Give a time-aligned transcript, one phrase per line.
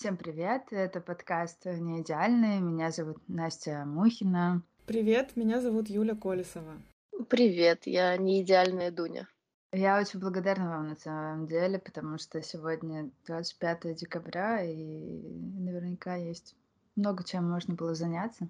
[0.00, 0.68] Всем привет!
[0.70, 2.58] Это подкаст «Не идеальный».
[2.58, 4.62] Меня зовут Настя Мухина.
[4.86, 6.80] Привет, меня зовут Юля Колесова.
[7.28, 9.28] Привет, я не идеальная Дуня.
[9.72, 15.20] Я очень благодарна вам на самом деле, потому что сегодня 25 декабря, и
[15.58, 16.56] наверняка есть
[16.96, 18.48] много чем можно было заняться.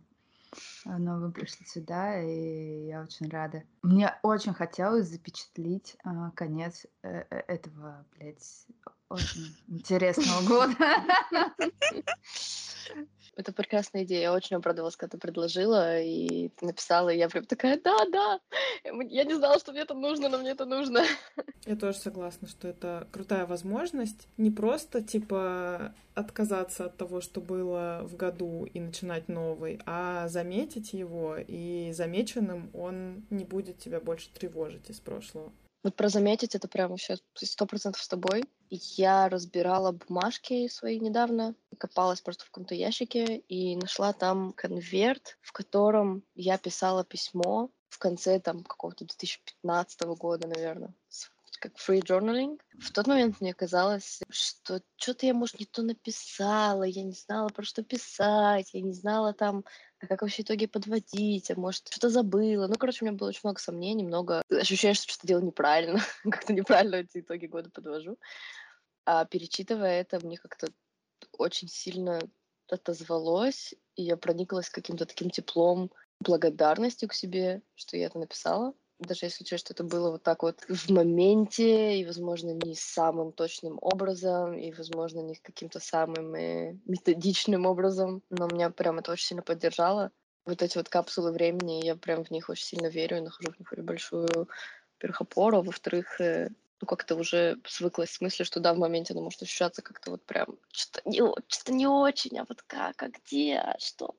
[0.85, 3.65] Но вы пришли сюда, и я очень рада.
[3.83, 8.67] Мне очень хотелось запечатлить а, конец э, э, этого, блядь,
[9.11, 10.75] очень интересного года.
[13.37, 14.21] Это прекрасная идея.
[14.23, 18.41] Я очень обрадовалась, когда ты предложила и ты написала, и я прям такая, да, да.
[18.85, 21.05] Я не знала, что мне это нужно, но мне это нужно.
[21.67, 28.01] Я тоже согласна, что это крутая возможность не просто, типа, отказаться от того, что было
[28.05, 34.29] в году и начинать новый, а заметить его, и замеченным он не будет тебя больше
[34.31, 35.53] тревожить из прошлого.
[35.83, 38.45] Вот про заметить это прямо сейчас сто процентов с тобой.
[38.69, 45.53] Я разбирала бумажки свои недавно, копалась просто в каком-то ящике и нашла там конверт, в
[45.53, 50.95] котором я писала письмо в конце там какого-то 2015 года, наверное,
[51.61, 52.59] как free journaling.
[52.79, 57.49] В тот момент мне казалось, что что-то я, может, не то написала, я не знала,
[57.49, 59.65] про что писать, я не знала там,
[60.01, 62.67] а как вообще итоги подводить, а может, что-то забыла.
[62.67, 66.53] Ну, короче, у меня было очень много сомнений, много ощущения, что что-то делаю неправильно, как-то
[66.53, 68.17] неправильно эти итоги года подвожу.
[69.05, 70.69] А перечитывая это, мне как-то
[71.39, 72.21] очень сильно
[72.69, 79.27] отозвалось, и я прониклась каким-то таким теплом, благодарностью к себе, что я это написала даже
[79.27, 83.79] если учесть, что это было вот так вот в моменте, и, возможно, не самым точным
[83.81, 89.43] образом, и, возможно, не каким-то самым э, методичным образом, но меня прям это очень сильно
[89.43, 90.11] поддержало.
[90.45, 93.59] Вот эти вот капсулы времени, я прям в них очень сильно верю, и нахожу в
[93.59, 94.29] них большую,
[94.97, 99.13] во-первых, опору, а во-вторых, э, ну, как-то уже свыклась с мыслью, что да, в моменте
[99.13, 103.09] оно может ощущаться как-то вот прям что-то не, что не очень, а вот как, а
[103.09, 104.17] где, а что.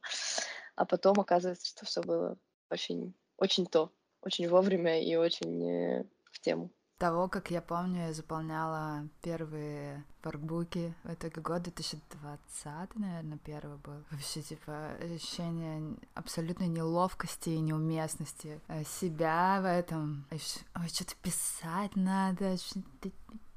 [0.75, 2.37] А потом оказывается, что все было
[2.69, 3.91] очень, очень то
[4.21, 6.71] очень вовремя и очень э, в тему.
[6.97, 14.03] Того, как я помню, я заполняла первые воркбуки этого года, 2020, наверное, первый был.
[14.11, 20.27] Вообще, типа, ощущение абсолютной неловкости и неуместности э, себя в этом.
[20.29, 22.55] Ой, что-то писать надо,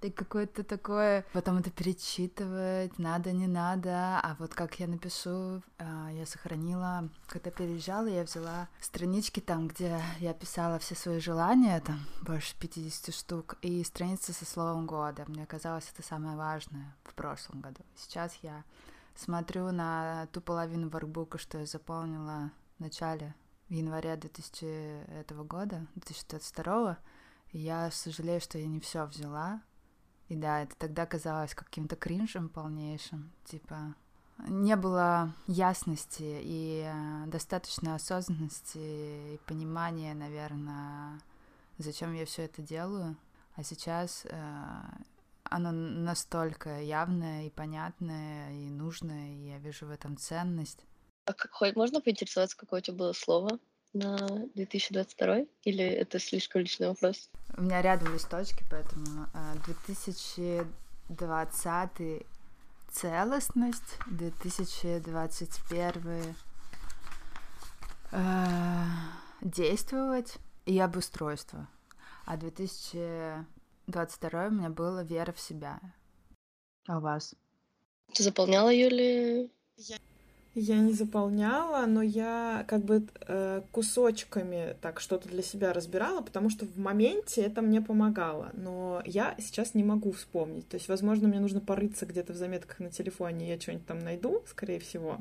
[0.05, 6.11] и какое-то такое, потом это перечитывать, надо, не надо, а вот как я напишу, а,
[6.13, 12.01] я сохранила, когда переезжала, я взяла странички там, где я писала все свои желания, там
[12.23, 15.25] больше 50 штук, и страницы со словом года.
[15.27, 17.81] Мне казалось, это самое важное в прошлом году.
[17.97, 18.65] Сейчас я
[19.15, 23.35] смотрю на ту половину воркбука, что я заполнила в начале,
[23.69, 26.99] в январе 2000 этого года, 2022
[27.53, 29.63] я сожалею, что я не все взяла,
[30.29, 33.95] и да, это тогда казалось каким-то кринжем полнейшим, типа
[34.39, 38.79] не было ясности и э, достаточно осознанности
[39.35, 41.21] и понимания, наверное,
[41.79, 43.17] зачем я все это делаю.
[43.55, 44.83] А сейчас э,
[45.45, 50.85] оно настолько явное и понятное и нужное, и я вижу в этом ценность.
[51.27, 53.59] А хоть можно поинтересоваться, какое у тебя было слово?
[53.95, 54.17] На
[54.55, 55.47] 2022?
[55.63, 57.31] Или это слишком личный вопрос?
[57.57, 59.29] У меня рядом листочки, поэтому
[59.67, 62.21] 2020 э,
[62.91, 66.35] целостность, 2021
[68.13, 68.85] э,
[69.41, 71.67] действовать и обустройство.
[72.25, 75.81] А 2022 у меня было вера в себя.
[76.87, 77.35] А у вас?
[78.13, 79.51] Ты заполняла, Юли?
[79.77, 79.99] Я
[80.55, 86.49] я не заполняла, но я как бы э, кусочками так что-то для себя разбирала, потому
[86.49, 88.51] что в моменте это мне помогало.
[88.53, 90.69] Но я сейчас не могу вспомнить.
[90.69, 94.43] То есть, возможно, мне нужно порыться где-то в заметках на телефоне, я что-нибудь там найду,
[94.47, 95.19] скорее всего.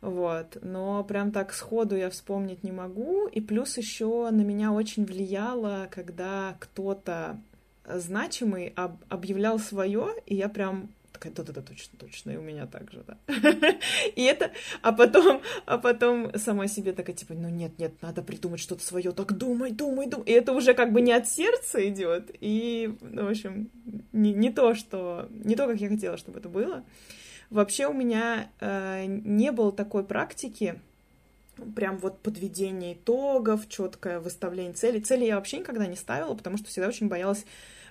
[0.00, 0.58] Вот.
[0.62, 3.28] Но прям так сходу я вспомнить не могу.
[3.28, 7.40] И плюс еще на меня очень влияло, когда кто-то
[7.86, 10.88] значимый об объявлял свое, и я прям
[11.24, 13.18] такая, да-да-да, точно, точно, и у меня так же, да.
[14.16, 18.60] И это, а потом, а потом сама себе такая, типа, ну нет, нет, надо придумать
[18.60, 20.26] что-то свое, так думай, думай, думай.
[20.26, 23.70] И это уже как бы не от сердца идет, и, ну, в общем,
[24.12, 26.84] не, не то, что, не то, как я хотела, чтобы это было.
[27.50, 30.80] Вообще у меня э, не было такой практики,
[31.76, 35.00] прям вот подведение итогов, четкое выставление целей.
[35.00, 37.44] Цели я вообще никогда не ставила, потому что всегда очень боялась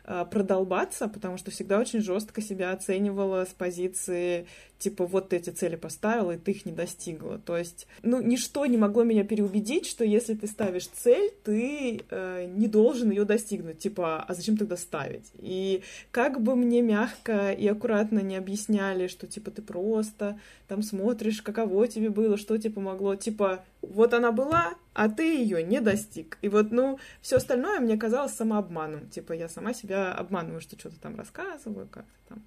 [0.04, 4.48] продолбаться, потому что всегда очень жестко себя оценивала с позиции
[4.80, 7.40] типа вот ты эти цели поставила, и ты их не достигла.
[7.40, 12.46] То есть, ну, ничто не могло меня переубедить, что если ты ставишь цель, ты э,
[12.46, 13.80] не должен ее достигнуть.
[13.80, 15.32] Типа, а зачем тогда ставить?
[15.40, 21.42] И как бы мне мягко и аккуратно не объясняли, что типа ты просто там смотришь,
[21.42, 26.38] каково тебе было, что тебе помогло, типа, вот она была, а ты ее не достиг.
[26.42, 29.10] И вот, ну, все остальное мне казалось самообманом.
[29.10, 32.44] Типа, я сама себя обманываю, что что-то там рассказываю, как-то там.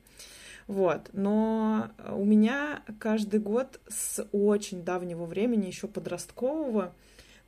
[0.67, 1.11] Вот.
[1.13, 6.93] Но у меня каждый год с очень давнего времени, еще подросткового,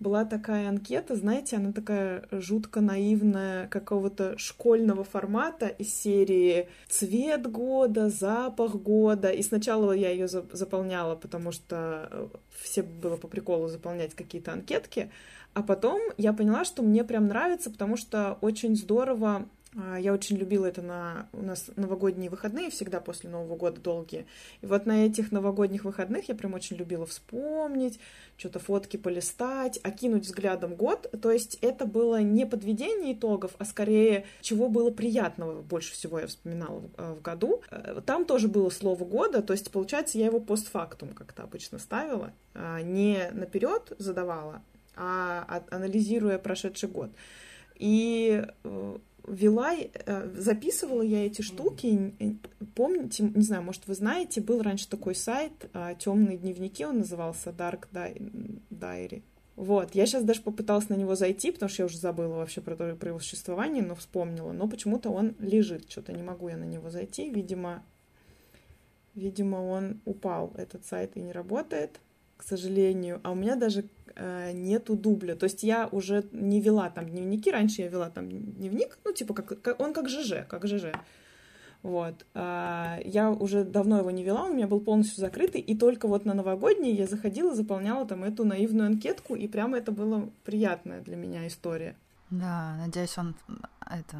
[0.00, 8.08] была такая анкета, знаете, она такая жутко наивная, какого-то школьного формата из серии цвет года,
[8.08, 9.30] запах года.
[9.30, 12.28] И сначала я ее заполняла, потому что э,
[12.60, 15.10] все было по приколу заполнять какие-то анкетки,
[15.54, 19.48] а потом я поняла, что мне прям нравится, потому что очень здорово
[19.98, 21.28] я очень любила это на...
[21.32, 24.26] У нас новогодние выходные всегда после Нового года долгие.
[24.60, 28.00] И вот на этих новогодних выходных я прям очень любила вспомнить,
[28.36, 31.12] что-то фотки полистать, окинуть взглядом год.
[31.20, 36.26] То есть это было не подведение итогов, а скорее чего было приятного больше всего я
[36.26, 37.62] вспоминала в, э, году.
[37.70, 42.32] Э, там тоже было слово года, то есть, получается, я его постфактум как-то обычно ставила.
[42.54, 44.62] А, не наперед задавала,
[44.96, 47.10] а анализируя прошедший год.
[47.76, 48.98] И э,
[49.30, 52.14] вела, э, записывала я эти штуки.
[52.74, 57.50] Помните, не знаю, может, вы знаете, был раньше такой сайт а, Темные дневники, он назывался
[57.50, 59.22] Dark Diary.
[59.56, 62.76] Вот, я сейчас даже попыталась на него зайти, потому что я уже забыла вообще про,
[62.76, 64.52] про его существование, но вспомнила.
[64.52, 67.28] Но почему-то он лежит, что-то не могу я на него зайти.
[67.28, 67.82] Видимо,
[69.16, 72.00] видимо, он упал, этот сайт, и не работает,
[72.38, 73.20] к сожалению.
[73.22, 73.84] А у меня даже
[74.20, 75.36] Э, нету дубля.
[75.36, 79.32] То есть я уже не вела там дневники, раньше я вела там дневник, ну, типа,
[79.32, 80.86] как, как, он как ЖЖ, как ЖЖ.
[81.84, 82.26] Вот.
[82.34, 86.08] А, я уже давно его не вела, он у меня был полностью закрытый, и только
[86.08, 91.00] вот на новогодний я заходила, заполняла там эту наивную анкетку, и прямо это было приятная
[91.00, 91.94] для меня история.
[92.30, 93.36] Да, надеюсь, он
[93.88, 94.16] это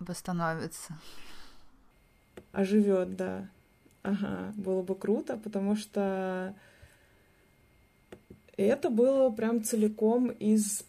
[0.00, 0.98] восстановится.
[2.52, 3.48] Оживет, да.
[4.02, 6.54] Ага, было бы круто, потому что
[8.56, 10.84] и это было прям целиком из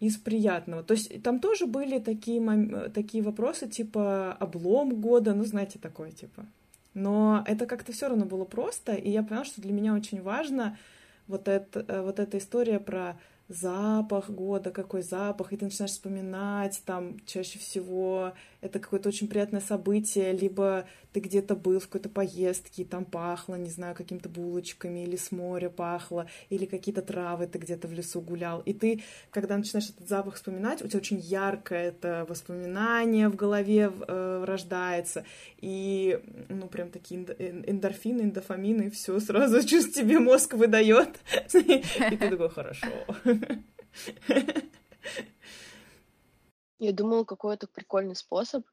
[0.00, 0.82] из приятного.
[0.82, 6.44] То есть там тоже были такие, такие вопросы, типа облом года, ну, знаете, такое, типа.
[6.92, 10.76] Но это как-то все равно было просто, и я поняла, что для меня очень важно
[11.26, 13.18] вот, это, э, вот эта история про
[13.48, 18.32] запах года, какой запах, и ты начинаешь вспоминать, там чаще всего
[18.64, 23.56] это какое-то очень приятное событие, либо ты где-то был в какой-то поездке, и там пахло,
[23.56, 28.22] не знаю, какими-то булочками, или с моря пахло, или какие-то травы ты где-то в лесу
[28.22, 28.60] гулял.
[28.60, 33.92] И ты, когда начинаешь этот запах вспоминать, у тебя очень яркое это воспоминание в голове
[34.08, 35.26] э, рождается,
[35.58, 36.18] и,
[36.48, 41.20] ну, прям такие эндорфины, эндофамины, все сразу чувств тебе мозг выдает,
[41.52, 42.88] и ты такой, хорошо.
[46.78, 48.66] Я думала, какой-то прикольный способ.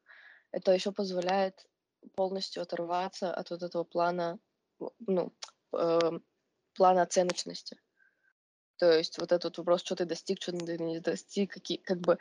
[0.50, 1.66] Это еще позволяет
[2.14, 4.38] полностью оторваться от вот этого плана,
[5.06, 5.32] ну,
[5.72, 6.18] э,
[6.74, 7.78] плана оценочности.
[8.76, 12.18] То есть вот этот вопрос, что ты достиг, что ты не достиг, какие, как бы,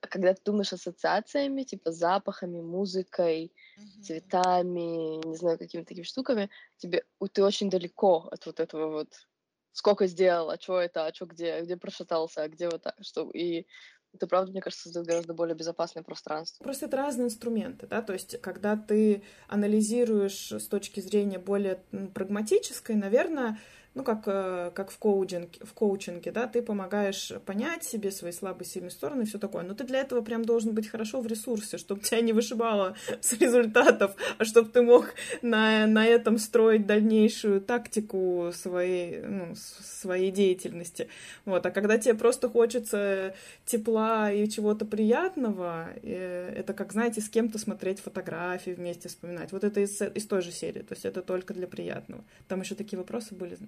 [0.00, 4.02] когда ты думаешь ассоциациями, типа запахами, музыкой, mm-hmm.
[4.02, 9.28] цветами, не знаю, какими-то такими штуками, тебе, ты очень далеко от вот этого вот
[9.72, 13.30] сколько сделал, а что это, а что где, где прошатался, а где вот так, что
[13.30, 13.66] и
[14.14, 16.62] это, правда, мне кажется, создает гораздо более безопасное пространство.
[16.62, 21.82] Просто это разные инструменты, да, то есть, когда ты анализируешь с точки зрения более
[22.14, 23.58] прагматической, наверное,
[23.94, 28.66] ну, как, э, как в, коучинге, в коучинге, да, ты помогаешь понять себе свои слабые,
[28.66, 29.64] сильные стороны и все такое.
[29.64, 33.32] Но ты для этого прям должен быть хорошо в ресурсе, чтобы тебя не вышибало с
[33.34, 41.08] результатов, а чтобы ты мог на, на этом строить дальнейшую тактику своей, ну, своей деятельности.
[41.44, 41.66] Вот.
[41.66, 43.34] А когда тебе просто хочется
[43.66, 49.52] тепла и чего-то приятного, э, это как, знаете, с кем-то смотреть фотографии вместе, вспоминать.
[49.52, 52.24] Вот это из, из той же серии, то есть это только для приятного.
[52.48, 53.58] Там еще такие вопросы были,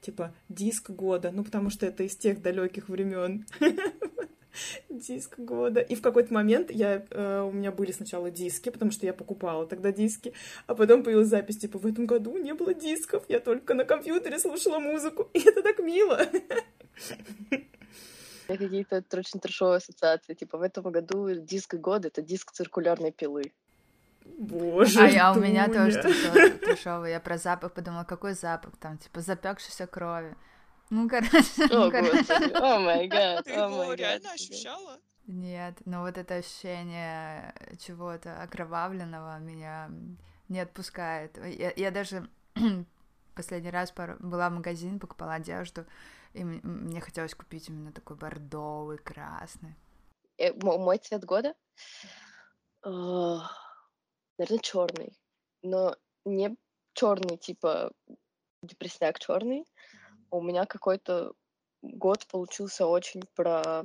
[0.00, 3.46] типа диск года, ну потому что это из тех далеких времен.
[4.88, 5.80] Диск года.
[5.80, 9.66] И в какой-то момент я, э, у меня были сначала диски, потому что я покупала
[9.66, 10.32] тогда диски,
[10.66, 14.38] а потом появилась запись, типа, в этом году не было дисков, я только на компьютере
[14.38, 16.20] слушала музыку, и это так мило.
[18.48, 23.52] Какие-то очень трешовые ассоциации, типа, в этом году диск года— это диск циркулярной пилы.
[24.38, 27.10] Боже, А я у меня тоже что трешовый.
[27.10, 30.36] Я про запах подумала, какой запах там, типа запекшейся крови.
[30.90, 31.30] Ну, короче.
[31.70, 34.98] О, господи, о май гад, Ты его реально ощущала?
[35.26, 39.90] Нет, но вот это ощущение чего-то окровавленного меня
[40.48, 41.38] не отпускает.
[41.46, 42.28] Я, я даже
[43.36, 45.86] последний раз была в магазин, покупала одежду,
[46.32, 49.76] и мне хотелось купить именно такой бордовый, красный.
[50.38, 51.54] Э, мой цвет года?
[54.40, 55.12] Наверное, черный.
[55.62, 55.94] Но
[56.24, 56.56] не
[56.94, 57.92] черный, типа
[58.62, 59.66] депресняк черный.
[60.30, 61.34] У меня какой-то
[61.82, 63.84] год получился очень про...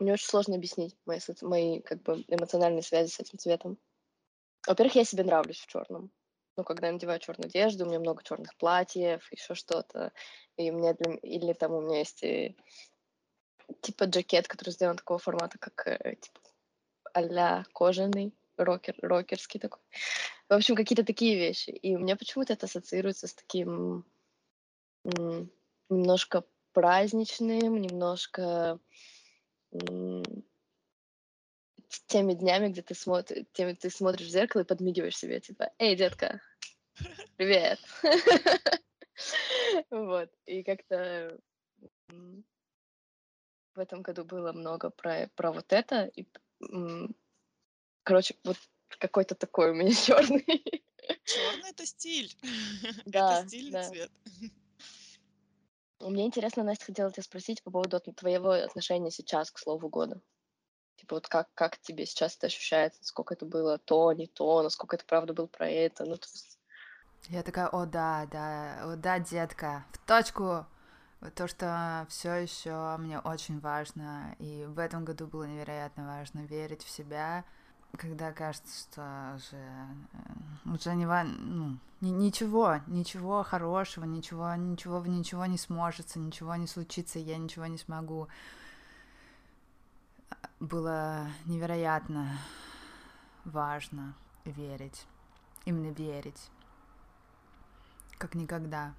[0.00, 3.78] Мне очень сложно объяснить мои, мои как бы эмоциональные связи с этим цветом.
[4.66, 6.10] Во-первых, я себе нравлюсь в черном.
[6.56, 10.12] Ну, когда я надеваю черную одежду, у меня много черных платьев, еще что-то.
[10.56, 11.14] И у меня для...
[11.18, 12.56] или там у меня есть и,
[13.80, 16.40] типа жакет, который сделан такого формата, как э, типа
[17.14, 19.80] а кожаный, рокер, рокерский такой.
[20.48, 21.70] В общем, какие-то такие вещи.
[21.70, 24.04] И у меня почему-то это ассоциируется с таким
[25.88, 28.78] немножко праздничным, немножко
[31.92, 35.70] с теми днями, где ты смотришь, теми, ты смотришь в зеркало и подмигиваешь себе, типа,
[35.78, 36.40] эй, детка,
[37.36, 37.78] привет.
[39.90, 40.30] Вот.
[40.46, 41.38] И как-то
[42.08, 46.06] в этом году было много про, про вот это.
[46.16, 46.26] И,
[48.02, 48.56] короче, вот
[48.98, 50.44] какой-то такой у меня черный.
[51.24, 52.34] Черный это стиль.
[53.06, 53.84] Да, это стиль да.
[53.84, 54.10] цвет.
[56.00, 60.20] Мне интересно, Настя, хотела тебя спросить по поводу твоего отношения сейчас к слову года.
[60.96, 64.96] Типа вот как, как тебе сейчас это ощущается, сколько это было то, не то, насколько
[64.96, 66.58] это правда был про это, ну то есть...
[67.28, 70.66] Я такая, о да, да, о да, детка, в точку.
[71.36, 76.82] То, что все еще мне очень важно, и в этом году было невероятно важно верить
[76.82, 77.44] в себя,
[77.98, 79.86] когда кажется, что уже,
[80.64, 87.36] уже не, ну, ничего, ничего хорошего, ничего, ничего, ничего не сможется, ничего не случится, я
[87.36, 88.28] ничего не смогу.
[90.58, 92.38] Было невероятно
[93.44, 95.06] важно верить,
[95.64, 96.50] именно верить,
[98.18, 98.94] как никогда.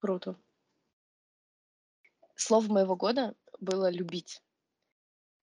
[0.00, 0.36] Круто.
[2.36, 4.42] Слово моего года было любить.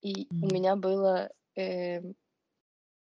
[0.01, 0.27] И mm-hmm.
[0.41, 2.01] у меня было э,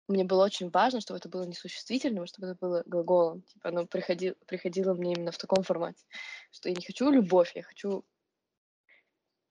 [0.07, 3.43] мне было очень важно, чтобы это было не существительным, чтобы это было глаголом.
[3.43, 6.05] Типа оно приходило, приходило мне именно в таком формате,
[6.51, 8.05] что я не хочу любовь, я хочу,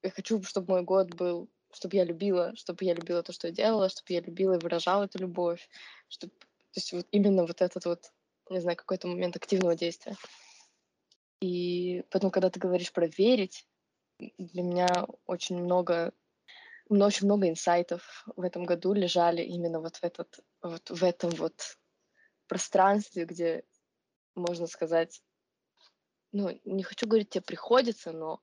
[0.02, 3.52] я хочу, чтобы мой год был, чтобы я любила, чтобы я любила то, что я
[3.52, 5.68] делала, чтобы я любила и выражала эту любовь,
[6.08, 8.12] чтобы, то есть вот именно вот этот вот,
[8.48, 10.16] не знаю, какой-то момент активного действия.
[11.40, 13.66] И потом, когда ты говоришь про верить,
[14.38, 16.23] для меня очень много но
[16.88, 21.78] очень много инсайтов в этом году лежали именно вот в, этот, вот в этом вот
[22.46, 23.64] пространстве, где,
[24.34, 25.22] можно сказать,
[26.32, 28.42] ну, не хочу говорить, тебе приходится, но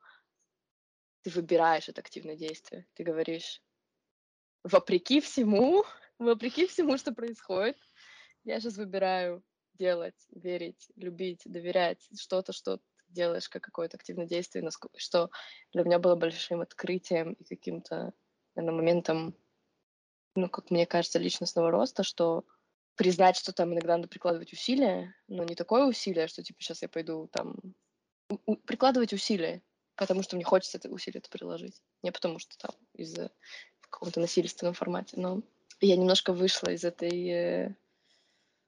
[1.24, 2.88] ты выбираешь это активное действие.
[2.94, 3.62] Ты говоришь,
[4.64, 5.84] вопреки всему,
[6.20, 7.78] вопреки всему, что происходит,
[8.44, 9.44] я сейчас выбираю
[9.74, 14.68] делать, верить, любить, доверять, что-то, что ты делаешь как какое-то активное действие,
[14.98, 15.30] что
[15.74, 18.14] для меня было большим открытием и каким-то
[18.56, 19.36] наверное, моментом,
[20.36, 22.46] ну, как мне кажется, личностного роста, что
[22.96, 26.90] признать, что там иногда надо прикладывать усилия, но не такое усилие, что типа сейчас я
[26.90, 27.56] пойду там
[28.46, 29.62] у- прикладывать усилия,
[29.96, 33.32] потому что мне хочется это усилие это приложить, не потому что там из-за
[33.82, 35.42] какого-то насильственного формате, но
[35.80, 37.76] я немножко вышла из этой э,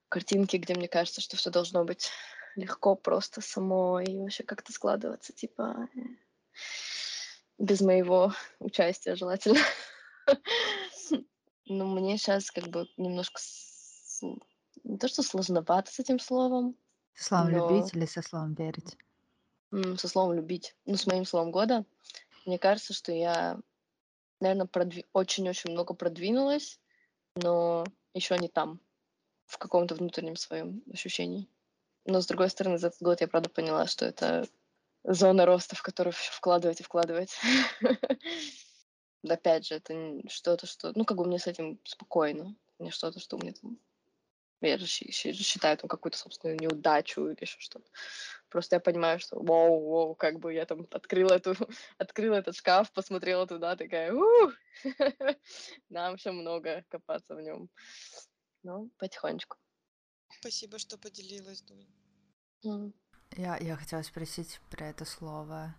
[0.08, 2.10] картинки, где мне кажется, что все должно быть
[2.56, 6.00] легко, просто само и вообще как-то складываться, типа э,
[7.58, 9.60] без моего участия желательно.
[11.66, 13.40] Ну, мне сейчас как бы немножко
[14.84, 16.76] не то, что сложновато с этим словом.
[17.14, 17.70] Со словом но...
[17.70, 18.98] любить или со словом верить?
[19.96, 20.76] Со словом любить.
[20.84, 21.86] Ну, с моим словом года.
[22.44, 23.58] Мне кажется, что я,
[24.40, 24.68] наверное,
[25.14, 26.78] очень-очень много продвинулась,
[27.34, 28.78] но еще не там,
[29.46, 31.48] в каком-то внутреннем своем ощущении.
[32.04, 34.46] Но, с другой стороны, за этот год я, правда, поняла, что это
[35.04, 37.38] зона роста, в которую вкладывать и вкладывать.
[39.28, 40.92] Опять же, это что-то, что...
[40.94, 42.54] Ну, как бы мне с этим спокойно.
[42.78, 43.78] Не что-то, что мне там...
[44.60, 47.86] Я же считаю там какую-то собственную неудачу или еще что-то.
[48.48, 51.54] Просто я понимаю, что вау, вау, как бы я там открыла, эту,
[51.98, 54.12] открыла этот шкаф, посмотрела туда, такая,
[55.90, 57.68] нам еще много копаться в нем.
[58.62, 59.58] Ну, потихонечку.
[60.40, 62.94] Спасибо, что поделилась, Дунь.
[63.36, 65.74] Я, я хотела спросить про это слово.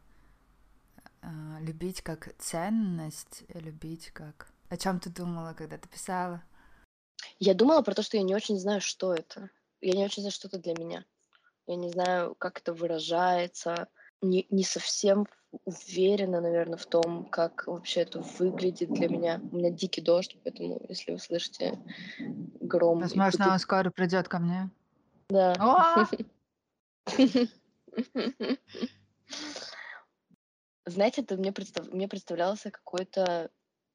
[1.21, 4.47] А, любить как ценность, любить как...
[4.69, 6.43] О чем ты думала, когда ты писала?
[7.39, 9.49] Я думала про то, что я не очень знаю, что это.
[9.79, 11.05] Я не очень знаю, что это для меня.
[11.67, 13.87] Я не знаю, как это выражается.
[14.21, 15.27] не, не совсем
[15.63, 19.39] уверена, наверное, в том, как вообще это выглядит для меня.
[19.51, 21.79] У меня дикий дождь, поэтому если вы слышите
[22.59, 22.99] гром...
[22.99, 24.69] Возможно, он скоро придет ко мне.
[25.29, 26.07] Да.
[30.85, 31.87] Знаете, это мне, представ...
[31.87, 33.49] мне представлялся какой-то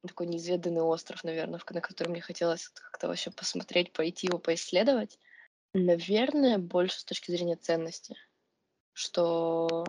[0.05, 5.19] такой неизведанный остров, наверное, на который мне хотелось как-то вообще посмотреть, пойти его поисследовать.
[5.73, 8.17] Наверное, больше с точки зрения ценности,
[8.93, 9.85] что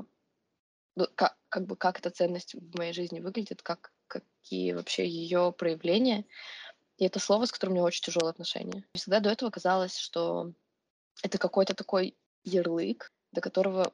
[0.95, 5.53] ну, как, как бы как эта ценность в моей жизни выглядит, как, какие вообще ее
[5.57, 6.25] проявления.
[6.99, 8.85] И это слово, с которым у меня очень тяжелые отношения.
[8.95, 10.53] Всегда до этого казалось, что
[11.23, 13.93] это какой-то такой ярлык, до которого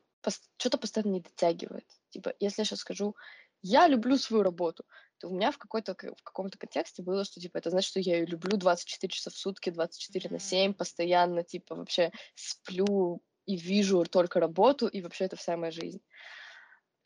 [0.56, 1.86] что-то постоянно не дотягивает.
[2.10, 3.14] Типа, если я сейчас скажу,
[3.62, 4.84] я люблю свою работу,
[5.18, 8.18] то у меня в, какой-то, в каком-то контексте было, что, типа, это значит, что я
[8.18, 14.04] ее люблю 24 часа в сутки, 24 на 7, постоянно, типа, вообще сплю и вижу
[14.04, 16.00] только работу, и вообще это вся моя жизнь.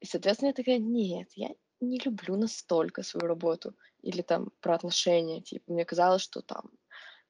[0.00, 3.74] И, соответственно, я такая, нет, я не люблю настолько свою работу.
[4.02, 6.70] Или там про отношения, типа, мне казалось, что там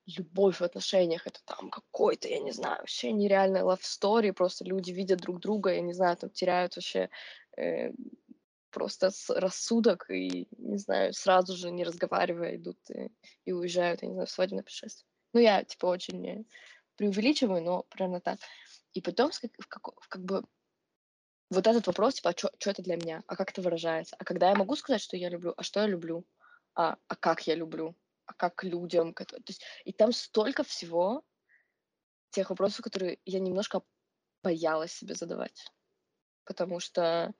[0.06, 4.90] любовь в отношениях, это там какой-то, я не знаю, вообще нереальная love story, просто люди
[4.90, 7.08] видят друг друга, я не знаю, там теряют вообще
[7.56, 7.92] э,
[8.70, 13.10] просто рассудок и, не знаю, сразу же не разговаривая идут и,
[13.44, 15.06] и уезжают, я не знаю, в свадебное путешествие.
[15.34, 16.46] Ну, я, типа, очень
[16.96, 18.38] преувеличиваю, но примерно так.
[18.94, 19.30] И потом,
[19.68, 20.44] как, как, как бы,
[21.50, 24.50] вот этот вопрос, типа, а что это для меня, а как это выражается, а когда
[24.50, 26.24] я могу сказать, что я люблю, а что я люблю,
[26.74, 27.94] а, а как я люблю,
[28.32, 29.14] как людям.
[29.14, 31.22] То есть, и там столько всего,
[32.30, 33.82] тех вопросов, которые я немножко
[34.42, 35.70] боялась себе задавать.
[36.44, 37.32] Потому что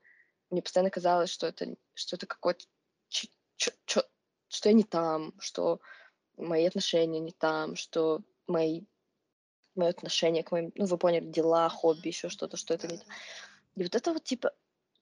[0.49, 2.65] мне постоянно казалось, что это, что это какой-то...
[3.55, 5.81] Что я не там, что
[6.37, 8.83] мои отношения не там, что мои
[9.75, 12.97] мое отношение к моим, ну, вы поняли, дела, хобби, еще что-то, что это не...
[13.75, 14.53] И вот это вот, типа,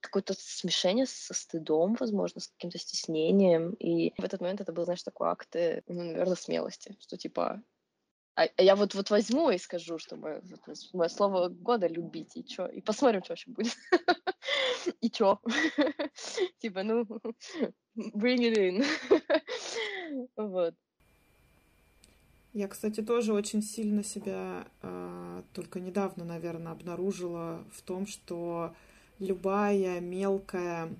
[0.02, 3.72] какое-то смешение со стыдом, возможно, с каким-то стеснением.
[3.74, 7.62] И в этот момент это был, знаешь, такой акт, э, ну, наверное, смелости, что типа
[8.34, 10.42] а, а я вот, вот возьму и скажу, что мое,
[10.94, 13.76] мое слово года любить, и чё, и посмотрим, что вообще будет.
[15.00, 15.38] И чё?
[16.58, 17.02] Типа, ну,
[17.96, 18.86] bring it in.
[20.36, 20.74] Вот.
[22.54, 28.74] Я, кстати, тоже очень сильно себя э, только недавно, наверное, обнаружила в том, что
[29.18, 30.90] любая мелкая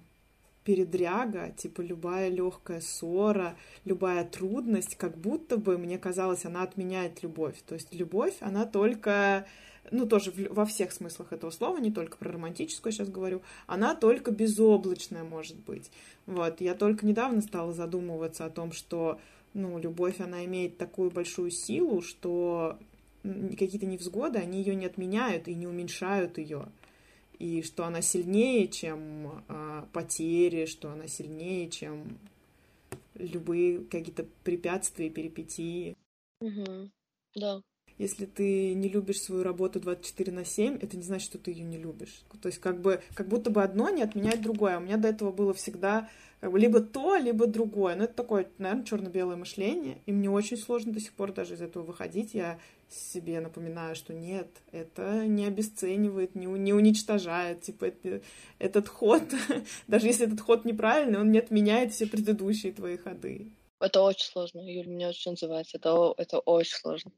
[0.64, 7.56] передряга, типа любая легкая ссора, любая трудность, как будто бы, мне казалось, она отменяет любовь.
[7.66, 9.46] То есть любовь, она только,
[9.90, 14.30] ну тоже во всех смыслах этого слова, не только про романтическую сейчас говорю, она только
[14.30, 15.90] безоблачная может быть.
[16.26, 19.20] Вот, я только недавно стала задумываться о том, что,
[19.54, 22.78] ну, любовь, она имеет такую большую силу, что
[23.24, 26.68] какие-то невзгоды, они ее не отменяют и не уменьшают ее
[27.42, 32.18] и что она сильнее, чем э, потери, что она сильнее, чем
[33.14, 35.96] любые какие-то препятствия, перипетии.
[36.40, 36.90] Угу.
[37.34, 37.62] Да.
[37.98, 41.64] Если ты не любишь свою работу 24 на 7, это не значит, что ты ее
[41.64, 42.22] не любишь.
[42.40, 44.78] То есть как бы как будто бы одно не отменяет другое.
[44.78, 46.08] У меня до этого было всегда
[46.42, 47.94] как бы, либо то, либо другое.
[47.94, 49.98] Но это такое, наверное, черно-белое мышление.
[50.06, 52.34] И мне очень сложно до сих пор даже из этого выходить.
[52.34, 57.62] Я себе напоминаю, что нет, это не обесценивает, не, не уничтожает.
[57.62, 58.22] Типа это,
[58.58, 59.22] этот ход,
[59.86, 63.52] даже если этот ход неправильный, он не отменяет все предыдущие твои ходы.
[63.78, 65.76] Это очень сложно, Юль, мне очень называется.
[65.76, 67.12] Это, это очень сложно.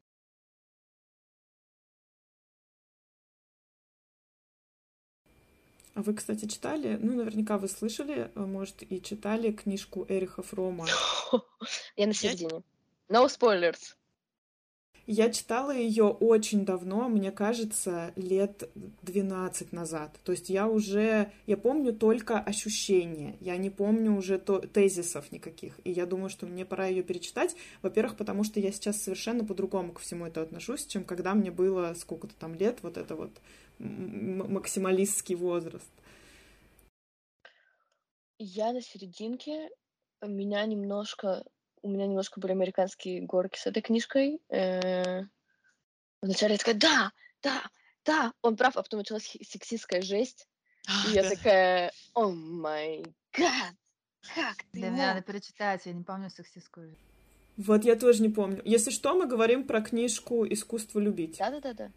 [5.94, 10.86] А вы, кстати, читали, ну, наверняка вы слышали, э, может, и читали книжку Эриха Фрома.
[11.96, 12.62] Я на середине.
[13.08, 13.94] No spoilers.
[15.06, 18.70] Я читала ее очень давно, мне кажется, лет
[19.02, 20.18] 12 назад.
[20.24, 25.78] То есть я уже, я помню только ощущения, я не помню уже то, тезисов никаких.
[25.84, 27.54] И я думаю, что мне пора ее перечитать.
[27.82, 31.94] Во-первых, потому что я сейчас совершенно по-другому ко всему это отношусь, чем когда мне было
[31.98, 33.30] сколько-то там лет, вот это вот
[33.78, 35.90] максималистский возраст.
[38.38, 39.70] Я на серединке,
[40.22, 41.44] меня немножко
[41.84, 44.40] у меня немножко были американские горки с этой книжкой.
[44.48, 45.20] Э,
[46.22, 47.62] вначале я такая, да, да,
[48.06, 50.48] да, он прав, а потом началась сексистская жесть.
[51.06, 53.04] И я такая, о май
[53.36, 53.74] гад,
[54.34, 57.00] как ты Да, надо перечитать, я не помню сексистскую жесть.
[57.58, 58.62] Вот я тоже не помню.
[58.64, 61.38] Если что, мы говорим про книжку «Искусство любить».
[61.38, 61.92] Да-да-да.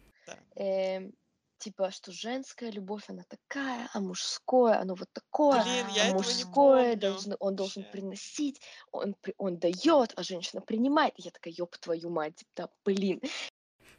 [0.54, 1.14] Эм,
[1.58, 6.96] типа, что женская любовь, она такая, а мужское, оно вот такое, Блин, я а мужское
[6.96, 8.60] должен, он должен приносить,
[8.92, 11.14] он, он дает, а женщина принимает.
[11.16, 13.20] И я такая, ёб твою мать, да, блин.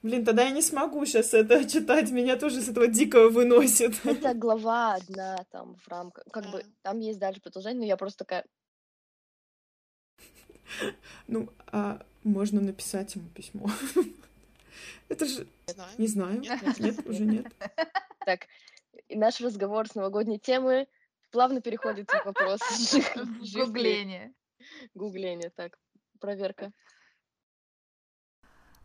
[0.01, 4.05] Блин, тогда я не смогу сейчас это читать, меня тоже с этого дикого выносит.
[4.05, 8.19] Это глава одна там в рамках, как бы там есть дальше продолжение, но я просто
[8.19, 8.45] такая...
[11.27, 13.69] Ну, а можно написать ему письмо.
[15.07, 15.47] Это же...
[15.97, 16.41] Не знаю.
[16.41, 17.45] Нет, уже нет.
[18.25, 18.47] Так,
[19.07, 20.87] и наш разговор с новогодней темы
[21.31, 22.59] плавно переходит в вопрос.
[23.53, 24.33] Гугление.
[24.93, 25.77] Гугление, так,
[26.19, 26.71] проверка.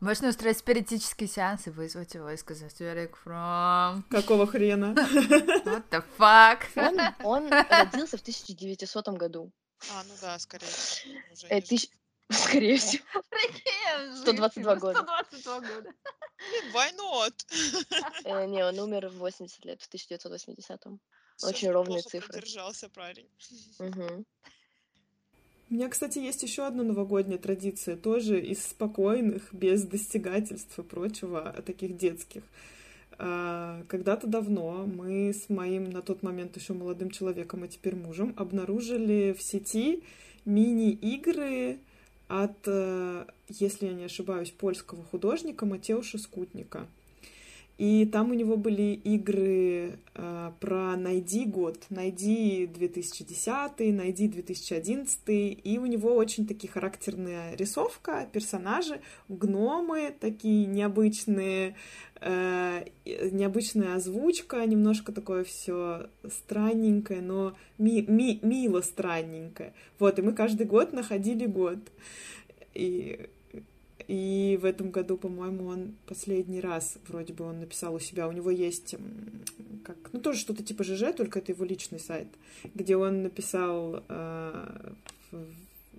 [0.01, 4.03] Можно устроить спиритический сеанс и вызвать его и сказать Эрик Фром.
[4.11, 4.95] Какого хрена?
[5.65, 6.61] What the fuck?
[6.77, 9.51] Он, он родился в 1900 году.
[9.93, 11.15] А, ну да, скорее всего.
[11.33, 11.79] Уже Э, не.
[12.31, 13.05] Скорее всего.
[13.31, 14.99] Прикинь, 122 года.
[15.31, 15.93] 122 года.
[16.73, 17.35] Why not?
[18.25, 21.01] Э, не, он умер в 80 лет, в 1980-м.
[21.37, 22.33] Всё Очень ровные цифры.
[22.33, 23.29] продержался парень.
[25.71, 31.51] У меня, кстати, есть еще одна новогодняя традиция, тоже из спокойных, без достигательств и прочего,
[31.51, 32.43] а таких детских.
[33.19, 38.35] А, Когда-то давно мы с моим на тот момент еще молодым человеком, а теперь мужем,
[38.37, 40.05] обнаружили в сети
[40.45, 41.81] мини-игры
[42.29, 46.87] от, э, если я не ошибаюсь, польского художника Матеуша Скутника.
[47.77, 55.79] И там у него были игры э, про «Найди год», «Найди 2010», «Найди 2011», и
[55.79, 61.75] у него очень такие характерная рисовка, персонажи, гномы такие необычные,
[62.21, 69.75] э, необычная озвучка, немножко такое все странненькое, но ми- ми- мило странненькое.
[69.99, 71.79] Вот, и мы каждый год находили год.
[72.73, 73.29] И
[74.09, 78.29] и в этом году, по-моему, он последний раз вроде бы он написал у себя.
[78.29, 78.97] У него есть
[79.85, 82.29] как, ну тоже что-то типа ЖЖ, только это его личный сайт,
[82.75, 84.93] где он написал, э,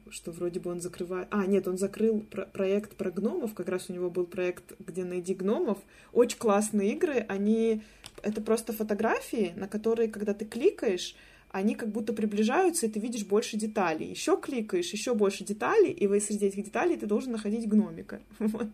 [0.09, 1.27] что вроде бы он закрывает...
[1.31, 5.03] А, нет, он закрыл про- проект про гномов, как раз у него был проект, где
[5.03, 5.77] найди гномов.
[6.13, 7.81] Очень классные игры, они...
[8.21, 11.15] Это просто фотографии, на которые, когда ты кликаешь,
[11.55, 14.09] они как будто приближаются, и ты видишь больше деталей.
[14.09, 18.19] Еще кликаешь, еще больше деталей, и вы среди этих деталей ты должен находить гномика.
[18.39, 18.67] Вот.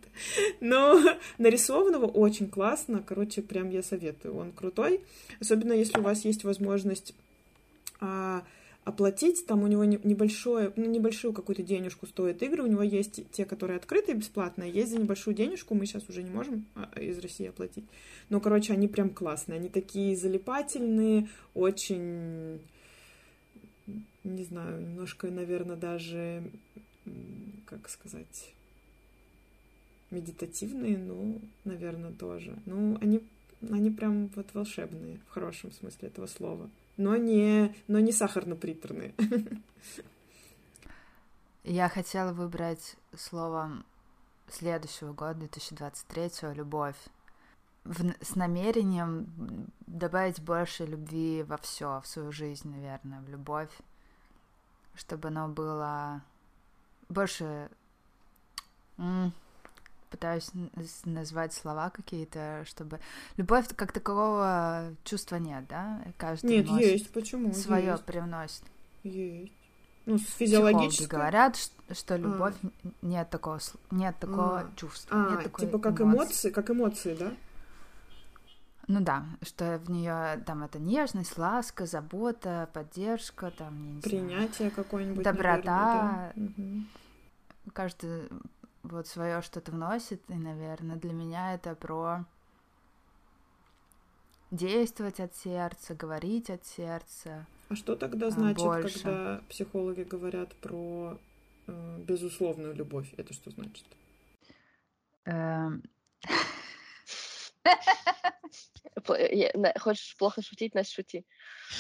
[0.62, 1.00] Но
[1.38, 3.04] нарисованного очень классно.
[3.06, 4.36] Короче, прям я советую.
[4.36, 5.02] Он крутой.
[5.40, 7.14] Особенно если у вас есть возможность
[8.00, 8.44] а,
[8.84, 9.46] оплатить.
[9.46, 12.64] Там у него не- небольшое, ну, небольшую какую-то денежку стоят игры.
[12.64, 14.72] У него есть те, которые открытые, бесплатные.
[14.72, 15.76] Есть за небольшую денежку.
[15.76, 17.86] Мы сейчас уже не можем а, из России оплатить.
[18.30, 19.60] Но, короче, они прям классные.
[19.60, 22.62] Они такие залипательные, очень,
[24.24, 26.44] не знаю, немножко, наверное, даже,
[27.66, 28.54] как сказать,
[30.12, 32.58] медитативные, ну, наверное, тоже.
[32.66, 33.24] Ну, они,
[33.70, 36.70] они прям вот волшебные, в хорошем смысле этого слова.
[36.98, 39.16] Но не, но не сахарно-приторные.
[41.64, 43.86] Я хотела выбрать словом
[44.50, 46.98] следующего года, 2023, любовь.
[47.84, 53.72] В- с намерением добавить больше любви во все, в свою жизнь, наверное, в любовь,
[54.96, 56.22] чтобы оно было
[57.10, 57.70] больше...
[60.10, 60.52] Пытаюсь
[61.06, 63.00] назвать слова какие-то, чтобы...
[63.38, 66.02] Любовь как такового чувства нет, да?
[66.18, 67.14] Каждый Нет, есть.
[67.14, 67.54] Почему?
[67.54, 68.04] свое Есть.
[68.04, 68.64] привносит.
[69.04, 69.54] Есть.
[70.06, 71.08] Ну, физиологической...
[71.08, 73.60] говорят, ш- что любовь н- нет такого
[73.92, 74.72] нет такого А.
[74.76, 76.18] чувства, А, нет такой типа как эмоции.
[76.26, 77.32] эмоции, как эмоции, да?
[78.92, 84.70] Ну да, что в нее там это нежность, ласка, забота, поддержка, там не знаю, Принятие
[84.70, 85.24] какое-нибудь.
[85.24, 86.34] Доброта.
[86.36, 86.84] наверное,
[87.64, 87.72] да.
[87.72, 88.28] Каждый
[88.84, 92.26] вот свое что-то вносит, и, наверное, для меня это про
[94.50, 97.46] действовать от сердца, говорить от сердца.
[97.70, 99.04] А что тогда А, значит, больше.
[99.04, 101.18] когда психологи говорят про
[101.68, 103.14] э, безусловную любовь?
[103.16, 103.86] Это что значит?
[109.80, 111.26] Хочешь плохо шутить, Настя, шути.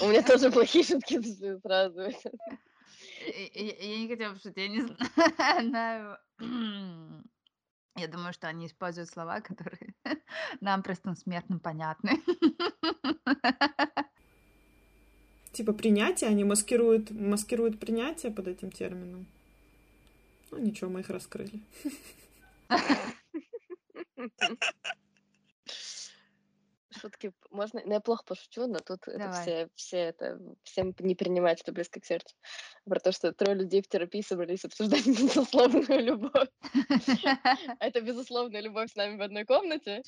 [0.01, 1.19] У меня тоже плохие шутки
[1.61, 2.01] сразу.
[3.53, 4.81] Я не хотела шутить, я не
[5.69, 6.17] знаю.
[7.97, 9.93] Я думаю, что они используют слова, которые
[10.61, 12.21] нам простым смертным понятны.
[15.51, 19.27] Типа принятие, они маскируют, маскируют принятие под этим термином.
[20.51, 21.59] Ну ничего, мы их раскрыли.
[27.01, 27.81] Шутки можно...
[27.83, 29.41] Ну, я плохо пошучу, но тут это Давай.
[29.41, 30.39] все, все это...
[30.63, 32.35] Всем не принимать это близко к сердцу.
[32.85, 36.49] Про то, что трое людей в терапии собрались обсуждать безусловную любовь.
[37.79, 40.03] Это безусловная любовь с нами в одной комнате.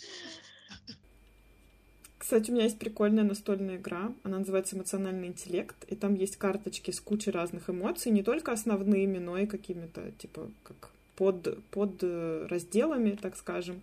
[2.20, 4.14] Кстати, у меня есть прикольная настольная игра.
[4.24, 5.76] Она называется «Эмоциональный интеллект».
[5.90, 10.50] И там есть карточки с кучей разных эмоций, не только основными, но и какими-то, типа,
[10.64, 13.82] как под, под э, разделами, так скажем.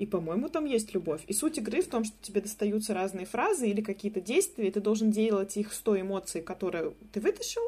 [0.00, 1.20] И, по-моему, там есть любовь.
[1.26, 4.80] И суть игры в том, что тебе достаются разные фразы или какие-то действия, и ты
[4.80, 7.60] должен делать их с той эмоцией, которую ты вытащил,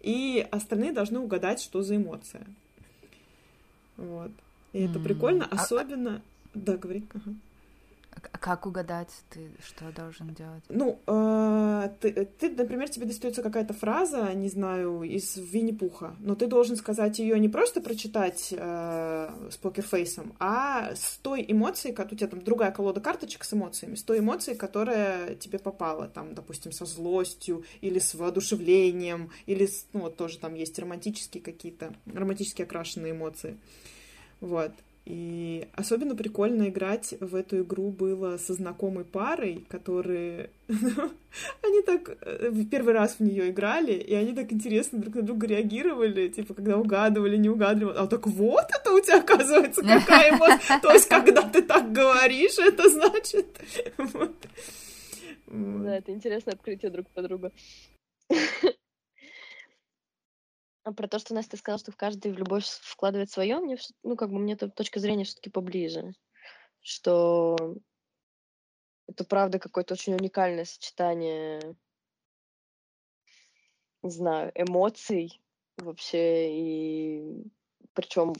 [0.00, 2.46] и остальные должны угадать, что за эмоция.
[3.96, 4.30] Вот.
[4.72, 6.22] И это прикольно, А- а- особенно...
[6.54, 7.02] Да, говори.
[7.14, 7.34] Ага.
[8.20, 10.64] Как угадать, ты что должен делать?
[10.68, 16.46] Ну, э, ты, ты, например, тебе достается какая-то фраза, не знаю, из Винни-Пуха, но ты
[16.46, 22.16] должен сказать ее не просто прочитать э, с покерфейсом, а с той эмоцией, как у
[22.16, 26.72] тебя там другая колода карточек с эмоциями, с той эмоцией, которая тебе попала, там, допустим,
[26.72, 32.62] со злостью или с воодушевлением, или, с, ну, вот тоже там есть романтические какие-то, романтически
[32.62, 33.56] окрашенные эмоции.
[34.40, 34.72] Вот.
[35.04, 40.50] И особенно прикольно играть в эту игру было со знакомой парой, которые...
[40.68, 45.22] они так э, в первый раз в нее играли, и они так интересно друг на
[45.22, 47.96] друга реагировали, типа, когда угадывали, не угадывали.
[47.98, 50.78] А так вот это у тебя, оказывается, какая эмоция.
[50.80, 53.46] То есть, когда ты так говоришь, это значит...
[55.54, 57.50] Да, это интересное открытие друг по другу.
[60.84, 64.16] А про то, что Настя сказала, что в каждый в любовь вкладывает свое, мне, ну,
[64.16, 66.14] как бы мне эта точка зрения все-таки поближе.
[66.80, 67.76] Что
[69.06, 71.76] это правда какое-то очень уникальное сочетание,
[74.02, 75.40] не знаю, эмоций
[75.76, 77.44] вообще, и
[77.92, 78.34] причем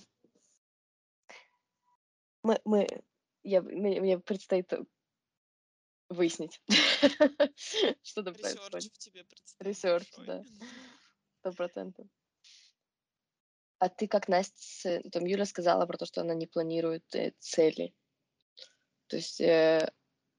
[2.43, 2.89] мы, мы,
[3.45, 4.73] я, мне, мне предстоит
[6.09, 6.61] выяснить,
[8.03, 8.93] что там Research происходит.
[8.95, 10.43] в тебе предстоит research, да.
[11.39, 12.07] Сто процентов.
[13.83, 17.93] А ты как Настя, там Юля сказала про то, что она не планирует э, цели.
[19.09, 19.91] То есть, э,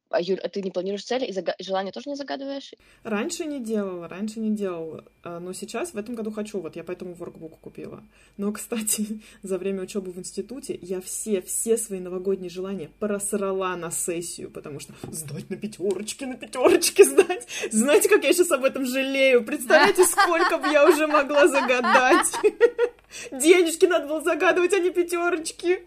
[0.09, 2.71] а, Юль, а ты не планируешь цели и, зага- и желания тоже не загадываешь?
[3.03, 6.85] Раньше не делала, раньше не делала, а, но сейчас в этом году хочу, вот я
[6.85, 8.01] поэтому воркбук купила.
[8.37, 13.91] Но, кстати, за время учебы в институте я все, все свои новогодние желания просрала на
[13.91, 17.45] сессию, потому что сдать на пятерочки, на пятерочки сдать.
[17.73, 19.43] Знаете, как я сейчас об этом жалею?
[19.43, 22.31] Представляете, сколько бы я уже могла загадать?
[23.31, 25.85] Денежки надо было загадывать, а не пятерочки.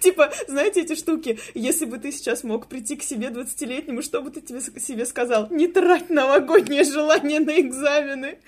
[0.00, 1.38] Типа, знаете эти штуки?
[1.54, 5.48] Если бы ты сейчас мог прийти к себе 20-летнему, что бы ты тебе, себе сказал?
[5.50, 8.38] Не трать новогоднее желание на экзамены.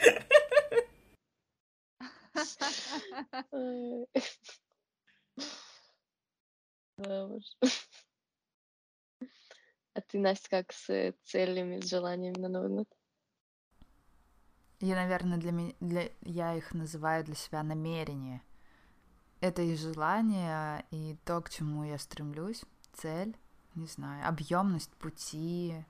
[9.94, 12.88] А ты, Настя, как с целями, с желаниями на Новый год?
[14.82, 18.42] Я, наверное, для меня, для, я их называю для себя намерение.
[19.40, 23.36] Это и желание, и то, к чему я стремлюсь, цель,
[23.76, 25.84] не знаю, объемность пути,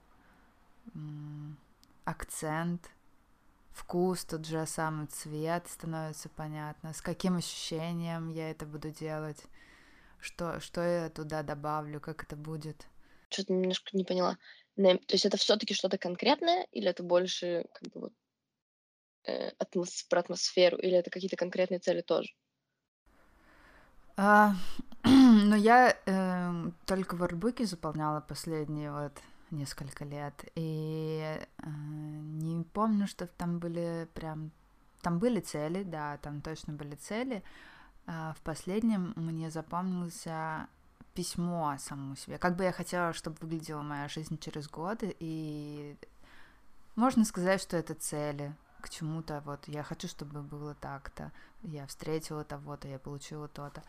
[2.05, 2.91] акцент,
[3.71, 9.43] вкус, тот же самый цвет становится понятно, с каким ощущением я это буду делать,
[10.21, 12.87] что, что я туда добавлю, как это будет.
[13.31, 14.37] Что-то немножко не поняла.
[14.77, 18.13] То есть это все-таки что-то конкретное, или это больше как бы вот
[19.27, 22.31] атмос- про атмосферу, или это какие-то конкретные цели тоже?
[24.17, 24.55] А,
[25.05, 29.13] ну, я эм, только воркбуки заполняла последние вот
[29.51, 34.51] несколько лет, и э, не помню, что там были прям...
[35.03, 37.43] Там были цели, да, там точно были цели.
[38.07, 40.69] А в последнем мне запомнился
[41.15, 42.39] письмо самому себе.
[42.39, 45.97] Как бы я хотела, чтобы выглядела моя жизнь через годы, и
[46.95, 49.41] можно сказать, что это цели к чему-то.
[49.47, 51.33] Вот я хочу, чтобы было так-то.
[51.63, 53.83] Я встретила того-то, я получила то-то.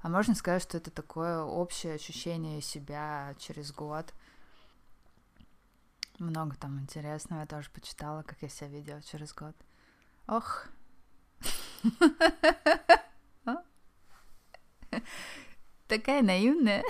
[0.00, 4.14] А можно сказать, что это такое общее ощущение себя через год.
[6.18, 7.40] Много там интересного.
[7.40, 9.56] Я тоже почитала, как я себя видела через год.
[10.28, 10.68] Ох.
[15.88, 16.84] Такая наивная.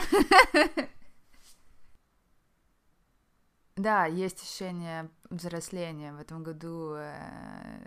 [3.76, 6.12] Да, есть ощущение взросления.
[6.12, 7.86] В этом году, э,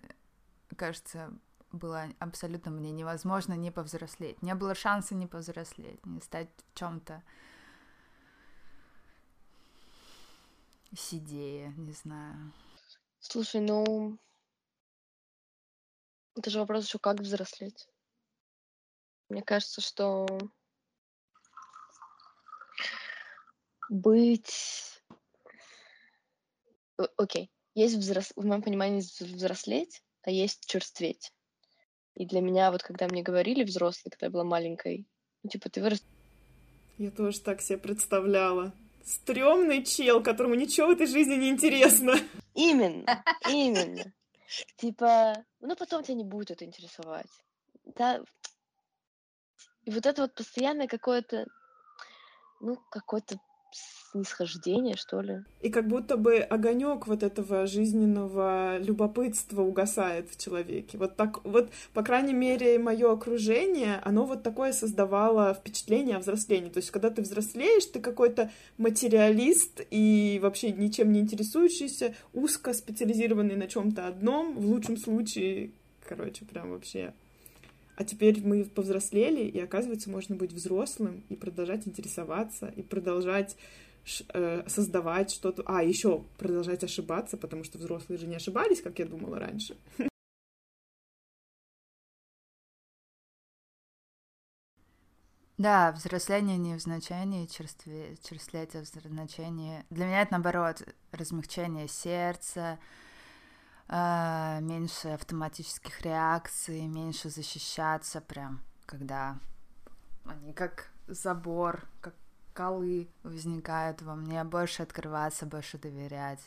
[0.75, 1.31] кажется,
[1.71, 4.41] было абсолютно мне невозможно не повзрослеть.
[4.41, 7.23] Не было шанса не повзрослеть, не стать в чем-то
[10.95, 12.53] сидее, не знаю.
[13.19, 14.17] Слушай, ну
[16.35, 17.87] это же вопрос еще как взрослеть.
[19.29, 20.25] Мне кажется, что
[23.89, 24.98] быть...
[27.17, 28.31] Окей, есть взрос...
[28.35, 31.31] в моем понимании взрослеть, а есть черстветь.
[32.15, 35.07] И для меня, вот когда мне говорили взрослый, когда я была маленькой,
[35.43, 36.03] ну, типа, ты вырос...
[36.97, 38.73] Я тоже так себе представляла.
[39.05, 42.15] Стрёмный чел, которому ничего в этой жизни не интересно.
[42.53, 44.11] Именно, именно.
[44.75, 47.29] Типа, ну потом тебя не будет это интересовать.
[47.85, 48.21] Да.
[49.85, 51.45] И вот это вот постоянное какое-то
[52.59, 53.39] ну, какое-то
[54.11, 55.43] снисхождение, что ли.
[55.61, 60.97] И как будто бы огонек вот этого жизненного любопытства угасает в человеке.
[60.97, 66.69] Вот так, вот, по крайней мере, мое окружение, оно вот такое создавало впечатление о взрослении.
[66.69, 73.55] То есть, когда ты взрослеешь, ты какой-то материалист и вообще ничем не интересующийся, узко специализированный
[73.55, 75.71] на чем-то одном, в лучшем случае,
[76.07, 77.13] короче, прям вообще
[77.99, 83.57] а теперь мы повзрослели, и оказывается, можно быть взрослым и продолжать интересоваться, и продолжать
[84.33, 85.63] э, создавать что-то.
[85.65, 89.75] А, еще продолжать ошибаться, потому что взрослые же не ошибались, как я думала раньше.
[95.57, 99.83] Да, взросление не в значении черстве, черствлеть, а в значении...
[99.89, 102.79] Для меня это, наоборот, размягчение сердца,
[103.89, 109.39] меньше автоматических реакций, меньше защищаться прям, когда
[110.25, 112.13] они как забор, как
[112.53, 116.41] колы возникают во мне, больше открываться, больше доверять,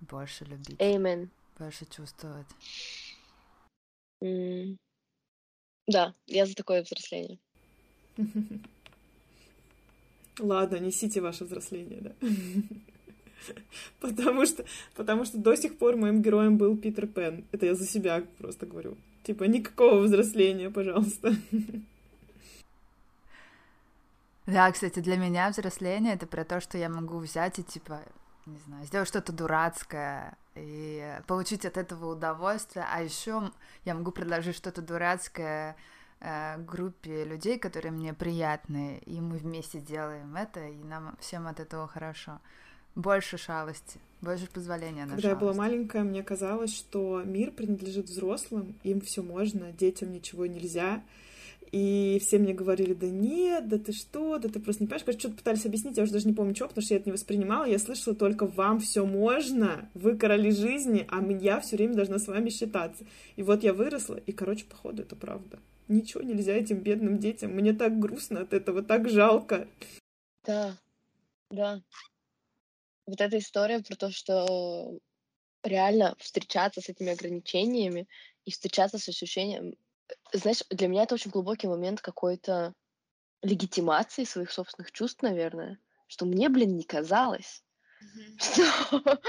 [0.00, 0.80] больше любить.
[0.80, 1.28] Amen.
[1.58, 2.46] Больше чувствовать.
[4.22, 4.76] Mm.
[5.86, 7.38] Да, я за такое взросление.
[10.38, 12.12] Ладно, несите ваше взросление, да.
[14.00, 17.44] Потому что, потому что до сих пор моим героем был Питер Пен.
[17.52, 18.96] Это я за себя просто говорю.
[19.22, 21.34] Типа, никакого взросления, пожалуйста.
[24.44, 28.00] Да, кстати, для меня взросление это про то, что я могу взять и типа,
[28.44, 33.52] не знаю, сделать что-то дурацкое и получить от этого удовольствие, а еще
[33.84, 35.76] я могу предложить что-то дурацкое
[36.20, 41.60] э, группе людей, которые мне приятны, и мы вместе делаем это, и нам всем от
[41.60, 42.40] этого хорошо.
[42.94, 45.40] Больше шалости, больше позволения на Когда шалость.
[45.40, 51.02] я была маленькая, мне казалось, что мир принадлежит взрослым, им все можно, детям ничего нельзя.
[51.70, 55.04] И все мне говорили, да нет, да ты что, да ты просто не понимаешь.
[55.06, 57.14] Короче, что-то пытались объяснить, я уже даже не помню, что, потому что я это не
[57.14, 57.64] воспринимала.
[57.64, 62.26] Я слышала только вам все можно, вы короли жизни, а я все время должна с
[62.26, 63.06] вами считаться.
[63.36, 65.58] И вот я выросла, и, короче, походу, это правда.
[65.88, 67.52] Ничего нельзя этим бедным детям.
[67.52, 69.66] Мне так грустно от этого, так жалко.
[70.44, 70.76] Да,
[71.48, 71.80] да
[73.06, 74.98] вот эта история про то, что
[75.62, 78.08] реально встречаться с этими ограничениями
[78.44, 79.74] и встречаться с ощущением...
[80.32, 82.74] Знаешь, для меня это очень глубокий момент какой-то
[83.42, 87.64] легитимации своих собственных чувств, наверное, что мне, блин, не казалось,
[88.38, 88.62] что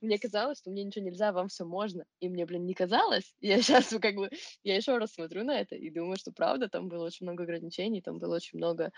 [0.00, 2.04] мне казалось, что мне ничего нельзя, вам все можно.
[2.20, 3.34] И мне, блин, не казалось.
[3.40, 4.30] Я сейчас как бы,
[4.62, 8.02] я еще раз смотрю на это и думаю, что правда, там было очень много ограничений,
[8.02, 8.92] там было очень много,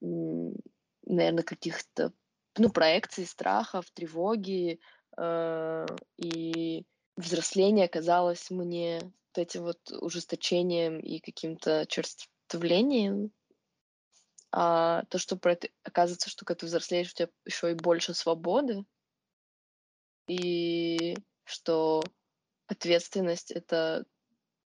[0.00, 2.12] наверное, каких-то
[2.58, 4.80] ну, проекции страхов, тревоги,
[5.16, 6.84] э, и
[7.16, 13.32] взросление казалось мне вот этим вот ужесточением и каким-то черствлением.
[14.52, 18.14] А то, что про это оказывается, что когда ты взрослеешь, у тебя еще и больше
[18.14, 18.84] свободы,
[20.28, 22.02] и что
[22.66, 24.04] ответственность это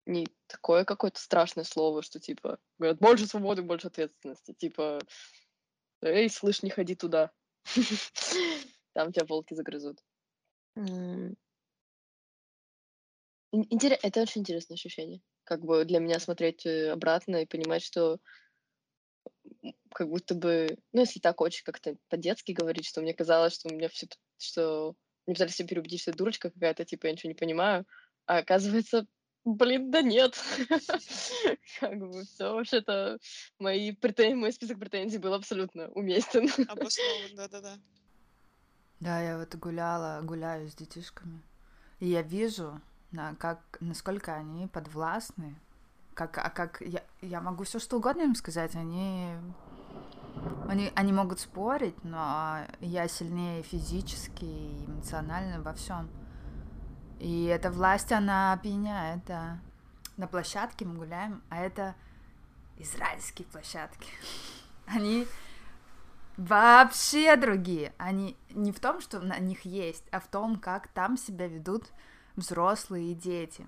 [0.06, 4.54] не такое какое-то страшное слово, что типа говорят больше свободы, больше ответственности.
[4.54, 5.00] Типа,
[6.00, 7.32] эй, слышь, не ходи туда.
[8.94, 9.98] Там тебя волки загрызут.
[13.52, 13.98] Интерес...
[14.02, 15.20] Это очень интересное ощущение.
[15.44, 18.18] Как бы для меня смотреть э, обратно и понимать, что
[19.92, 23.72] как будто бы, ну, если так очень как-то по-детски говорить, что мне казалось, что у
[23.72, 24.06] меня все,
[24.38, 24.94] что
[25.26, 27.86] мне пытались все переубедить, что я дурочка какая-то, типа, я ничего не понимаю,
[28.26, 29.06] а оказывается,
[29.46, 30.38] блин, да нет.
[31.80, 33.18] Как бы все вообще-то
[33.58, 36.48] мои претензии, мой список претензий был абсолютно уместен.
[36.68, 37.78] Обоснован, да-да-да.
[39.00, 41.42] Да, я вот гуляла, гуляю с детишками.
[42.00, 42.80] И я вижу,
[43.12, 45.54] на, как, насколько они подвластны.
[46.14, 49.28] Как, а как я, я могу все что угодно им сказать, они,
[50.66, 56.08] они, они могут спорить, но я сильнее физически и эмоционально во всем.
[57.18, 59.58] И эта власть, она опьяняет, да.
[60.16, 61.94] На площадке мы гуляем, а это
[62.78, 64.08] израильские площадки.
[64.86, 65.26] Они
[66.36, 67.94] вообще другие.
[67.98, 71.84] Они не в том, что на них есть, а в том, как там себя ведут
[72.36, 73.66] взрослые и дети.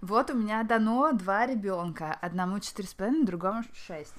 [0.00, 2.16] Вот у меня дано два ребенка.
[2.20, 4.14] Одному четыре с половиной, другому шесть.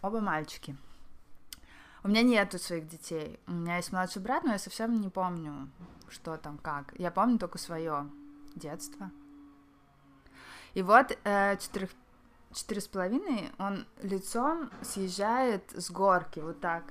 [0.00, 0.76] Оба мальчики.
[2.02, 3.38] У меня нету своих детей.
[3.46, 5.68] У меня есть младший брат, но я совсем не помню,
[6.08, 6.94] что там как.
[6.98, 8.06] Я помню только свое
[8.54, 9.10] детство.
[10.74, 11.90] И вот э, четырех,
[12.54, 16.84] четыре с половиной он лицом съезжает с горки вот так.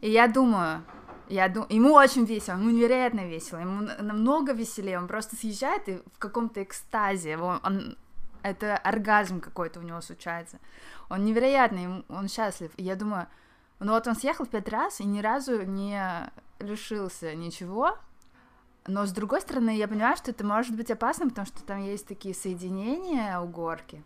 [0.00, 0.84] И я думаю,
[1.28, 6.02] я думаю, ему очень весело, ему невероятно весело, ему намного веселее, он просто съезжает и
[6.14, 7.96] в каком-то экстазе, он, он
[8.42, 10.58] это оргазм какой-то у него случается.
[11.08, 12.70] Он невероятный, он счастлив.
[12.76, 13.26] И я думаю,
[13.80, 17.96] ну вот он съехал пять раз и ни разу не лишился ничего,
[18.86, 22.06] но с другой стороны, я понимаю, что это может быть опасно, потому что там есть
[22.06, 24.02] такие соединения у горки.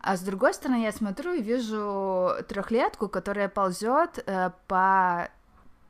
[0.00, 5.28] А с другой стороны, я смотрю и вижу трехлетку, которая ползет э, по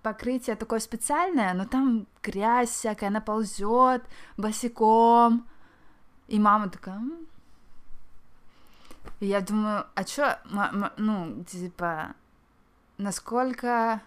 [0.02, 4.02] покрытие такое специальное, но там грязь всякая, она ползет
[4.36, 5.46] босиком.
[6.26, 6.96] И мама такая...
[6.96, 7.26] М-м".
[9.20, 10.36] И я думаю, а чё,
[10.96, 12.14] ну, типа,
[12.98, 14.02] насколько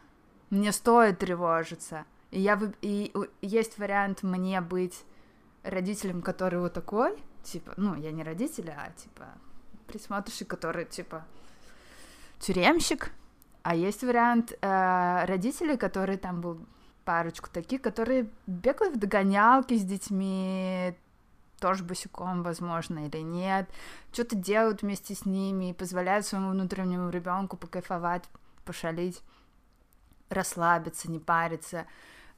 [0.50, 2.06] мне стоит тревожиться?
[2.30, 3.12] И, я, и
[3.42, 5.04] есть вариант мне быть
[5.64, 9.26] родителем, который вот такой, типа, ну, я не родитель, а, типа,
[9.88, 11.26] присмотрщик, который, типа,
[12.40, 13.12] тюремщик,
[13.64, 16.60] а есть вариант э, родителей, которые там был
[17.06, 20.96] парочку таких, которые бегают в догонялки с детьми,
[21.60, 23.70] тоже босиком, возможно, или нет,
[24.12, 28.24] что-то делают вместе с ними и позволяют своему внутреннему ребенку покайфовать,
[28.64, 29.22] пошалить,
[30.30, 31.86] расслабиться, не париться.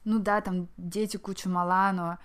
[0.04, 2.18] Ну да, там дети куча мала, но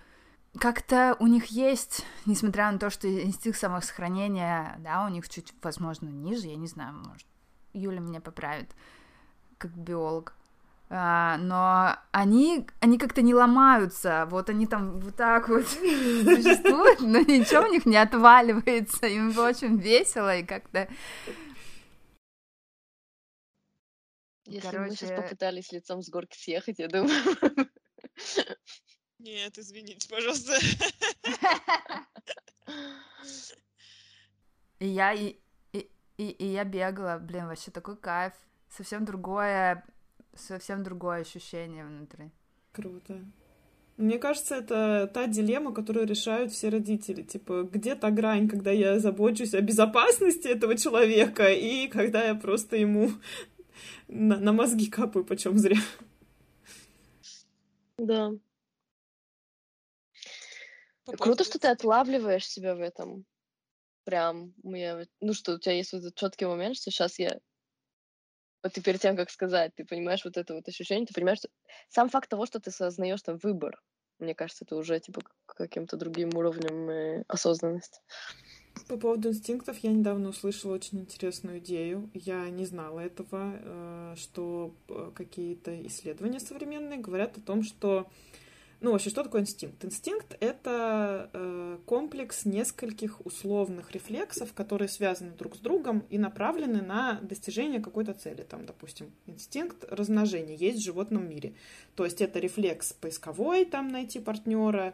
[0.58, 6.08] как-то у них есть, несмотря на то, что инстинкт самосохранения, да, у них чуть, возможно,
[6.08, 7.28] ниже, я не знаю, может,
[7.74, 8.72] Юля меня поправит,
[9.58, 10.34] как биолог.
[10.92, 17.20] А, но они, они как-то не ломаются, вот они там вот так вот существуют, но
[17.20, 20.88] ничего у них не отваливается, им очень весело и как-то...
[24.50, 24.90] Если Короче...
[24.90, 27.12] мы сейчас попытались лицом с горки съехать, я думаю...
[29.20, 30.58] Нет, извините, пожалуйста.
[34.80, 35.36] И я, и,
[35.74, 35.84] и,
[36.18, 38.34] и я бегала, блин, вообще такой кайф
[38.70, 39.86] совсем другое,
[40.36, 42.32] совсем другое ощущение внутри.
[42.72, 43.20] Круто.
[43.98, 47.22] Мне кажется, это та дилемма, которую решают все родители.
[47.22, 52.78] Типа, где та грань, когда я забочусь о безопасности этого человека, и когда я просто
[52.78, 53.12] ему
[54.10, 55.78] на, на мозги капаю почем зря.
[57.98, 58.32] Да.
[61.06, 63.26] Круто, что ты отлавливаешь себя в этом.
[64.04, 67.40] Прям, мне, ну что, у тебя есть вот этот четкий момент, что сейчас я
[68.64, 71.50] вот ты перед тем, как сказать, ты понимаешь вот это вот ощущение, ты понимаешь, что
[71.88, 73.82] сам факт того, что ты сознаешь там выбор,
[74.20, 78.02] мне кажется, это уже типа каким-то другим уровнем э, осознанности.
[78.88, 82.10] По поводу инстинктов я недавно услышала очень интересную идею.
[82.14, 88.08] Я не знала этого, э, что э, какие-то исследования современные говорят о том, что
[88.82, 89.84] ну, вообще, что такое инстинкт?
[89.84, 97.20] Инстинкт— это э, комплекс нескольких условных рефлексов, которые связаны друг с другом и направлены на
[97.22, 98.44] достижение какой-то цели.
[98.44, 101.56] Там, допустим, инстинкт размножения есть в животном мире.
[101.96, 104.94] То есть это рефлекс поисковой, там, найти партнера,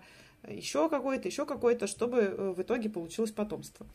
[0.50, 3.86] еще какой-то, еще какой-то, чтобы э, в итоге получилось потомство.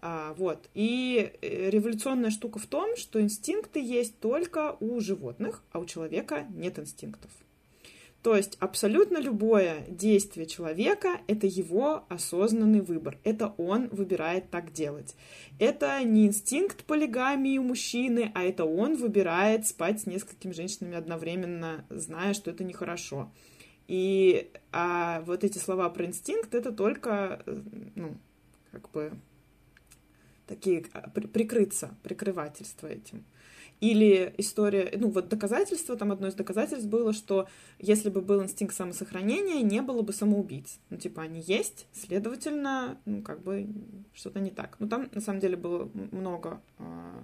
[0.00, 0.68] А, вот.
[0.74, 6.46] И э, революционная штука в том, что инстинкты есть только у животных, а у человека
[6.50, 7.30] нет инстинктов.
[8.24, 13.18] То есть абсолютно любое действие человека— это его осознанный выбор.
[13.22, 15.14] Это он выбирает так делать.
[15.58, 21.84] Это не инстинкт полигамии у мужчины, а это он выбирает спать с несколькими женщинами одновременно,
[21.90, 23.30] зная, что это нехорошо.
[23.86, 27.42] И а вот эти слова про инстинкт— это только,
[27.94, 28.16] ну,
[28.72, 29.12] как бы
[30.46, 33.24] такие а, прикрыться, прикрывательство этим.
[33.80, 38.74] Или история, ну вот доказательство, там одно из доказательств было, что если бы был инстинкт
[38.74, 40.78] самосохранения, не было бы самоубийц.
[40.90, 43.68] Ну типа они есть, следовательно, ну как бы
[44.14, 44.76] что-то не так.
[44.78, 47.22] Ну там на самом деле было много а,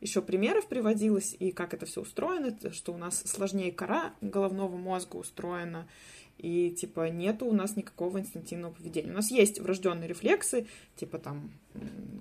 [0.00, 5.16] еще примеров приводилось, и как это все устроено, что у нас сложнее кора головного мозга
[5.16, 5.88] устроена,
[6.38, 9.10] и типа нету у нас никакого инстинктивного поведения.
[9.10, 11.50] У нас есть врожденные рефлексы, типа там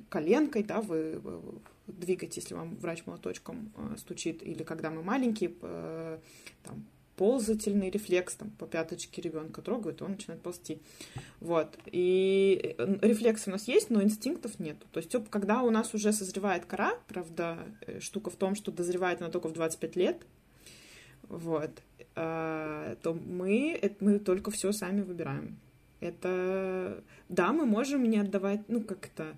[0.10, 1.22] коленкой, да, вы
[1.86, 5.50] двигать, если вам врач молоточком э, стучит, или когда мы маленькие,
[6.64, 6.86] там,
[7.18, 10.80] ползательный рефлекс, там, по пяточке ребенка трогают, он начинает ползти.
[11.42, 11.78] Вот.
[11.88, 14.78] И э, рефлексы у нас есть, но инстинктов нет.
[14.92, 19.22] То есть, когда у нас уже созревает кора, правда, э, штука в том, что дозревает
[19.22, 20.22] она только в 25 лет,
[21.24, 21.72] вот,
[22.14, 25.60] то мы, мы только все сами выбираем.
[26.00, 29.36] Это, да, мы можем не отдавать, ну, как это,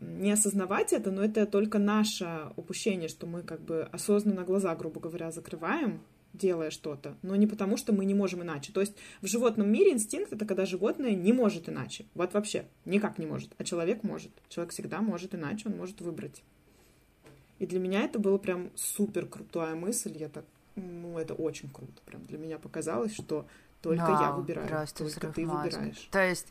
[0.00, 5.00] не осознавать это, но это только наше упущение, что мы как бы осознанно глаза, грубо
[5.00, 6.02] говоря, закрываем,
[6.32, 8.72] делая что-то, но не потому, что мы не можем иначе.
[8.72, 12.06] То есть в животном мире инстинкт— это когда животное не может иначе.
[12.14, 14.30] Вот вообще никак не может, а человек может.
[14.48, 16.42] Человек всегда может иначе, он может выбрать.
[17.58, 20.16] И для меня это было прям супер крутая мысль.
[20.16, 22.00] Я так, ну, это очень круто.
[22.06, 23.46] Прям для меня показалось, что
[23.82, 25.62] только no, я выбираю, только ты мозга.
[25.62, 26.08] выбираешь.
[26.10, 26.48] То есть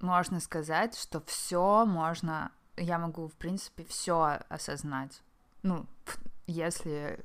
[0.00, 5.22] можно сказать, что все можно, я могу, в принципе, все осознать.
[5.62, 5.86] Ну,
[6.46, 7.24] если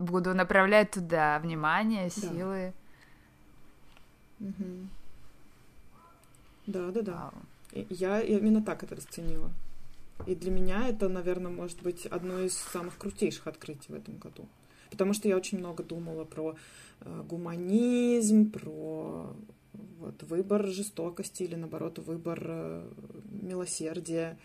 [0.00, 2.72] буду направлять туда внимание, силы.
[4.40, 4.88] Угу.
[6.66, 7.32] Да, да, да.
[7.90, 9.50] Я именно так это расценила.
[10.26, 14.48] И для меня это, наверное, может быть одно из самых крутейших открытий в этом году.
[14.90, 16.56] Потому что я очень много думала про
[17.00, 19.32] э, гуманизм, про
[19.72, 22.92] вот, выбор жестокости или, наоборот, выбор э,
[23.30, 24.36] милосердия.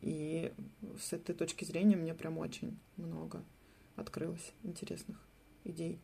[0.00, 0.52] И
[1.00, 3.42] с этой точки зрения мне прям очень много
[3.98, 5.18] открылось интересных
[5.64, 6.00] идей.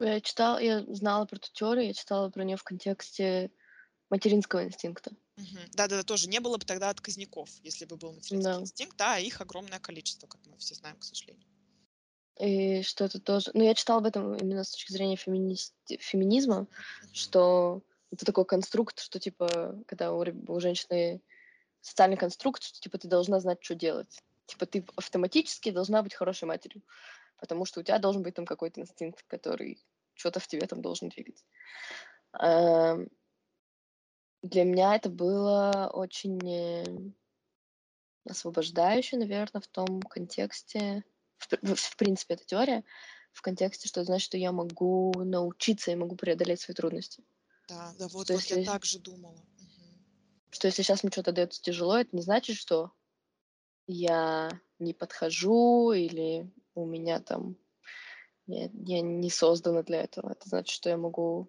[0.00, 3.50] Я читала, я знала про эту теорию, я читала про нее в контексте
[4.10, 5.12] материнского инстинкта.
[5.72, 8.60] Да-да-да, тоже не было бы тогда отказников, если бы был материнский Да.
[8.60, 8.96] инстинкт.
[8.96, 11.46] Да, их огромное количество, как мы все знаем, к сожалению.
[12.40, 13.50] И что это тоже...
[13.54, 15.74] Ну, я читала об этом именно с точки зрения феминист...
[15.86, 16.66] феминизма,
[17.12, 21.20] что это такой конструкт, что, типа, когда у, у женщины
[21.80, 24.22] социальный конструкт, что, типа, ты должна знать, что делать.
[24.46, 26.82] Типа, ты автоматически должна быть хорошей матерью,
[27.38, 29.82] потому что у тебя должен быть там какой-то инстинкт, который
[30.14, 31.44] что-то в тебе там должен двигать.
[32.40, 33.08] Эм,
[34.42, 36.84] Для меня это было очень э,
[38.28, 41.04] освобождающе, наверное, в том контексте,
[41.38, 42.84] в, пр- в- в принципе, эта теория,
[43.32, 47.24] в контексте, что это значит, что я могу научиться и могу преодолеть свои трудности.
[47.68, 49.42] Да, да, вот, Что вот я если- так же думала.
[49.58, 50.04] Мгм.
[50.50, 52.92] Что если сейчас мне что-то дается тяжело, это не значит, что
[53.86, 57.56] я не подхожу или у меня там
[58.46, 60.32] я, я не создана для этого.
[60.32, 61.48] Это значит, что я могу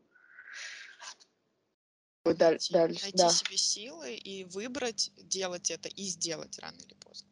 [2.24, 3.30] даль- Найти, дальше, найти да.
[3.30, 7.30] себе силы и выбрать делать это и сделать рано или поздно.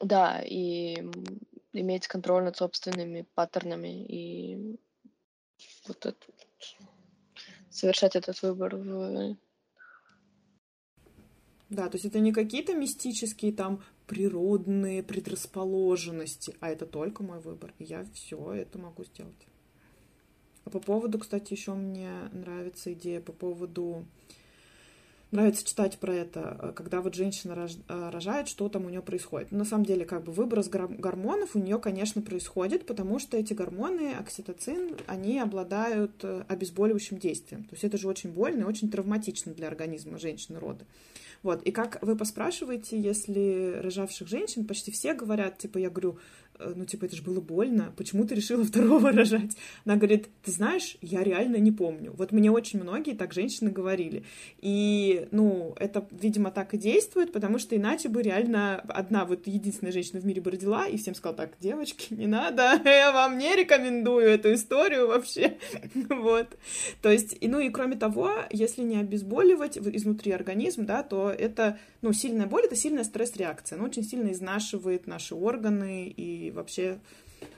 [0.00, 0.96] Да, и
[1.72, 4.78] иметь контроль над собственными паттернами и
[5.86, 6.26] вот это,
[7.70, 9.36] совершать этот выбор в...
[11.68, 17.72] Да, то есть это не какие-то мистические там природные предрасположенности, а это только мой выбор.
[17.78, 19.46] И я все это могу сделать.
[20.64, 24.04] А по поводу, кстати, еще мне нравится идея по поводу
[25.30, 29.52] нравится читать про это, э, когда вот женщина э, рожает, что там у нее происходит.
[29.52, 33.52] На самом деле, как бы выброс гор- гормонов у нее, конечно, происходит, потому что эти
[33.52, 37.64] гормоны, окситоцин, они обладают э, обезболивающим действием.
[37.64, 40.86] То есть это же очень больно и очень травматично для организма женщины роды.
[41.42, 46.47] Вот, и как вы поспрашиваете, если рожавших женщин, почти все говорят, типа, я говорю, «Э,
[46.58, 49.56] ну, типа, это же было больно, почему ты решила второго рожать?
[49.84, 52.12] Она говорит, ты знаешь, я реально не помню.
[52.16, 54.24] Вот мне очень многие так женщины говорили.
[54.60, 59.92] И, ну, это, видимо, так и действует, потому что иначе бы реально одна вот единственная
[59.92, 63.54] женщина в мире бы родила, и всем сказала, так, девочки, не надо, я вам не
[63.54, 65.58] рекомендую эту историю вообще.
[66.08, 66.56] Вот.
[67.02, 71.78] То есть, и, ну и кроме того, если не обезболивать изнутри организм, да, то это,
[72.00, 73.76] ну, сильная боль, это сильная стресс-реакция.
[73.76, 77.00] Она очень сильно изнашивает наши органы и вообще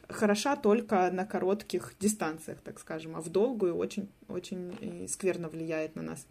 [0.08, 5.96] хороша только на коротких дистанциях, так скажем, а в долгую очень, очень и скверно влияет
[5.96, 6.26] на нас.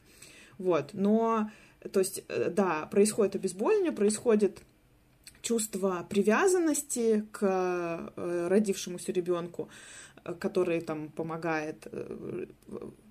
[0.57, 1.49] Вот, но,
[1.91, 4.62] то есть, э, да, происходит обезболивание, происходит
[5.41, 9.70] чувство привязанности к э, родившемуся ребенку,
[10.39, 12.45] который там помогает э,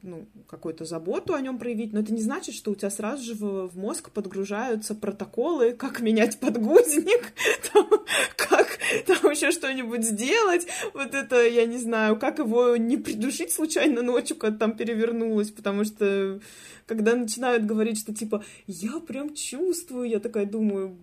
[0.03, 3.35] ну, какую-то заботу о нем проявить, но это не значит, что у тебя сразу же
[3.35, 7.33] в, в мозг подгружаются протоколы, как менять подгузник,
[7.73, 7.89] там,
[8.37, 14.03] как там еще что-нибудь сделать, вот это, я не знаю, как его не придушить случайно
[14.03, 16.41] ночью, когда там перевернулось, потому что
[16.87, 20.97] когда начинают говорить, что типа, я прям чувствую, я такая думаю,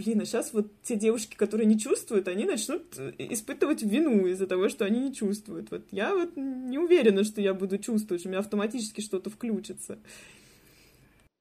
[0.00, 4.46] блин, а сейчас вот те девушки, которые не чувствуют, они начнут э, испытывать вину из-за
[4.46, 5.70] того, что они не чувствуют.
[5.70, 9.98] Вот я вот не уверена, что я буду чувствовать, что у меня автоматически что-то включится.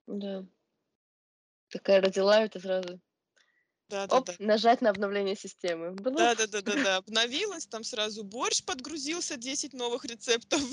[0.08, 0.46] Да.
[1.70, 3.00] Такая родила, это сразу...
[3.88, 4.34] Да, да, Оп, да.
[4.40, 5.92] нажать на обновление системы.
[5.92, 6.18] Блуп.
[6.18, 6.98] Да, да, да, да, да.
[6.98, 10.62] Обновилась, там сразу борщ подгрузился, 10 новых рецептов.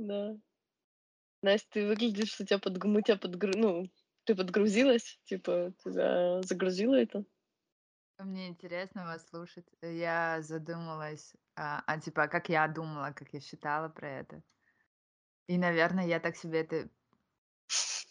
[0.00, 0.38] Да.
[1.42, 2.84] Настя, ты выглядишь, что тебя подг...
[2.84, 3.52] мы тебя подгру...
[3.56, 3.90] Ну,
[4.24, 7.24] ты подгрузилась, типа, тебя загрузило это.
[8.18, 9.66] Мне интересно вас слушать.
[9.80, 14.42] Я задумалась, а, а типа, как я думала, как я считала про это.
[15.46, 16.88] И, наверное, я так себе это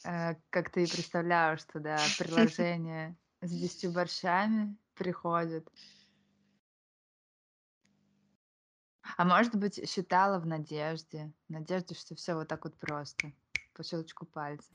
[0.06, 5.70] э, как-то и представляю, что да, приложение с десятью борщами приходит.
[9.16, 13.32] А может быть, считала в надежде, в надежде, что все вот так вот просто,
[13.74, 14.68] по щелчку пальца.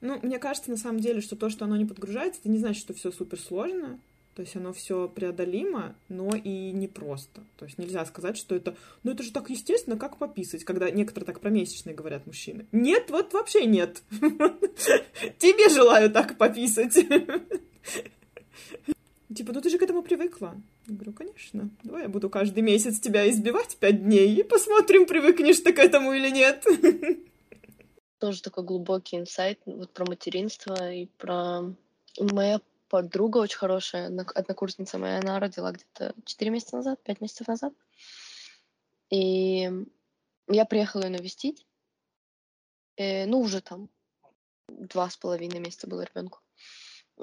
[0.00, 2.80] Ну, мне кажется, на самом деле, что то, что оно не подгружается, это не значит,
[2.80, 3.98] что все супер сложно.
[4.38, 7.42] То есть оно все преодолимо, но и непросто.
[7.56, 11.26] То есть нельзя сказать, что это, ну это же так естественно, как пописать, когда некоторые
[11.26, 12.68] так про месячные говорят мужчины.
[12.70, 14.00] Нет, вот вообще нет.
[15.38, 16.94] Тебе желаю так пописать.
[19.34, 20.54] Типа, ну ты же к этому привыкла.
[20.88, 21.70] Я говорю, конечно.
[21.82, 26.12] Давай я буду каждый месяц тебя избивать пять дней и посмотрим, привыкнешь ты к этому
[26.14, 26.64] или нет.
[28.18, 31.74] Тоже такой глубокий инсайт вот про материнство и про...
[32.18, 37.74] Моя подруга очень хорошая, однокурсница моя, она родила где-то 4 месяца назад, 5 месяцев назад.
[39.10, 39.70] И
[40.48, 41.66] я приехала ее навестить.
[42.96, 43.90] И, э, ну, уже там
[44.68, 46.40] два с половиной месяца было ребенку.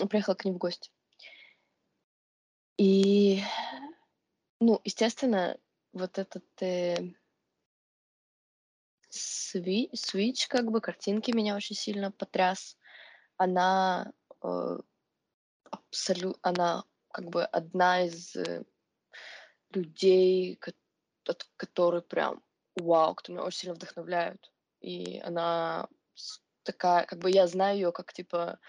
[0.10, 0.92] Приехала к ней в гости.
[2.78, 3.42] И,
[4.60, 5.58] ну, естественно,
[5.94, 6.98] вот этот э,
[9.10, 12.78] сви, свич, как бы, картинки меня очень сильно потряс.
[13.38, 14.12] Она
[14.44, 14.78] э,
[15.72, 18.66] абсолютно, она как бы одна из э,
[19.72, 20.60] людей,
[21.26, 22.44] от которой прям
[22.76, 24.52] вау, кто меня очень сильно вдохновляют.
[24.82, 25.88] И она
[26.64, 28.60] такая, как бы я знаю ее как типа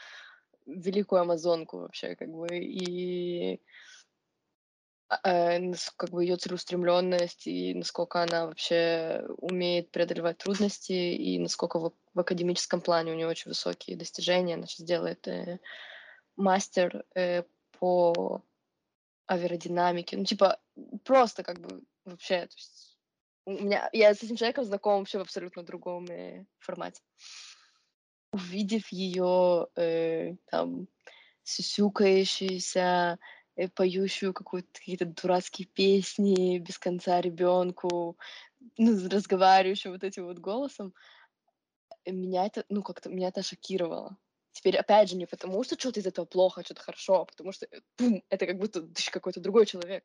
[0.67, 3.61] великую амазонку вообще, как бы, и
[5.25, 11.93] э, как бы ее целеустремленность и насколько она вообще умеет преодолевать трудности и насколько в,
[12.15, 14.55] в академическом плане у нее очень высокие достижения.
[14.55, 15.59] Она сейчас делает э,
[16.37, 17.45] мастер э,
[17.79, 18.43] по
[19.27, 20.17] аэродинамике.
[20.17, 20.59] Ну, типа,
[21.05, 22.97] просто как бы вообще, то есть
[23.45, 27.03] у меня, я с этим человеком знакома вообще в абсолютно другом э, формате.
[28.33, 30.89] Увидев ее э, там
[31.45, 33.19] сюсюкающуюся,
[33.57, 38.17] э, поющую какие-то дурацкие песни без конца ребенку,
[38.79, 40.95] ну, разговаривающую вот этим вот голосом,
[42.07, 44.17] меня это, ну, как-то, меня это шокировало.
[44.53, 47.67] Теперь, опять же, не потому, что что-то из этого плохо, что-то хорошо, а потому что
[47.67, 50.05] э, пум, это как будто какой-то другой человек.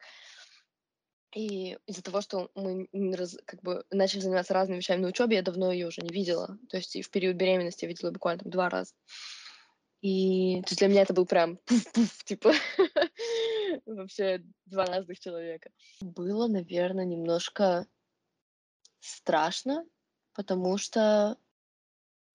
[1.34, 5.42] И из-за того, что мы раз, как бы начали заниматься разными вещами на учебе, я
[5.42, 6.58] давно ее уже не видела.
[6.70, 8.94] То есть в период беременности я видела буквально там два раза.
[10.02, 12.52] И то есть для меня это был прям пуф-пуф, типа
[13.86, 15.72] вообще два разных человека.
[16.02, 17.88] Было, наверное, немножко
[19.00, 19.86] страшно,
[20.34, 21.38] потому что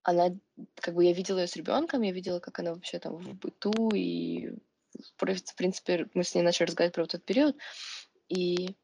[0.02, 0.36] она,
[0.76, 3.90] как бы я видела ее с ребенком, я видела, как она вообще там в быту,
[3.94, 4.50] и
[5.16, 7.56] в принципе мы с ней начали разговаривать про этот период,
[8.28, 8.76] и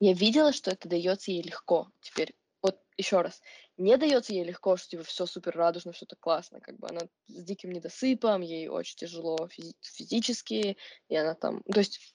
[0.00, 1.90] я видела, что это дается ей легко.
[2.00, 3.40] Теперь, вот еще раз,
[3.76, 7.44] не дается ей легко, что типа все супер радужно, что-то классно, как бы она с
[7.44, 10.76] диким недосыпом, ей очень тяжело физи- физически,
[11.08, 12.14] и она там, то есть,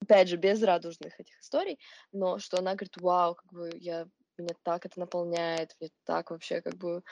[0.00, 1.78] опять же, без радужных этих историй,
[2.12, 4.06] но что она говорит, вау, как бы я
[4.38, 7.02] меня так это наполняет, мне так вообще как бы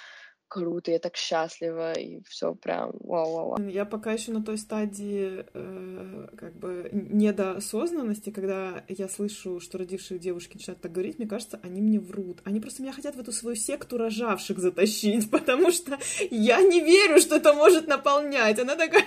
[0.49, 3.69] круто, я так счастлива, и все прям вау-вау-вау.
[3.69, 10.19] Я пока еще на той стадии э, как бы недоосознанности, когда я слышу, что родившие
[10.19, 12.41] девушки начинают так говорить, мне кажется, они мне врут.
[12.45, 15.99] Они просто меня хотят в эту свою секту рожавших затащить, потому что
[16.31, 18.59] я не верю, что это может наполнять.
[18.59, 19.05] Она такая...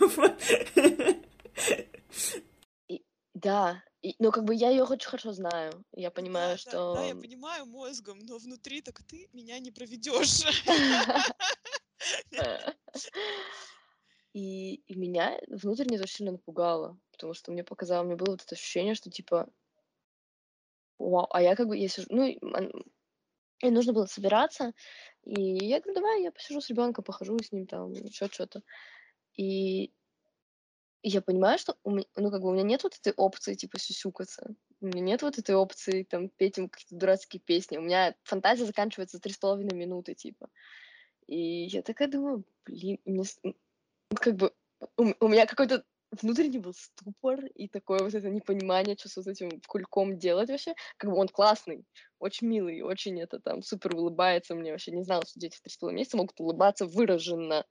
[3.34, 5.84] Да, и, ну, как бы я ее очень хорошо знаю.
[5.94, 6.94] Я понимаю, Да, что...
[6.94, 10.42] да, да, я понимаю мозгом, но внутри так ты меня не проведешь.
[14.34, 18.42] И, и меня внутренне это очень сильно напугало, потому что мне показало, мне было вот
[18.42, 19.46] это ощущение, что типа,
[20.98, 24.72] вау, а я как бы, я сижу, ну, и нужно было собираться,
[25.24, 28.62] и я говорю, давай я посижу с ребенком, похожу с ним там, еще что-то.
[29.36, 29.92] И
[31.02, 33.78] я понимаю, что у меня, ну, как бы у меня нет вот этой опции, типа,
[33.78, 34.54] сюсюкаться.
[34.80, 37.76] У меня нет вот этой опции, там, петь им какие-то дурацкие песни.
[37.76, 40.48] У меня фантазия заканчивается за три с половиной минуты, типа.
[41.26, 43.24] И я такая думаю, блин, мне,
[44.14, 44.52] как бы,
[44.96, 45.84] у, у меня какой-то
[46.20, 50.74] внутренний был ступор и такое вот это непонимание, что с вот этим кульком делать вообще.
[50.98, 51.84] Как бы он классный,
[52.18, 54.72] очень милый, очень это там супер улыбается мне.
[54.72, 57.64] Вообще не знала, что дети в три с половиной месяца могут улыбаться выраженно.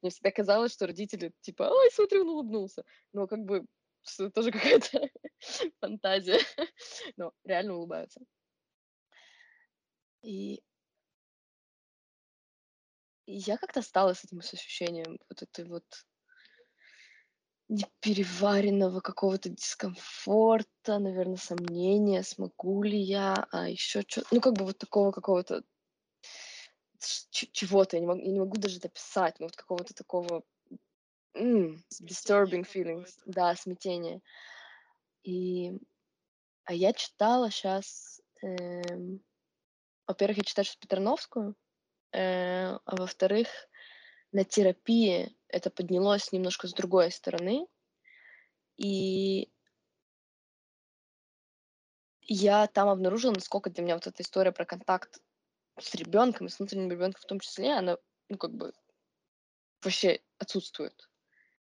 [0.00, 2.84] Мне всегда казалось, что родители типа, ой, смотри, он улыбнулся.
[3.12, 3.66] Но как бы
[4.02, 5.08] что тоже какая-то
[5.80, 6.40] фантазия.
[7.16, 8.20] Но реально улыбаются.
[10.22, 10.60] И
[13.26, 15.84] я как-то стала с этим ощущением вот этой вот
[17.68, 24.78] непереваренного какого-то дискомфорта, наверное, сомнения, смогу ли я, а еще что, ну как бы вот
[24.78, 25.62] такого какого-то
[27.30, 30.42] чего-то, я не, могу, я не могу даже дописать, но вот какого-то такого
[31.36, 34.20] mm, disturbing feelings, да, смятение.
[35.22, 35.72] И,
[36.64, 39.20] а я читала сейчас, эм,
[40.06, 41.54] во-первых, я читаю сейчас Петерновскую,
[42.12, 43.48] э, а во-вторых,
[44.32, 47.66] на терапии это поднялось немножко с другой стороны,
[48.78, 49.50] И
[52.22, 55.20] я там обнаружила, насколько для меня вот эта история про контакт
[55.80, 57.98] с ребенком с внутренним ребенком в том числе, она,
[58.28, 58.72] ну, как бы
[59.82, 61.08] вообще отсутствует.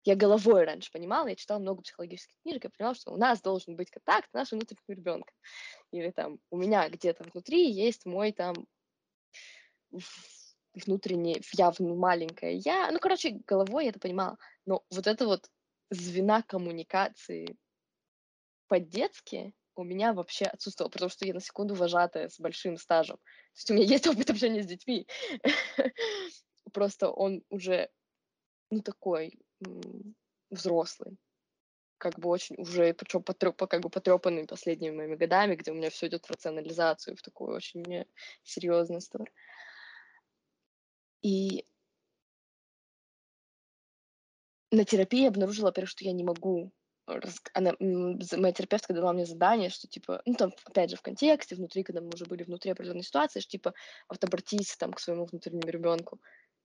[0.04, 3.76] Я головой раньше понимала, я читала много психологических книжек, я понимала, что у нас должен
[3.76, 5.34] быть контакт нашим внутренним ребенком.
[5.92, 8.54] Или там у меня где-то внутри есть мой там
[10.74, 12.90] внутренний, я маленькая я.
[12.90, 14.38] Ну, короче, головой я это понимала.
[14.66, 15.48] Но вот это вот
[15.90, 17.56] звена коммуникации
[18.66, 23.16] по-детски у меня вообще отсутствовало, потому что я на секунду вожатая с большим стажем.
[23.16, 25.06] То есть у меня есть опыт общения с детьми.
[26.72, 27.90] Просто он уже,
[28.70, 29.38] ну, такой
[30.50, 31.16] взрослый.
[31.98, 35.90] Как бы очень уже, причем потреп, как бы потрепанный последними моими годами, где у меня
[35.90, 38.06] все идет в рационализацию, в такую очень
[38.42, 39.30] серьезную сторону.
[41.22, 41.64] И
[44.72, 46.72] на терапии я обнаружила, во-первых, что я не могу
[47.54, 51.82] она, моя терапевтка дала мне задание, что типа, ну там, опять же, в контексте, внутри,
[51.82, 53.74] когда мы уже были внутри определенной ситуации, что типа,
[54.08, 56.20] вот обратись там к своему внутреннему ребенку.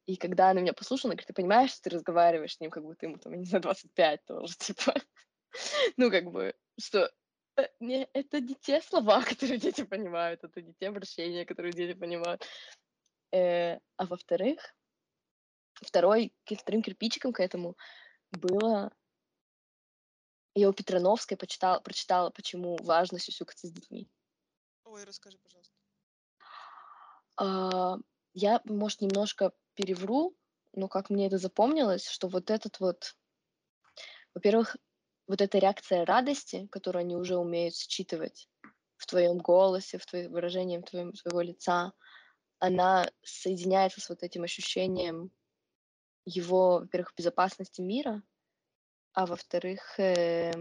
[0.06, 2.84] И когда она меня послушала, она говорит, ты понимаешь, что ты разговариваешь с ним, как
[2.84, 4.94] будто ему там, я не знаю, 25 тоже, типа.
[5.98, 7.12] ну, как бы, что
[7.58, 11.94] э, не, это не те слова, которые дети понимают, это не те обращения, которые дети
[11.94, 12.46] понимают.
[13.34, 14.74] Э, а во-вторых,
[15.82, 17.76] второй, вторым кирпичиком к этому
[18.32, 18.92] было
[20.60, 24.10] я у Петрановской почитала, прочитала, почему важно сюсюкаться с детьми.
[24.86, 25.74] Ой, расскажи, пожалуйста.
[27.38, 27.98] А,
[28.34, 30.36] я, может, немножко перевру,
[30.74, 33.16] но как мне это запомнилось, что вот этот вот,
[34.34, 34.78] во-первых,
[35.28, 38.50] вот эта реакция радости, которую они уже умеют считывать
[38.96, 41.94] в твоем голосе, в твоем выражении твоем, твоего лица,
[42.60, 45.32] она соединяется с вот этим ощущением
[46.26, 48.24] его, во-первых, безопасности мира,
[49.18, 50.54] а во-вторых, э,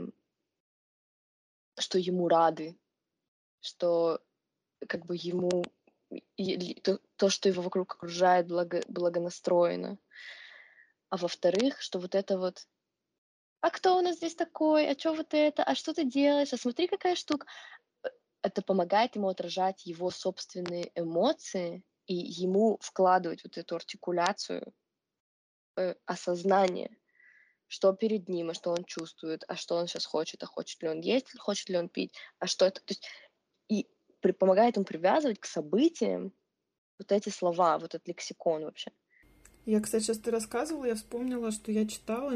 [1.78, 2.78] что ему рады,
[3.60, 4.22] что
[4.88, 5.62] как бы ему
[6.82, 9.98] то, то что его вокруг окружает, благо, благонастроено.
[11.10, 12.66] А во-вторых, что вот это вот
[13.60, 16.56] а кто у нас здесь такой, а что вот это, а что ты делаешь, а
[16.56, 17.46] смотри, какая штука.
[18.04, 18.08] Э,
[18.40, 24.72] это помогает ему отражать его собственные эмоции и ему вкладывать вот эту артикуляцию,
[25.76, 26.96] э, осознание
[27.68, 30.88] что перед ним, а что он чувствует, а что он сейчас хочет, а хочет ли
[30.88, 32.80] он есть, хочет ли он пить, а что это.
[32.80, 33.04] То есть
[33.68, 33.86] и
[34.20, 36.32] при, помогает ему привязывать к событиям
[36.98, 38.90] вот эти слова, вот этот лексикон вообще.
[39.64, 42.32] Я, кстати, сейчас ты рассказывала, я вспомнила, что я читала,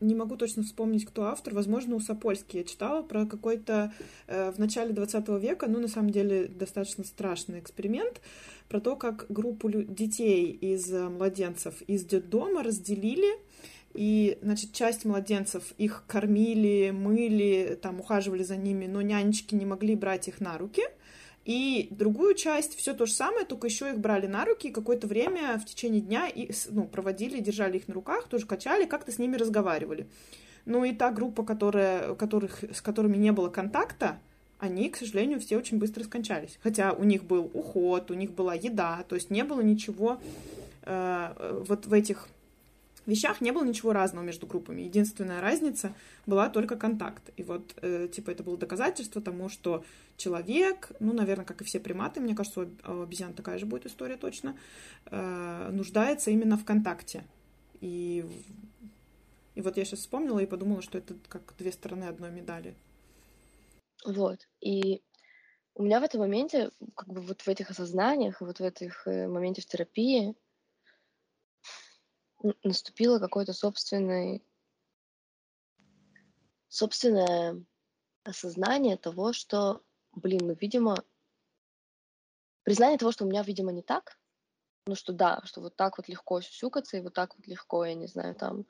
[0.00, 3.92] не могу точно вспомнить, кто автор, возможно, у Сапольски я читала про какой-то
[4.26, 8.20] э, в начале 20 века, ну, на самом деле, достаточно страшный эксперимент,
[8.68, 13.38] про то, как группу детей из э, младенцев из детдома разделили,
[13.94, 19.94] и, значит, часть младенцев их кормили, мыли, там, ухаживали за ними, но нянечки не могли
[19.94, 20.82] брать их на руки.
[21.44, 25.06] И другую часть все то же самое, только еще их брали на руки и какое-то
[25.06, 29.18] время в течение дня и, ну, проводили, держали их на руках, тоже качали, как-то с
[29.18, 30.06] ними разговаривали.
[30.64, 34.18] Ну и та группа, которая, которых, с которыми не было контакта,
[34.58, 36.58] они, к сожалению, все очень быстро скончались.
[36.62, 40.18] Хотя у них был уход, у них была еда, то есть не было ничего
[40.82, 42.28] э, вот в этих
[43.06, 44.82] вещах не было ничего разного между группами.
[44.82, 45.94] Единственная разница
[46.26, 47.22] была только контакт.
[47.36, 49.84] И вот, э, типа, это было доказательство тому, что
[50.16, 54.16] человек, ну, наверное, как и все приматы, мне кажется, у обезьян такая же будет история
[54.16, 54.56] точно,
[55.06, 57.24] э, нуждается именно в контакте.
[57.80, 58.24] И,
[59.54, 62.74] и вот я сейчас вспомнила и подумала, что это как две стороны одной медали.
[64.06, 64.48] Вот.
[64.60, 65.02] И
[65.74, 69.26] у меня в этом моменте, как бы вот в этих осознаниях, вот в этих э,
[69.26, 70.34] моменте в терапии,
[72.62, 74.40] наступило какое-то собственное
[76.68, 77.64] собственное
[78.24, 79.82] осознание того, что,
[80.12, 81.04] блин, ну, видимо,
[82.64, 84.18] признание того, что у меня, видимо, не так,
[84.86, 87.94] ну, что да, что вот так вот легко сюсюкаться, и вот так вот легко, я
[87.94, 88.66] не знаю, там,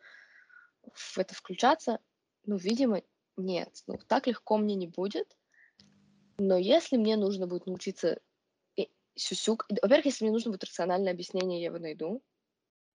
[0.93, 1.99] в это включаться,
[2.45, 3.01] ну, видимо,
[3.39, 5.35] нет, ну, так легко мне не будет,
[6.37, 8.21] но если мне нужно будет научиться
[9.15, 9.67] сюсюк...
[9.71, 12.23] Во-первых, если мне нужно будет рациональное объяснение, я его найду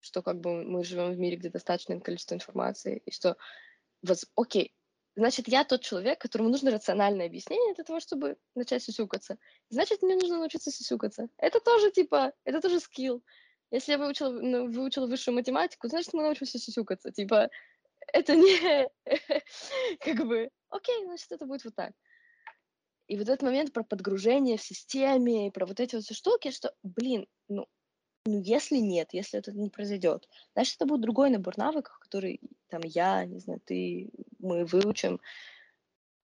[0.02, 3.38] что как бы мы живем в мире, где достаточное количество информации, и что,
[4.02, 4.26] воз...
[4.36, 4.74] окей,
[5.16, 9.38] значит, я тот человек, которому нужно рациональное объяснение для того, чтобы начать сюсюкаться.
[9.70, 11.30] Значит, мне нужно научиться сюсюкаться.
[11.38, 13.24] Это тоже, типа, это тоже скилл.
[13.72, 17.12] Если я выучила, ну, выучила высшую математику, значит, мы научимся сюсюкаться.
[17.12, 17.50] Типа,
[18.08, 18.90] это не...
[20.00, 21.92] как бы, окей, значит, это будет вот так.
[23.08, 26.52] И вот этот момент про подгружение в системе, и про вот эти вот все штуки,
[26.52, 27.68] что, блин, ну,
[28.26, 32.82] ну, если нет, если это не произойдет, значит, это будет другой набор навыков, который там
[32.84, 34.10] я, не знаю, ты,
[34.40, 35.20] мы выучим,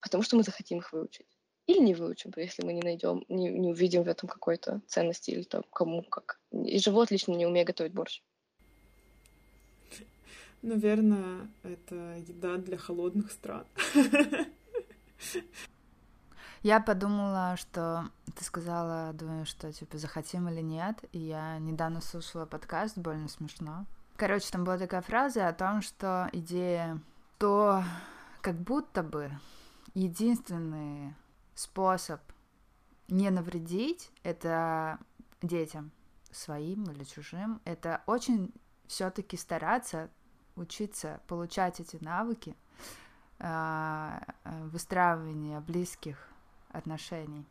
[0.01, 1.27] потому что мы захотим их выучить.
[1.67, 5.43] Или не выучим, если мы не найдем, не, не увидим в этом какой-то ценности или
[5.43, 6.39] там кому как.
[6.51, 8.21] И живот лично не умеет готовить борщ.
[10.61, 11.95] Наверное, это
[12.27, 13.65] еда для холодных стран.
[16.65, 22.47] Я подумала, что ты сказала, думаю, что типа захотим или нет, и я недавно слушала
[22.47, 23.85] подкаст, больно смешно.
[24.15, 26.99] Короче, там была такая фраза о том, что идея,
[27.37, 27.83] то
[28.41, 29.29] как будто бы
[29.93, 31.13] единственный
[31.53, 32.19] способ
[33.09, 34.97] не навредить это
[35.43, 35.91] детям
[36.31, 38.51] своим или чужим, это очень
[38.87, 40.09] все-таки стараться
[40.55, 42.57] учиться получать эти навыки
[43.37, 46.31] а, выстраивания близких
[46.75, 47.45] отношений.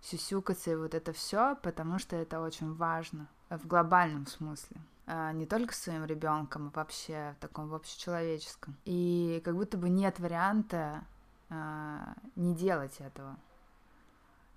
[0.00, 4.76] Сюсюкаться и вот это все, потому что это очень важно в глобальном смысле.
[5.06, 8.76] А, не только с своим ребенком, а вообще в таком в общечеловеческом.
[8.84, 11.04] И как будто бы нет варианта
[11.48, 13.36] а, не делать этого.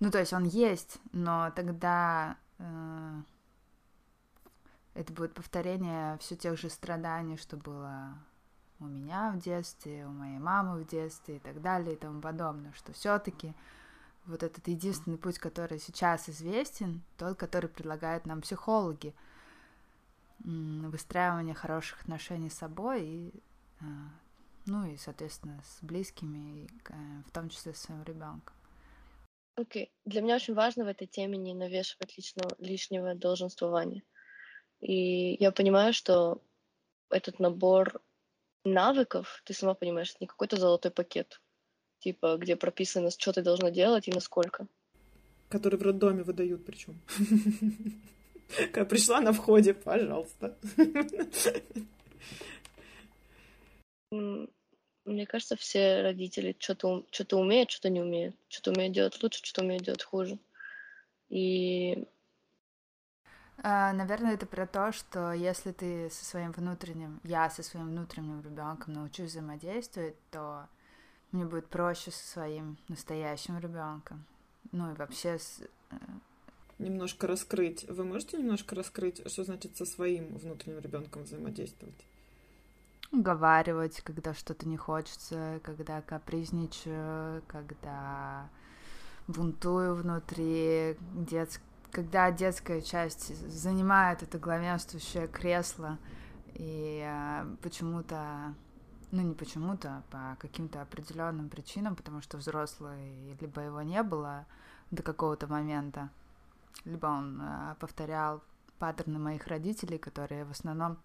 [0.00, 3.20] Ну, то есть он есть, но тогда э,
[4.94, 8.14] это будет повторение все тех же страданий, что было
[8.80, 12.72] у меня в детстве, у моей мамы в детстве и так далее и тому подобное,
[12.72, 13.52] что все-таки
[14.26, 19.14] вот этот единственный путь, который сейчас известен, тот, который предлагают нам психологи,
[20.38, 23.42] выстраивание хороших отношений с собой и,
[23.80, 23.84] а,
[24.66, 26.68] ну и, соответственно, с близкими, и,
[27.26, 28.54] в том числе с своим ребенком.
[29.56, 29.86] Окей.
[29.86, 29.90] Okay.
[30.06, 34.02] Для меня очень важно в этой теме не навешивать личного, лишнего долженствования.
[34.80, 36.40] И я понимаю, что
[37.10, 38.00] этот набор
[38.64, 41.40] навыков, ты сама понимаешь, это не какой-то золотой пакет,
[41.98, 44.66] типа, где прописано, что ты должна делать и насколько.
[45.48, 47.00] Который в роддоме выдают причем.
[48.72, 50.56] Когда пришла на входе, пожалуйста.
[55.04, 58.36] Мне кажется, все родители что-то что умеют, что-то не умеют.
[58.48, 60.38] Что-то умеют делать лучше, что-то умеют делать хуже.
[61.28, 62.04] И
[63.62, 68.40] а, наверное, это про то, что если ты со своим внутренним, я со своим внутренним
[68.40, 70.66] ребенком научусь взаимодействовать, то
[71.32, 74.24] мне будет проще со своим настоящим ребенком.
[74.72, 75.60] Ну и вообще с...
[75.90, 75.96] Э,
[76.78, 77.84] немножко раскрыть.
[77.88, 82.06] Вы можете немножко раскрыть, что значит со своим внутренним ребенком взаимодействовать?
[83.12, 88.48] Уговаривать, когда что-то не хочется, когда капризничаю, когда
[89.26, 95.98] бунтую внутри, детск когда детская часть занимает это главенствующее кресло,
[96.54, 98.54] и э, почему-то,
[99.10, 104.46] ну не почему-то, а по каким-то определенным причинам, потому что взрослый либо его не было
[104.90, 106.10] до какого-то момента,
[106.84, 108.42] либо он э, повторял
[108.78, 110.98] паттерны моих родителей, которые в основном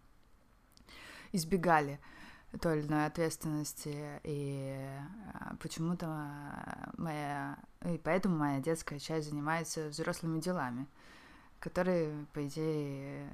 [1.31, 1.99] избегали
[2.61, 4.87] той или иной ответственности, и
[5.33, 6.07] а, почему-то
[6.97, 7.57] моя...
[7.85, 10.87] И поэтому моя детская часть занимается взрослыми делами,
[11.59, 13.29] которые, по идее,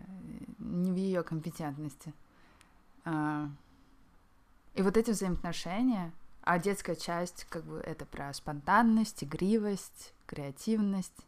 [0.60, 2.14] не в ее компетентности.
[3.06, 3.50] А,
[4.74, 6.12] и вот эти взаимоотношения,
[6.42, 11.28] а детская часть, как бы, это про спонтанность, игривость, креативность.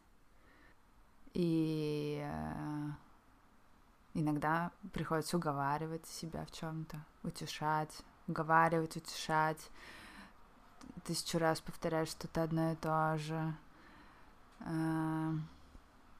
[1.34, 2.96] И а,
[4.14, 7.92] Иногда приходится уговаривать себя в чем-то, утешать,
[8.28, 9.70] уговаривать, утешать.
[11.04, 13.54] Тысячу раз повторять что-то одно и то же.
[14.60, 15.32] Э,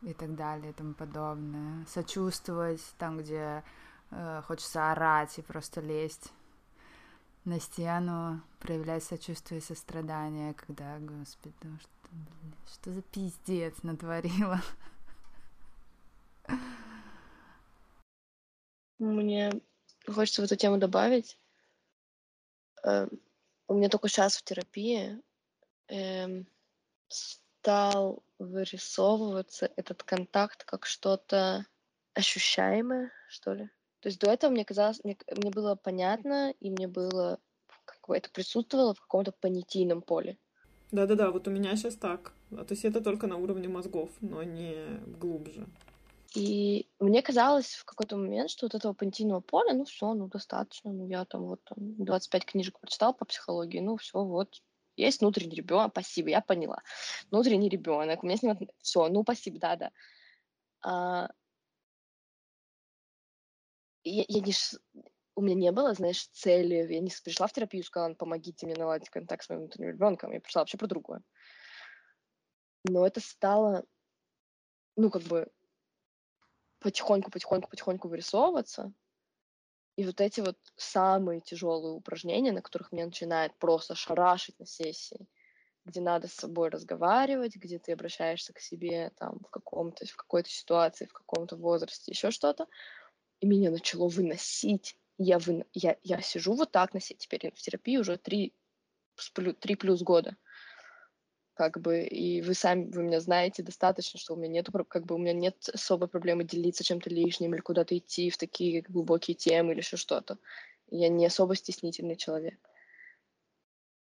[0.02, 1.86] и так далее, и тому подобное.
[1.86, 3.62] Сочувствовать там, где
[4.10, 6.32] э, хочется орать и просто лезть
[7.44, 14.60] на стену, проявлять сочувствие и сострадание, когда, господи, ну что, блин, что за пиздец натворила.
[19.04, 19.52] Мне
[20.06, 21.36] хочется в эту тему добавить.
[22.84, 23.06] Э,
[23.68, 25.20] у меня только сейчас в терапии
[25.88, 26.42] э,
[27.08, 31.66] стал вырисовываться этот контакт как что-то
[32.14, 33.70] ощущаемое, что ли.
[34.00, 37.38] То есть до этого мне казалось, мне, мне было понятно, и мне было
[37.84, 40.38] как бы это присутствовало в каком-то понятийном поле.
[40.92, 42.32] Да-да-да, вот у меня сейчас так.
[42.50, 44.76] То есть это только на уровне мозгов, но не
[45.06, 45.66] глубже.
[46.34, 50.92] И мне казалось в какой-то момент, что вот этого понятийного поля, ну все, ну достаточно,
[50.92, 54.60] ну я там вот там 25 книжек прочитал по психологии, ну все, вот
[54.96, 56.82] есть внутренний ребенок, спасибо, я поняла.
[57.30, 59.90] Внутренний ребенок, у меня с ним все, ну спасибо, да, да.
[60.82, 61.30] А...
[64.02, 64.52] Я, я не,
[65.34, 66.74] у меня не было, знаешь, цели.
[66.92, 70.32] Я не пришла в терапию и сказала, помогите мне наладить контакт с моим внутренним ребенком.
[70.32, 71.22] Я пришла вообще про другое.
[72.84, 73.84] Но это стало,
[74.96, 75.50] ну, как бы,
[76.84, 78.92] потихоньку, потихоньку, потихоньку вырисовываться.
[79.96, 85.26] И вот эти вот самые тяжелые упражнения, на которых меня начинает просто шарашить на сессии,
[85.86, 90.50] где надо с собой разговаривать, где ты обращаешься к себе там в каком-то, в какой-то
[90.50, 92.66] ситуации, в каком-то возрасте, еще что-то,
[93.40, 94.98] и меня начало выносить.
[95.16, 95.64] Я, вы...
[95.72, 98.52] я, я сижу вот так на себе теперь в терапии уже три,
[99.60, 100.36] три плюс года
[101.54, 105.14] как бы, и вы сами, вы меня знаете достаточно, что у меня нету, как бы,
[105.14, 109.72] у меня нет особой проблемы делиться чем-то лишним или куда-то идти в такие глубокие темы
[109.72, 110.38] или еще что-то.
[110.88, 112.58] Я не особо стеснительный человек.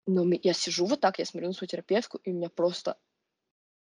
[0.07, 2.97] Но я сижу вот так, я смотрю на свою терапевтку, и у меня просто...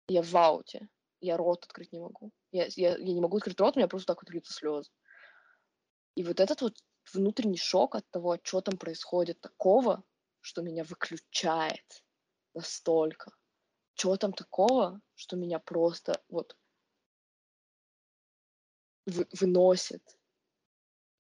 [0.09, 0.89] Я в ауте.
[1.21, 2.31] Я рот открыть не могу.
[2.53, 4.91] Я, я, я не могу открыть рот, у меня просто так вот льются слезы.
[6.15, 6.79] И вот этот вот
[7.13, 10.05] внутренний шок от того, что там происходит такого,
[10.41, 12.05] что меня выключает
[12.55, 13.33] настолько
[13.97, 16.57] чего там такого, что меня просто вот
[19.07, 20.03] вы, выносит.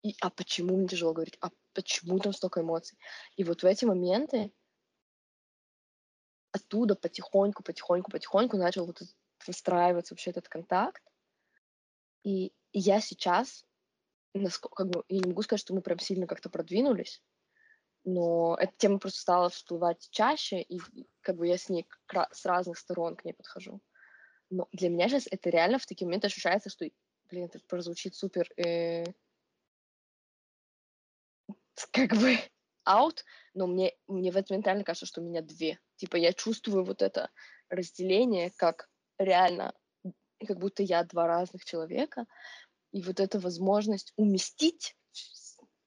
[0.02, 1.38] И, а почему мне тяжело говорить?
[1.40, 2.98] А почему там столько эмоций?
[3.36, 4.52] И вот в эти моменты
[6.52, 9.00] оттуда потихоньку, потихоньку, потихоньку начал вот
[9.46, 11.02] выстраиваться вообще этот контакт.
[12.24, 13.64] И, и я сейчас,
[14.34, 17.22] насколько, как бы, я не могу сказать, что мы прям сильно как-то продвинулись,
[18.06, 20.80] но эта тема просто стала всплывать чаще, и
[21.22, 21.86] как бы я с ней
[22.30, 23.80] с разных сторон к ней подхожу.
[24.48, 26.88] Но для меня сейчас это реально в такие моменты ощущается, что,
[27.28, 29.04] блин, это прозвучит супер, э,
[31.90, 32.38] как бы
[32.84, 35.80] аут, но мне, мне в этот момент кажется, что у меня две.
[35.96, 37.28] Типа я чувствую вот это
[37.68, 38.88] разделение, как
[39.18, 39.74] реально,
[40.46, 42.26] как будто я два разных человека,
[42.92, 44.96] и вот эта возможность уместить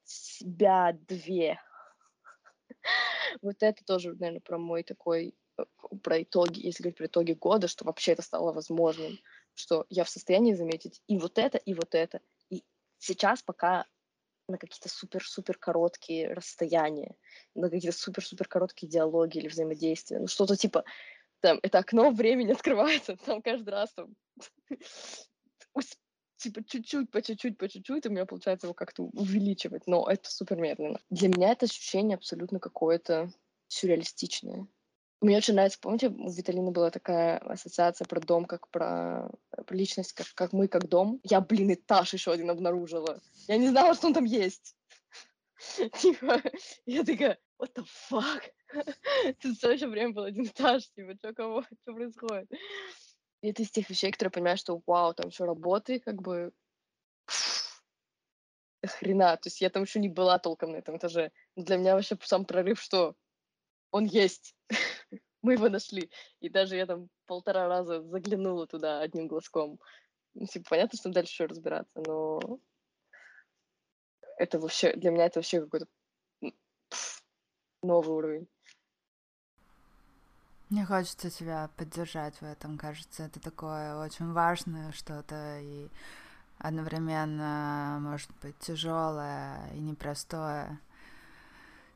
[0.04, 1.58] себя две
[3.42, 5.64] вот это тоже, наверное, про мой такой, э,
[6.02, 9.18] про итоги, если говорить про итоги года, что вообще это стало возможным,
[9.54, 12.20] что я в состоянии заметить и вот это, и вот это.
[12.50, 12.64] И
[12.98, 13.86] сейчас пока
[14.48, 17.14] на какие-то супер-супер короткие расстояния,
[17.54, 20.18] на какие-то супер-супер короткие диалоги или взаимодействия.
[20.18, 20.84] Ну, что-то типа,
[21.40, 24.14] там, это окно времени открывается, там каждый раз там
[26.40, 30.56] типа чуть-чуть, по чуть-чуть, по чуть-чуть, у меня получается его как-то увеличивать, но это супер
[30.56, 30.98] медленно.
[31.10, 33.30] Для меня это ощущение абсолютно какое-то
[33.68, 34.66] сюрреалистичное.
[35.20, 40.14] Мне очень нравится, помните, у Виталины была такая ассоциация про дом, как про, про личность,
[40.14, 41.20] как, как мы, как дом.
[41.24, 43.20] Я, блин, этаж еще один обнаружила.
[43.46, 44.74] Я не знала, что он там есть.
[46.00, 46.40] Типа,
[46.86, 48.42] я такая, what the fuck?
[49.42, 52.50] Тут все еще время был один этаж, типа, что кого, что происходит?
[53.42, 56.52] Это из тех вещей, которые понимаешь, что вау, там все работает, как бы
[58.86, 59.36] хрена.
[59.36, 61.32] То есть я там еще не была толком на этом этаже.
[61.56, 63.14] Для меня вообще сам прорыв, что
[63.90, 64.54] он есть.
[65.42, 66.10] Мы его нашли.
[66.40, 69.80] И даже я там полтора раза заглянула туда одним глазком.
[70.34, 72.60] Ну, типа, понятно, что дальше еще разбираться, но
[74.36, 75.86] это вообще, для меня это вообще какой-то
[77.82, 78.48] новый уровень.
[80.70, 82.78] Мне хочется тебя поддержать в этом.
[82.78, 85.88] Кажется, это такое очень важное что-то и
[86.58, 90.78] одновременно, может быть, тяжелое и непростое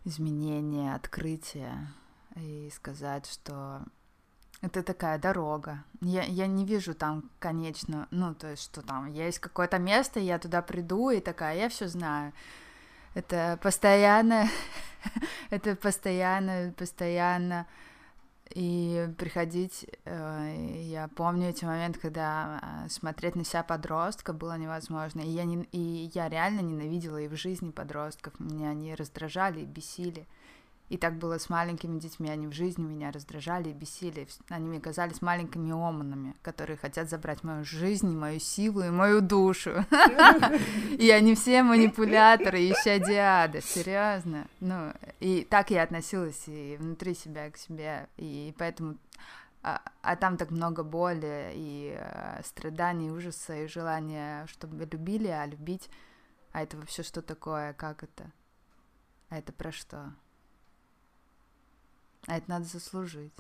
[0.05, 1.87] изменение, открытие.
[2.35, 3.81] И сказать, что
[4.61, 5.85] это такая дорога.
[6.01, 10.41] Я, я не вижу там, конечно, ну, то есть, что там есть какое-то место, я
[10.41, 12.33] туда приду, и такая, я все знаю.
[13.15, 14.49] Это постоянно,
[15.51, 17.69] это постоянно, постоянно
[18.51, 25.21] и приходить, э, я помню эти моменты, когда э, смотреть на себя подростка было невозможно,
[25.21, 29.67] и я, не, и я реально ненавидела и в жизни подростков, меня они раздражали и
[29.67, 30.27] бесили,
[30.95, 34.29] и так было с маленькими детьми, они в жизни меня раздражали и бесили.
[34.49, 39.85] Они мне казались маленькими оманами, которые хотят забрать мою жизнь, мою силу и мою душу.
[40.99, 44.47] И они все манипуляторы и щадиады, серьезно.
[44.61, 48.97] Ну, и так я относилась и внутри себя к себе, и поэтому
[49.63, 55.45] а, а там так много боли и а, страданий, ужаса и желания, чтобы любили, а
[55.47, 55.91] любить,
[56.53, 58.31] а это вообще что такое, как это?
[59.29, 60.13] А это про что?
[62.27, 63.33] А это надо заслужить.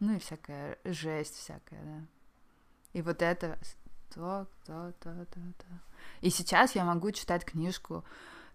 [0.00, 2.00] Ну и всякая жесть всякая, да.
[2.92, 3.58] И вот это
[4.14, 5.66] то, то, то, то, то.
[6.20, 8.04] И сейчас я могу читать книжку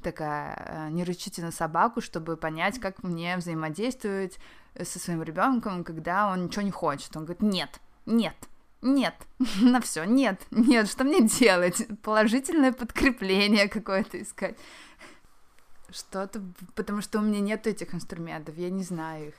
[0.02, 4.38] такая э, «Не рычите на собаку», чтобы понять, как мне взаимодействовать
[4.82, 7.16] со своим ребенком, когда он ничего не хочет.
[7.16, 8.36] Он говорит «нет, нет,
[8.82, 9.16] нет,
[9.62, 11.88] на все, нет, нет, что мне делать?
[12.02, 14.58] Положительное подкрепление какое-то искать.
[15.94, 16.42] Что-то,
[16.76, 19.36] потому что у меня нет этих инструментов, я не знаю их.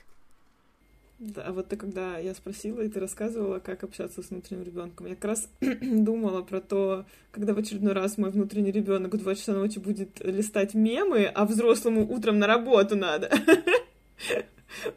[1.19, 5.15] Да, вот ты когда я спросила, и ты рассказывала, как общаться с внутренним ребенком, я
[5.15, 5.49] как раз
[5.81, 10.19] думала про то, когда в очередной раз мой внутренний ребенок в 2 часа ночи будет
[10.19, 13.31] листать мемы, а взрослому утром на работу надо.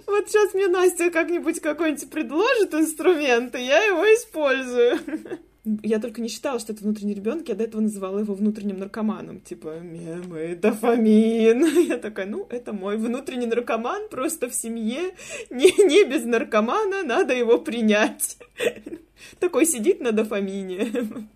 [0.07, 4.99] Вот сейчас мне Настя как-нибудь какой-нибудь предложит инструмент, и я его использую.
[5.83, 9.41] Я только не считала, что это внутренний ребенок, я до этого называла его внутренним наркоманом,
[9.41, 11.65] типа мемы, дофамин.
[11.89, 15.15] Я такая, ну, это мой внутренний наркоман, просто в семье,
[15.51, 18.39] не, не без наркомана, надо его принять.
[19.41, 21.29] Такой сидит на дофамине.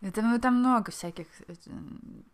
[0.00, 1.54] Это ну, там много всяких э,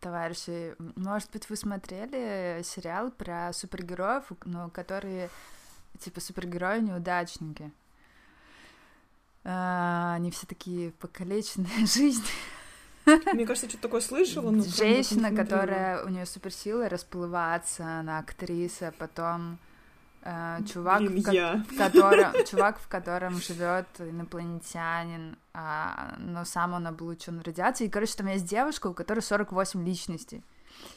[0.00, 0.74] товарищей.
[0.96, 5.28] Может быть, вы смотрели сериал про супергероев, ну, которые
[5.98, 7.70] типа супергерои-неудачники.
[9.50, 12.24] А, они все такие покалеченные жизнь.
[13.32, 14.50] Мне кажется, что-то такое слышала.
[14.50, 19.58] Но Женщина, которая у нее суперсила расплываться, она актриса, потом
[20.20, 21.64] э, чувак, Блин, в, я.
[21.66, 27.88] в котором, чувак, в котором живет инопланетянин, а, но сам он облучен радиацией.
[27.88, 30.44] И, короче, там есть девушка, у которой 48 личностей.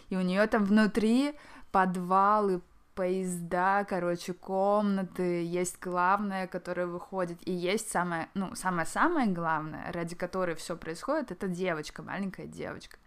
[0.10, 1.34] И у нее там внутри
[1.72, 2.62] подвалы
[2.96, 10.56] поезда, короче, комнаты, есть главное, которое выходит, и есть самое, ну, самое-самое главное, ради которой
[10.56, 12.98] все происходит, это девочка, маленькая девочка.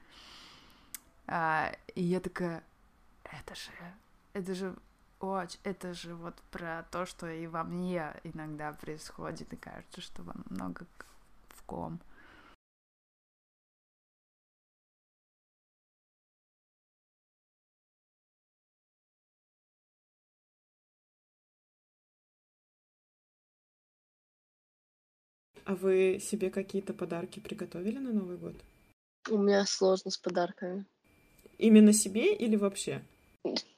[1.27, 2.63] А, и я такая,
[3.25, 3.71] это же,
[4.33, 4.75] это же
[5.21, 10.23] очень, это же вот про то, что и во мне иногда происходит, и кажется, что
[10.23, 10.87] вам много
[11.51, 12.01] в ком.
[25.65, 28.55] А вы себе какие-то подарки приготовили на Новый год?
[29.31, 30.85] У меня сложно с подарками.
[31.57, 33.03] Именно себе или вообще?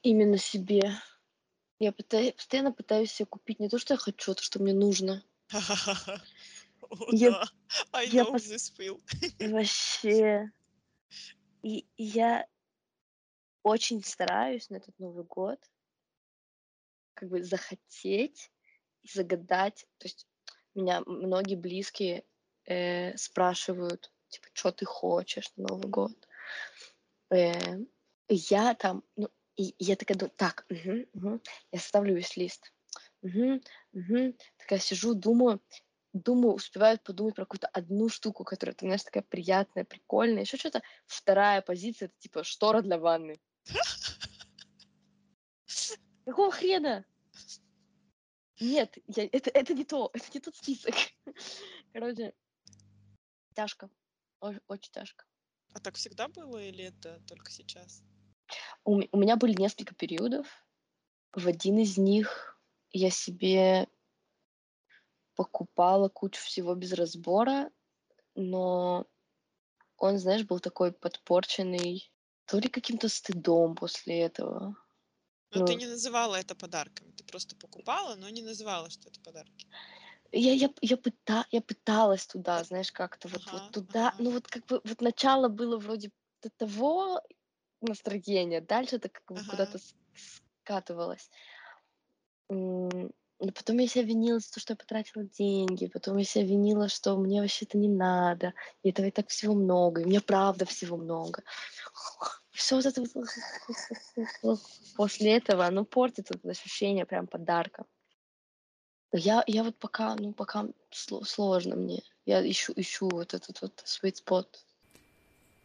[0.03, 0.93] Именно себе.
[1.79, 4.73] Я пытаюсь, постоянно пытаюсь себе купить не то, что я хочу, а то, что мне
[4.73, 5.23] нужно.
[7.11, 7.45] Я-
[8.05, 8.25] я.
[9.41, 10.51] Вообще.
[11.63, 12.47] И и я
[13.65, 15.59] очень стараюсь на этот Новый год
[17.15, 18.53] как бы захотеть
[19.03, 19.87] и загадать.
[19.99, 20.27] То есть
[20.77, 22.25] меня многие близкие
[22.65, 26.13] э, спрашивают, типа, что ты хочешь на Новый год?
[27.31, 27.53] Э,
[28.29, 31.43] я там, ну, и, и я такая думаю, так, мгм, мгм».
[31.73, 32.73] я составлю весь лист.
[33.23, 33.61] Мгм,
[33.93, 34.35] мгм.
[34.59, 35.61] Такая сижу, думаю,
[36.13, 40.43] думаю, успеваю подумать про какую-то одну штуку, которая, ты знаешь, такая приятная, прикольная.
[40.43, 40.83] Еще что-то.
[41.07, 43.41] Вторая позиция, это типа штора для ванны.
[46.25, 47.05] Какого хрена?
[48.61, 50.95] Нет, я, это, это не то, это не тот список.
[51.93, 52.35] Короче,
[53.55, 53.91] тяжко.
[54.41, 55.25] Очень тяжко.
[55.75, 58.03] А так всегда было или это только сейчас?
[58.85, 60.47] У, у меня были несколько периодов.
[61.33, 62.59] В один из них
[62.93, 63.89] я себе
[65.35, 67.71] покупала кучу всего без разбора,
[68.35, 69.07] но
[69.99, 72.11] он, знаешь, был такой подпорченный
[72.47, 74.77] то ли каким-то стыдом после этого.
[75.57, 75.81] Но ты Ну.
[75.81, 77.11] не называла это подарками.
[77.13, 79.67] Ты просто покупала, но не называла, что это подарки.
[80.33, 84.13] Я, я, я, пыта, я пыталась туда, знаешь, как-то вот, Ага, вот туда.
[84.13, 84.17] ага.
[84.19, 86.11] Ну вот как бы вот начало было вроде
[86.43, 87.23] до того
[87.81, 89.47] настроения, дальше это как бы Ага.
[89.47, 89.79] куда-то
[90.65, 91.31] скатывалось.
[93.39, 96.89] Но потом я себя винила за то, что я потратила деньги, потом я себя винила,
[96.89, 100.21] что мне вообще это не надо, и этого и так всего много, и у меня
[100.23, 101.43] правда всего много.
[102.57, 103.05] Все вот это
[104.97, 107.85] после этого, оно портит это ощущение прям подарка.
[109.13, 112.03] Я, я вот пока, ну, пока сло- сложно мне.
[112.25, 114.47] Я ищу, ищу вот этот вот sweet spot.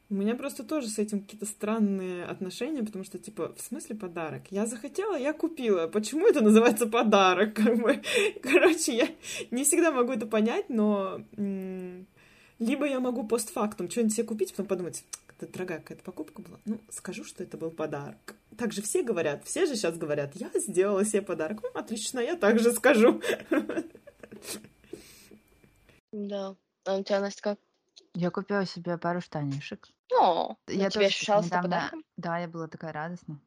[0.10, 4.44] У меня просто тоже с этим какие-то странные отношения, потому что, типа, в смысле подарок?
[4.50, 5.88] Я захотела, я купила.
[5.88, 7.56] Почему это называется подарок?
[8.44, 9.08] Короче, я
[9.50, 11.22] не всегда могу это понять, но
[12.60, 15.06] либо я могу постфактум что-нибудь себе купить, потом подумать,
[15.44, 16.60] это дорогая какая-то покупка была.
[16.66, 18.36] Ну, скажу, что это был подарок.
[18.58, 21.60] Так же все говорят, все же сейчас говорят, я сделала себе подарок.
[21.64, 23.22] Ну, отлично, я также скажу.
[26.12, 26.56] Да.
[26.86, 27.60] А у тебя, Настя, как?
[28.14, 29.88] Я купила себе пару штанишек.
[30.20, 32.04] О, Я тебе тоже ощущалась недавно- подарком?
[32.18, 33.40] Да, я была такая радостная.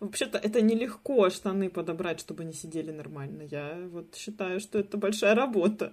[0.00, 3.42] Вообще-то это нелегко штаны подобрать, чтобы они сидели нормально.
[3.42, 5.92] Я вот считаю, что это большая работа.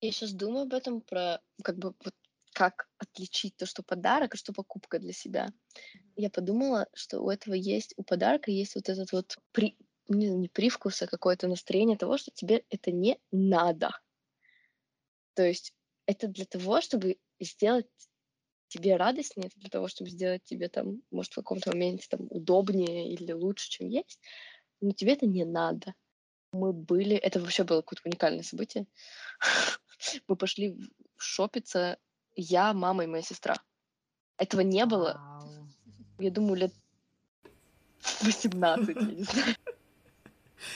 [0.00, 2.14] Я сейчас думаю об этом, про как бы вот
[2.60, 5.48] как отличить то, что подарок, а что покупка для себя.
[6.14, 9.78] Я подумала, что у этого есть, у подарка есть вот этот вот при,
[10.08, 13.98] не, не привкус, а какое-то настроение того, что тебе это не надо.
[15.32, 15.72] То есть
[16.04, 17.86] это для того, чтобы сделать
[18.68, 23.10] тебе радостнее, это для того, чтобы сделать тебе там, может, в каком-то моменте там удобнее
[23.10, 24.20] или лучше, чем есть,
[24.82, 25.94] но тебе это не надо.
[26.52, 27.16] Мы были...
[27.16, 28.86] Это вообще было какое-то уникальное событие.
[30.28, 30.76] Мы пошли
[31.16, 31.98] шопиться
[32.34, 33.56] я, мама и моя сестра.
[34.36, 35.68] Этого не было, Вау.
[36.18, 36.72] я думаю, лет
[38.22, 39.56] 18, я не знаю.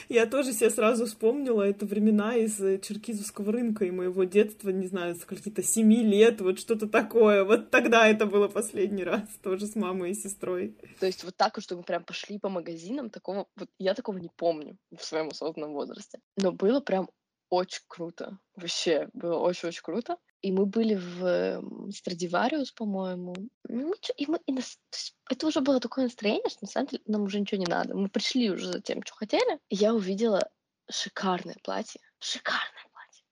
[0.08, 4.86] Я тоже себе сразу вспомнила это времена из э, Черкизовского рынка и моего детства, не
[4.86, 7.44] знаю, с каких-то семи лет, вот что-то такое.
[7.44, 10.76] Вот тогда это было последний раз, тоже с мамой и сестрой.
[11.00, 14.76] То есть вот так чтобы прям пошли по магазинам, такого, вот я такого не помню
[14.96, 16.18] в своем осознанном возрасте.
[16.36, 17.08] Но было прям
[17.50, 18.38] очень круто.
[18.56, 20.16] Вообще, было очень-очень круто.
[20.44, 23.34] И мы были в Страдивариус, по-моему.
[23.66, 26.88] Ну, и мы, и нас- то есть это уже было такое настроение, что на самом
[26.88, 27.94] деле нам уже ничего не надо.
[27.94, 29.58] Мы пришли уже за тем, что хотели.
[29.70, 30.50] И я увидела
[30.90, 31.98] шикарное платье.
[32.18, 33.24] Шикарное платье.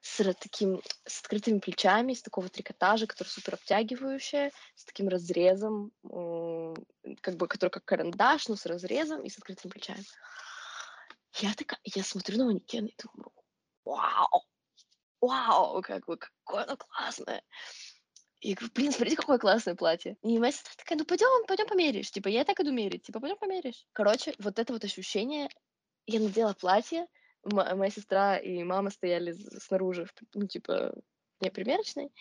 [0.00, 5.90] С таким, с открытыми плечами, из такого трикотажа, которое супер обтягивающее, с таким разрезом,
[7.20, 10.04] как бы, который как карандаш, но с разрезом и с открытыми плечами.
[11.40, 13.32] Я такая, я смотрю на манекен и думаю,
[13.84, 14.44] вау,
[15.20, 17.42] вау, как бы, какое оно классное.
[18.40, 20.16] И говорю, блин, смотрите, какое классное платье.
[20.22, 22.10] И моя сестра такая, ну пойдем, пойдем померишь.
[22.10, 23.02] Типа, я и так иду мерить.
[23.02, 23.84] Типа, пойдем померишь.
[23.92, 25.48] Короче, вот это вот ощущение,
[26.06, 27.06] я надела платье,
[27.44, 30.94] м- моя сестра и мама стояли снаружи, ну, типа,
[31.40, 32.12] не примерочной.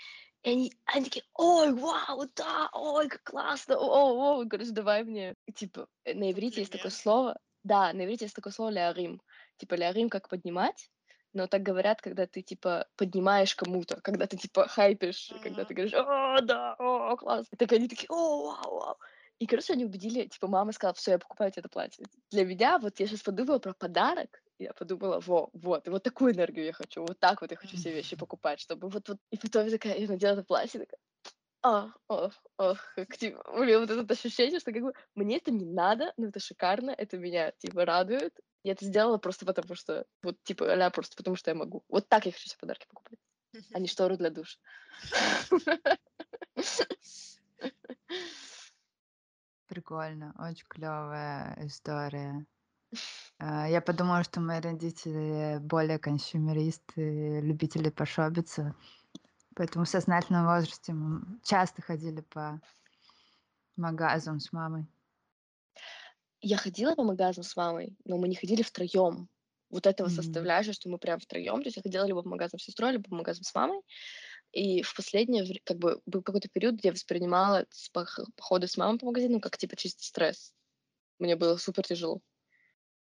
[0.43, 5.35] И они, они такие, ой, вау, да, ой, как классно, о, о, короче, давай мне.
[5.45, 9.21] И, Типа, на иврите есть такое слово, да, на иврите есть такое слово ляарим.
[9.57, 10.89] Типа, ляарим как поднимать,
[11.37, 15.73] но так говорят, когда ты, типа, поднимаешь кому-то, когда ты, типа, хайпишь, и когда ты
[15.75, 17.45] говоришь, о, да, о, класс.
[17.51, 18.97] И так они такие, о, вау, вау.
[19.39, 22.05] И, короче, они убедили, типа, мама сказала, все, я покупаю тебе это платье.
[22.31, 26.33] Для меня, вот я сейчас подумала про подарок, я подумала, во, вот, и вот такую
[26.33, 29.37] энергию я хочу, вот так вот я хочу все вещи покупать, чтобы вот, вот, и
[29.37, 30.99] потом я такая, я надела это платье, такая,
[31.63, 35.65] а, ох, ох, как, типа, блин, вот это ощущение, что как бы мне это не
[35.65, 38.33] надо, но это шикарно, это меня, типа, радует.
[38.67, 41.85] Я это сделала просто потому, что, вот, типа, а просто потому, что я могу.
[41.87, 43.17] Вот так я хочу себе подарки покупать,
[43.73, 44.59] а не штору для душа.
[49.67, 52.45] Прикольно, очень клевая история.
[53.39, 58.75] А, Я подумала, что мои родители более консюмеристы, любители пошобиться.
[59.55, 62.59] Поэтому в сознательном возрасте мы часто ходили по
[63.77, 64.85] магазам с мамой.
[66.41, 69.29] Я ходила по магазам с мамой, но мы не ходили втроем.
[69.69, 70.15] Вот этого Мгм.
[70.15, 71.61] составляющего, что мы прям втроем.
[71.61, 73.81] То есть я ходила либо по магазам с сестрой, либо по магазам с мамой.
[74.53, 78.67] И в последнее время, как бы, был какой-то период, где я воспринимала с- пох- походы
[78.67, 80.53] с мамой по магазинам как, типа, чисто стресс.
[81.19, 82.21] Мне было супер тяжело.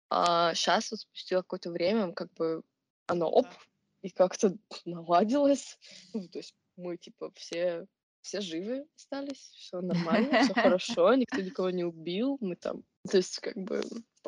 [0.10, 2.64] А сейчас, вот спустя какое-то время, как бы,
[3.08, 3.58] оно оп, Да.
[4.04, 5.78] и как-то наладилось.
[6.14, 7.86] Ну, то есть мы, типа, все,
[8.22, 12.84] все живы остались, все нормально, все хорошо, никто никого не убил, мы там...
[13.12, 13.84] То есть, как бы,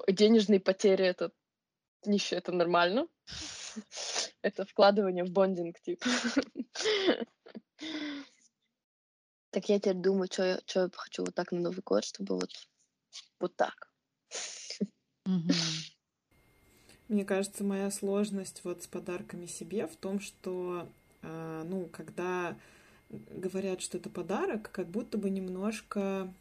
[0.07, 1.31] денежные потери— это
[2.05, 3.07] нищее, это нормально.
[4.43, 6.07] Это вкладывание в бондинг, типа.
[9.53, 12.35] Так я теперь думаю, что я, чё я хочу вот так на Новый год, чтобы
[12.35, 12.51] вот,
[13.39, 13.89] вот так.
[17.07, 20.89] Мне кажется, моя сложность вот с подарками себе в том, что,
[21.21, 22.57] а, ну, когда
[23.09, 26.31] говорят, что это подарок, как будто бы немножко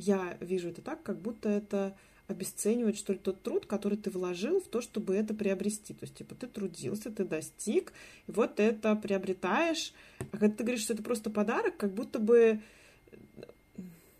[0.00, 1.94] я вижу это так, как будто это
[2.26, 5.94] обесценивает, что ли, тот труд, который ты вложил в то, чтобы это приобрести.
[5.94, 7.92] То есть, типа, ты трудился, ты достиг,
[8.26, 9.92] и вот это приобретаешь.
[10.32, 12.60] А когда ты говоришь, что это просто подарок, как будто бы...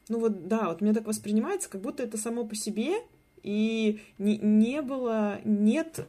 [0.08, 2.96] Ну вот, да, вот мне так воспринимается, как будто это само по себе,
[3.44, 6.06] и не, не было, нет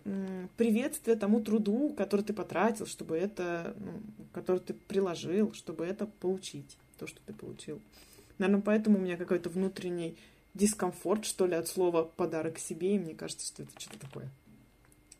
[0.57, 4.02] приветствия тому труду, который ты потратил, чтобы это, ну,
[4.34, 7.80] который ты приложил, чтобы это получить, то, что ты получил.
[8.42, 10.18] Наверное, поэтому у меня какой-то внутренний
[10.56, 14.32] дискомфорт, что ли, от слова подарок себе, и мне кажется, что это что-то такое,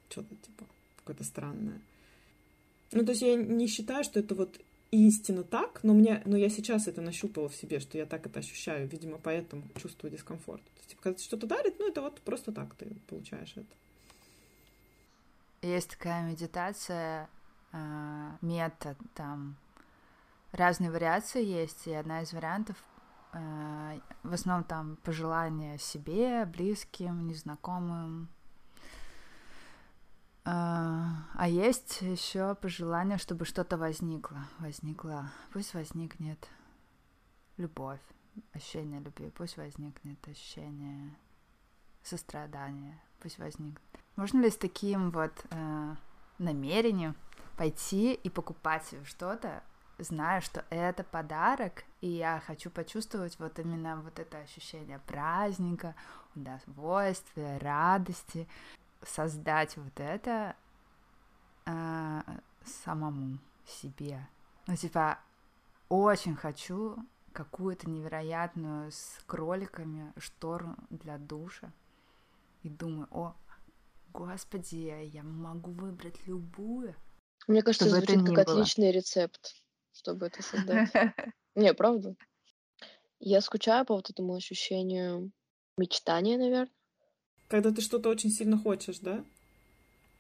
[0.10, 0.65] что-то типа
[0.98, 1.80] какое-то странное.
[2.91, 6.49] Ну, то есть я не считаю, что это вот истинно так, но, мне, но я
[6.49, 10.64] сейчас это нащупала в себе, что я так это ощущаю, видимо, поэтому чувствую дискомфорт.
[10.64, 13.76] То есть, типа, когда что-то дарит, ну, это вот просто так ты получаешь это.
[15.61, 17.30] Есть такая медитация,
[17.72, 19.57] а, метод, там
[20.53, 22.77] разные вариации есть, и одна из вариантов
[23.33, 28.29] в основном там пожелания себе, близким, незнакомым.
[30.43, 31.01] А
[31.41, 34.37] а есть еще пожелание, чтобы что-то возникло.
[34.59, 35.31] Возникло.
[35.53, 36.47] Пусть возникнет
[37.57, 37.99] любовь,
[38.53, 39.31] ощущение любви.
[39.31, 41.15] Пусть возникнет ощущение
[42.03, 43.01] сострадания.
[43.19, 43.81] Пусть возникнет.
[44.15, 45.95] Можно ли с таким вот э,
[46.37, 47.15] намерением
[47.57, 49.63] пойти и покупать что-то,
[49.97, 55.95] зная, что это подарок, и я хочу почувствовать вот именно вот это ощущение праздника,
[56.35, 58.47] удовольствия, радости.
[59.03, 60.55] создать вот это
[61.65, 62.21] э,
[62.65, 64.27] самому себе.
[64.67, 65.19] Ну, типа,
[65.89, 66.97] очень хочу
[67.33, 71.71] какую-то невероятную с кроликами штору для душа.
[72.63, 73.35] И думаю, о,
[74.13, 76.95] господи, я могу выбрать любую.
[77.47, 78.55] Мне кажется, Чтобы это звучит как было.
[78.55, 79.55] отличный рецепт,
[79.93, 80.91] чтобы это создать.
[81.55, 82.15] Не, правда.
[83.19, 85.31] Я скучаю по вот этому ощущению
[85.77, 86.73] мечтания, наверное.
[87.47, 89.23] Когда ты что-то очень сильно хочешь, да?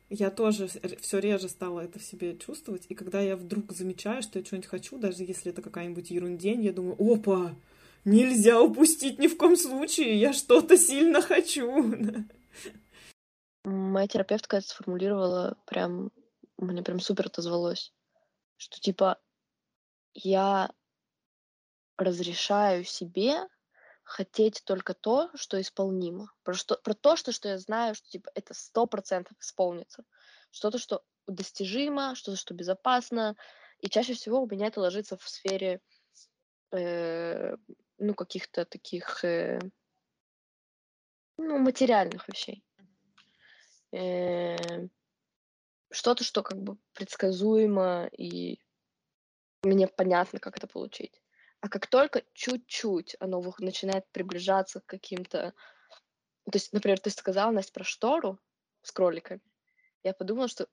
[0.09, 2.85] Я тоже все реже стала это в себе чувствовать.
[2.89, 6.73] И когда я вдруг замечаю, что я что-нибудь хочу, даже если это какая-нибудь ерундень, я
[6.73, 7.55] думаю, опа,
[8.03, 11.95] нельзя упустить ни в коем случае, я что-то сильно хочу.
[13.63, 16.11] Моя терапевтка это сформулировала прям,
[16.57, 17.93] мне прям супер отозвалось,
[18.57, 19.17] что типа
[20.13, 20.71] я
[22.03, 23.47] разрешаю себе
[24.03, 26.33] хотеть только то, что исполнимо.
[26.43, 30.03] Про, что, про то, что, что я знаю, что типа это сто процентов исполнится.
[30.51, 33.35] Что-то, что достижимо, что-то, что безопасно.
[33.79, 35.81] И чаще всего у меня это ложится в сфере
[36.71, 37.55] э,
[37.97, 39.59] ну, каких-то таких э,
[41.37, 42.63] ну, материальных вещей.
[43.91, 44.87] Э,
[45.89, 48.59] что-то, что как бы предсказуемо и
[49.63, 51.20] мне понятно, как это получить.
[51.61, 55.53] А как только чуть-чуть оно начинает приближаться к каким-то...
[56.45, 58.39] То есть, например, ты сказала, Настя, про штору
[58.81, 59.41] с кроликами.
[60.03, 60.67] Я подумала, что...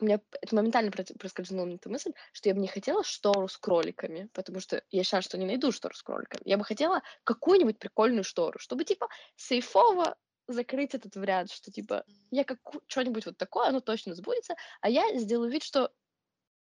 [0.00, 3.46] У меня это моментально прос- проскользнула мне эта мысль, что я бы не хотела штору
[3.46, 6.42] с кроликами, потому что я считаю, что не найду штору с кроликами.
[6.44, 10.16] Я бы хотела какую-нибудь прикольную штору, чтобы, типа, сейфово
[10.48, 12.58] закрыть этот вариант, что, типа, я как
[12.88, 15.92] что-нибудь вот такое, оно точно сбудется, а я сделаю вид, что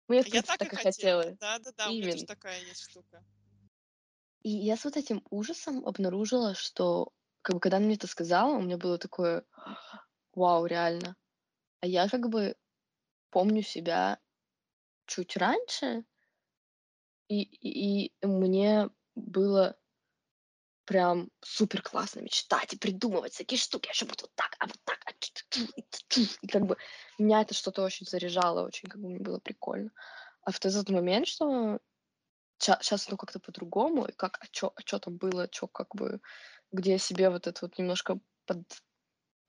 [0.06, 1.36] мне, в Я принципе, так и так и хотела.
[1.40, 3.24] Да-да-да, у меня тоже такая есть штука.
[4.42, 7.12] И я с вот этим ужасом обнаружила, что
[7.42, 9.44] как бы когда она мне это сказала, у меня было такое,
[10.34, 11.16] вау, реально.
[11.80, 12.56] А я как бы
[13.30, 14.18] помню себя
[15.06, 16.04] чуть раньше,
[17.28, 19.76] и, и, и мне было
[20.84, 24.78] прям супер классно мечтать и придумывать всякие штуки, а что будет вот так, а вот
[24.84, 26.30] так, а чу-чу-чу, и ту-чу.
[26.40, 26.78] и как бы
[27.18, 29.90] меня это что-то очень заряжало, очень как бы мне было прикольно.
[30.42, 31.78] А в этот момент, что
[32.58, 36.20] сейчас оно как-то по-другому, и как, а чё, а чё там было, чё как бы,
[36.72, 38.58] где я себе вот это вот немножко под,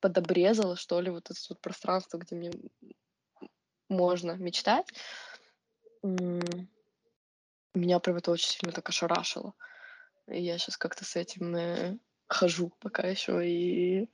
[0.02, 2.52] подобрезала, что ли, вот это вот пространство, где мне
[3.90, 4.88] можно мечтать,
[7.76, 9.54] меня прям это очень сильно так ошарашило.
[10.28, 14.10] И я сейчас как-то с этим э, хожу пока еще и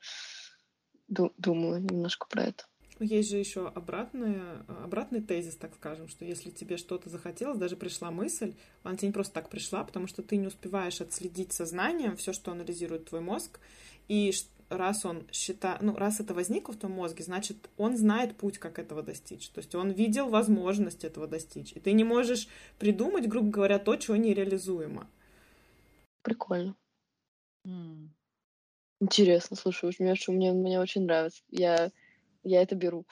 [1.08, 2.66] ду- думаю немножко про это.
[3.00, 8.10] Есть же еще обратная, обратный тезис, так скажем, что если тебе что-то захотелось, даже пришла
[8.10, 8.54] мысль,
[8.84, 12.52] она тебе не просто так пришла, потому что ты не успеваешь отследить сознанием все, что
[12.52, 13.60] анализирует твой мозг,
[14.08, 14.32] и
[14.70, 18.80] раз он считает, ну, раз это возникло в твоем мозге, значит, он знает путь, как
[18.80, 19.50] этого достичь.
[19.50, 21.74] То есть он видел возможность этого достичь.
[21.74, 22.48] И ты не можешь
[22.80, 25.10] придумать, грубо говоря, то, чего нереализуемо.
[26.22, 26.76] Прикольно.
[29.02, 31.44] Интересно, слушай, уж мне, мне, мне очень нравится.
[31.50, 31.92] Я,
[32.46, 33.06] я это беру.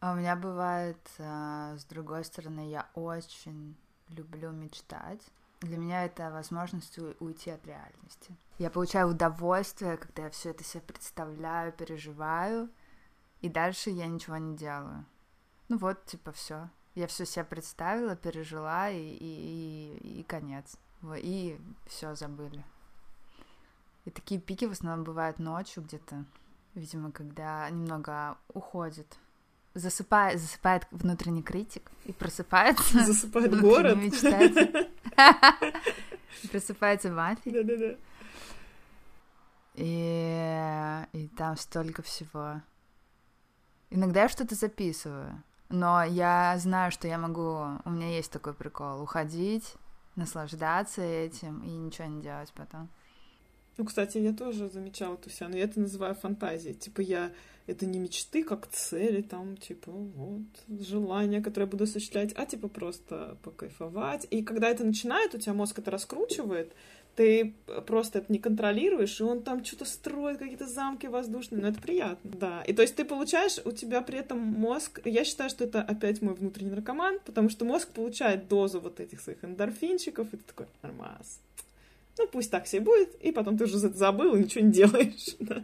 [0.00, 3.76] А у меня бывает, а, с другой стороны, я очень
[4.08, 5.22] люблю мечтать.
[5.60, 8.36] Для меня это возможность уйти от реальности.
[8.58, 12.68] Я получаю удовольствие, когда я все это себе представляю, переживаю,
[13.40, 15.06] и дальше я ничего не делаю.
[15.68, 16.68] Ну вот, типа, все.
[16.94, 20.76] Я все себе представила, пережила, и, и, и, и конец.
[21.16, 22.64] И все забыли.
[24.06, 26.24] И такие пики в основном бывают ночью где-то,
[26.74, 29.18] видимо, когда немного уходит
[29.76, 33.04] засыпает, засыпает внутренний критик и просыпается.
[33.04, 33.96] Засыпает город.
[33.96, 34.90] мечтатель.
[36.50, 37.52] Просыпается мафия.
[37.52, 37.96] Да-да-да.
[39.74, 42.62] И, и там столько всего.
[43.90, 47.78] Иногда я что-то записываю, но я знаю, что я могу...
[47.84, 49.02] У меня есть такой прикол.
[49.02, 49.74] Уходить,
[50.16, 52.88] наслаждаться этим и ничего не делать потом.
[53.76, 56.74] Ну, кстати, я тоже замечала эту себя, но я это называю фантазией.
[56.74, 57.32] Типа я...
[57.68, 62.68] Это не мечты как цели, там, типа, вот, желания, которые я буду осуществлять, а типа
[62.68, 64.24] просто покайфовать.
[64.30, 66.72] И когда это начинает, у тебя мозг это раскручивает,
[67.16, 67.56] ты
[67.88, 72.30] просто это не контролируешь, и он там что-то строит, какие-то замки воздушные, но это приятно,
[72.38, 72.62] да.
[72.68, 76.22] И то есть ты получаешь, у тебя при этом мозг, я считаю, что это опять
[76.22, 80.66] мой внутренний наркоман, потому что мозг получает дозу вот этих своих эндорфинчиков, и ты такой,
[80.82, 81.40] нормас.
[82.18, 85.36] Ну, пусть так себе будет, и потом ты уже забыл и ничего не делаешь.
[85.40, 85.62] да.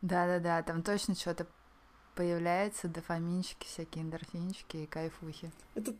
[0.00, 1.46] Да-да-да, там точно что-то
[2.14, 5.50] появляется, дофаминчики, всякие эндорфинчики и кайфухи.
[5.74, 5.94] Это,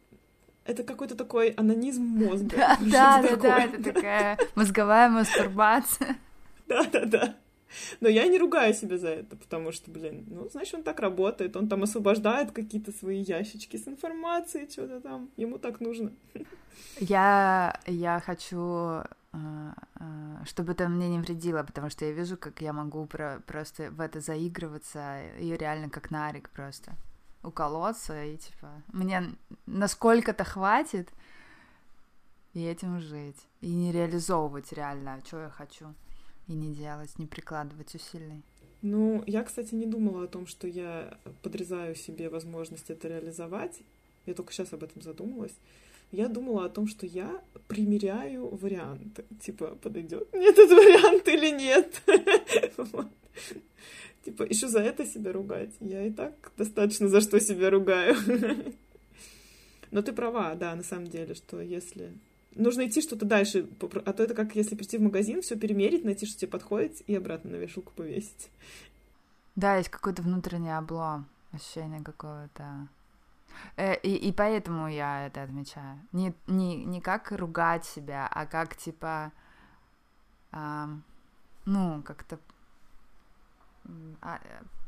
[0.65, 2.57] это какой-то такой анонизм мозга.
[2.57, 6.17] Да, да, да, да, это такая мозговая мастурбация.
[6.67, 7.37] Да-да-да.
[8.01, 11.57] Но я не ругаю себя за это, потому что, блин, ну, значит, он так работает,
[11.57, 16.13] он там освобождает какие-то свои ящички с информацией, что-то там, ему так нужно.
[17.01, 22.61] Я, я хочу, э, э, чтобы это мне не вредило, потому что я вижу, как
[22.61, 26.93] я могу про просто в это заигрываться, и реально как нарик просто
[27.43, 29.23] уколоться, и типа, мне
[29.67, 31.09] насколько-то хватит,
[32.55, 35.95] и этим жить, и не реализовывать реально, что я хочу
[36.49, 38.43] и не делать, не прикладывать усилий.
[38.83, 43.81] Ну, я, кстати, не думала о том, что я подрезаю себе возможность это реализовать.
[44.27, 45.55] Я только сейчас об этом задумалась.
[46.11, 49.25] Я думала о том, что я примеряю варианты.
[49.43, 52.03] Типа, подойдет мне этот вариант или нет.
[54.25, 55.75] Типа, еще за это себя ругать.
[55.81, 58.17] Я и так достаточно за что себя ругаю.
[59.91, 62.13] Но ты права, да, на самом деле, что если
[62.55, 63.69] нужно идти что-то дальше,
[64.05, 67.15] а то это как если прийти в магазин, все перемерить, найти, что тебе подходит, и
[67.15, 68.51] обратно на вешалку повесить.
[69.57, 72.89] Да, есть какой-то внутренний облом, ощущение какого-то.
[73.77, 75.99] Э, и, и поэтому я это отмечаю.
[76.13, 79.33] Не, не, не как ругать себя, а как типа,
[80.53, 80.89] а,
[81.65, 82.39] ну, как-то
[84.21, 84.41] а,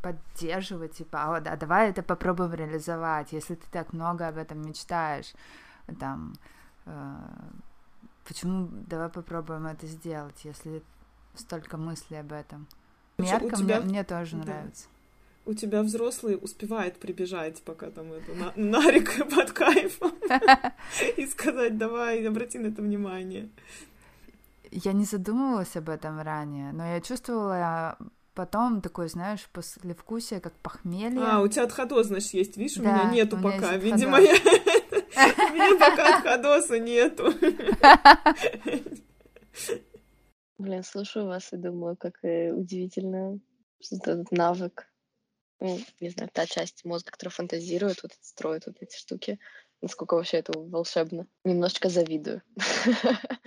[0.02, 5.32] поддерживать, типа, а, а давай это попробуем реализовать, если ты так много об этом мечтаешь,
[5.98, 6.34] там,
[8.26, 10.82] почему давай попробуем это сделать, если
[11.34, 12.66] столько мыслей об этом.
[13.18, 13.80] Мерка тебя...
[13.80, 14.44] мне, мне тоже да.
[14.44, 14.86] нравится.
[15.46, 20.12] У тебя взрослый успевает прибежать, пока там это на, Нарик под кайфом,
[21.16, 23.48] и сказать, давай, обрати на это внимание.
[24.70, 27.96] Я не задумывалась об этом ранее, но я чувствовала
[28.34, 31.20] потом такой, знаешь, послевкусие, как похмелье.
[31.20, 34.34] А, у тебя отходос, значит, есть, видишь, да, у меня нету у пока, видимо, я...
[35.16, 37.32] У меня пока отходоса нету.
[40.58, 43.40] Блин, слушаю вас и думаю, как э, удивительно,
[43.80, 44.92] что этот навык,
[45.58, 49.38] ну, не знаю, та часть мозга, которая фантазирует, вот строит вот эти штуки,
[49.80, 51.26] насколько вообще это волшебно.
[51.44, 52.42] Немножечко завидую.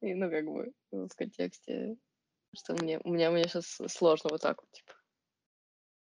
[0.00, 1.96] И, ну, как бы, в контексте,
[2.54, 4.92] что мне, у меня, мне сейчас сложно вот так вот, типа,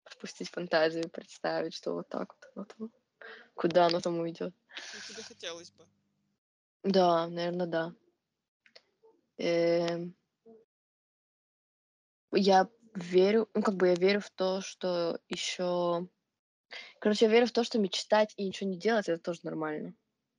[0.04, 2.90] впустить фантазию, представить, что вот так вот, вот,
[3.54, 4.54] куда оно там уйдет.
[4.94, 5.86] Ну, тебе хотелось бы.
[6.82, 7.94] Да, наверное, да.
[9.38, 10.14] Эм.
[12.32, 16.08] Я верю, ну, как бы я верю в то, что еще...
[17.00, 19.94] Короче, я верю в то, что мечтать и ничего не делать, это тоже нормально.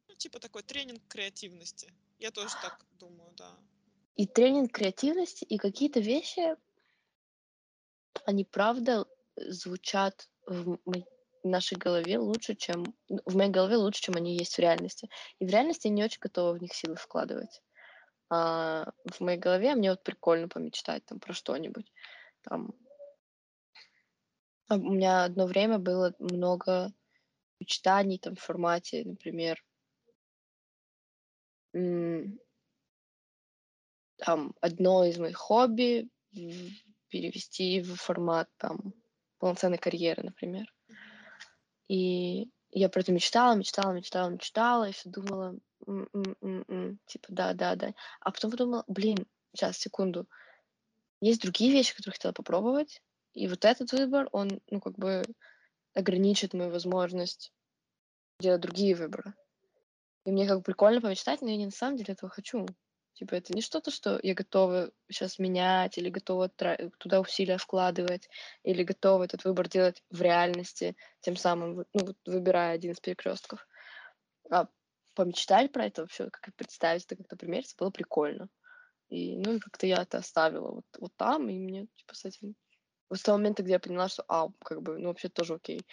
[0.08, 1.92] Ну, типа такой тренинг креативности.
[2.20, 3.58] Я тоже так думаю, да.
[4.16, 6.56] И тренинг креативности, и какие-то вещи,
[8.26, 9.06] они правда
[9.36, 10.80] звучат в
[11.44, 12.84] нашей голове лучше, чем...
[13.26, 15.10] В моей голове лучше, чем они есть в реальности.
[15.40, 17.62] И в реальности я не очень готова в них силы вкладывать.
[18.30, 21.92] А в моей голове мне вот прикольно помечтать там про что-нибудь.
[22.42, 22.74] Там...
[24.68, 26.94] А у меня одно время было много
[27.60, 29.64] мечтаний там в формате, например,
[34.18, 36.10] там одно из моих хобби
[37.10, 38.94] перевести в формат там
[39.40, 40.74] полноценной карьеры, например.
[41.92, 45.58] И я про это мечтала, мечтала, мечтала, мечтала, и все думала,
[47.06, 47.94] типа, да, да, да.
[48.22, 50.26] А потом подумала, блин, сейчас, секунду,
[51.20, 53.02] есть другие вещи, которые хотела попробовать,
[53.34, 55.26] и вот этот выбор, он, ну, как бы
[55.94, 57.52] ограничит мою возможность
[58.40, 59.34] делать другие выборы.
[60.24, 62.66] И мне как бы прикольно помечтать, но я не на самом деле этого хочу.
[63.14, 66.50] Типа это не что-то, что я готова сейчас менять, или готова
[66.98, 68.30] туда усилия вкладывать,
[68.64, 73.68] или готова этот выбор делать в реальности, тем самым, ну, выбирая один из перекрестков.
[74.50, 74.68] А
[75.14, 78.50] помечтать про это вообще, как представить это как-то примериться, было прикольно.
[79.10, 82.56] И, ну, и как-то я это оставила вот, вот там, и мне, типа, с этим...
[83.10, 85.86] Вот с того момента, где я поняла, что, а, как бы, ну, вообще тоже окей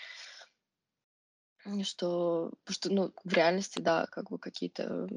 [1.85, 5.09] что, что, ну, в реальности, да, как бы какие-то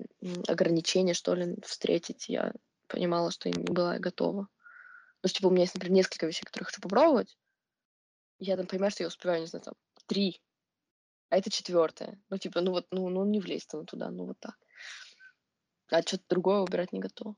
[0.48, 2.53] ограничения, что ли, встретить, я
[2.88, 4.48] понимала, что не была готова.
[5.23, 7.38] Ну, типа, у меня есть, например, несколько вещей, которые хочу попробовать.
[8.40, 9.76] Я там понимаю, что я успеваю, не знаю, там,
[10.07, 10.41] три.
[11.30, 12.19] А это четвертое.
[12.30, 14.57] Ну, типа, ну вот, ну, ну не влезть там туда, ну вот так.
[15.90, 17.36] А что-то другое выбирать не готова.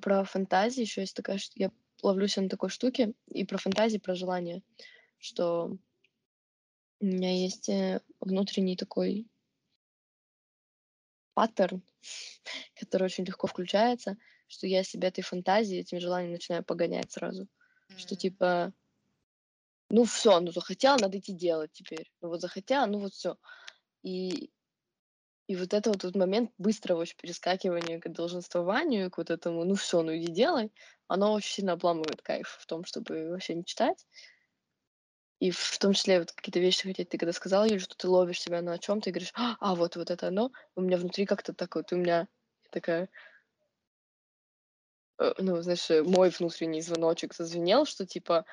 [0.00, 1.72] Про фантазии еще есть такая, что я
[2.02, 4.62] ловлюсь на такой штуке, и про фантазии, про желание,
[5.18, 5.76] что
[7.00, 9.26] у меня есть э, внутренний такой
[11.34, 11.82] паттерн,
[12.78, 14.16] который очень легко включается,
[14.46, 17.44] что я себя этой фантазией, этим желанием начинаю погонять сразу.
[17.44, 17.98] Mm-hmm.
[17.98, 18.72] Что типа,
[19.88, 22.10] ну все, ну захотела, надо идти делать теперь.
[22.20, 23.36] Ну вот захотела, ну вот все.
[24.02, 24.50] И
[25.46, 29.74] И вот это вот этот момент быстрого очень перескакивания к долженствованию, к вот этому, ну
[29.74, 30.70] все, ну иди делай,
[31.08, 34.06] оно очень сильно обламывает кайф в том, чтобы вообще не читать.
[35.40, 38.40] И в том числе вот какие-то вещи, хотя ты когда сказала, Юль, что ты ловишь
[38.40, 41.54] себя на чем то и говоришь, а, вот, вот это оно, у меня внутри как-то
[41.54, 42.28] так вот, у меня
[42.70, 43.08] такая,
[45.18, 48.44] э, ну, знаешь, э, мой внутренний звоночек зазвенел, что типа,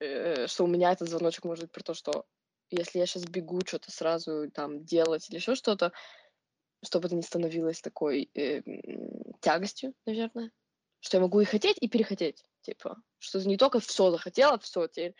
[0.00, 2.26] э, что у меня этот звоночек может быть про то, что
[2.70, 5.92] если я сейчас бегу что-то сразу там делать или еще что-то,
[6.84, 8.62] чтобы это не становилось такой э,
[9.40, 10.50] тягостью, наверное,
[10.98, 15.14] что я могу и хотеть, и перехотеть, типа, что не только все захотела, все, теперь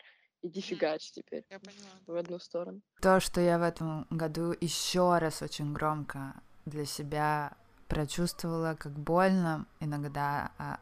[0.47, 1.89] иди фигач теперь Я поняла.
[2.07, 2.81] в одну сторону.
[3.01, 6.33] То, что я в этом году еще раз очень громко
[6.65, 7.53] для себя
[7.87, 10.79] прочувствовала, как больно иногда а,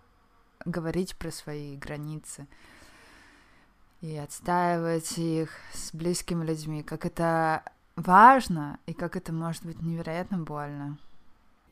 [0.66, 2.48] говорить про свои границы
[4.02, 7.64] и отстаивать их с близкими людьми, как это
[7.96, 10.98] важно и как это может быть невероятно больно.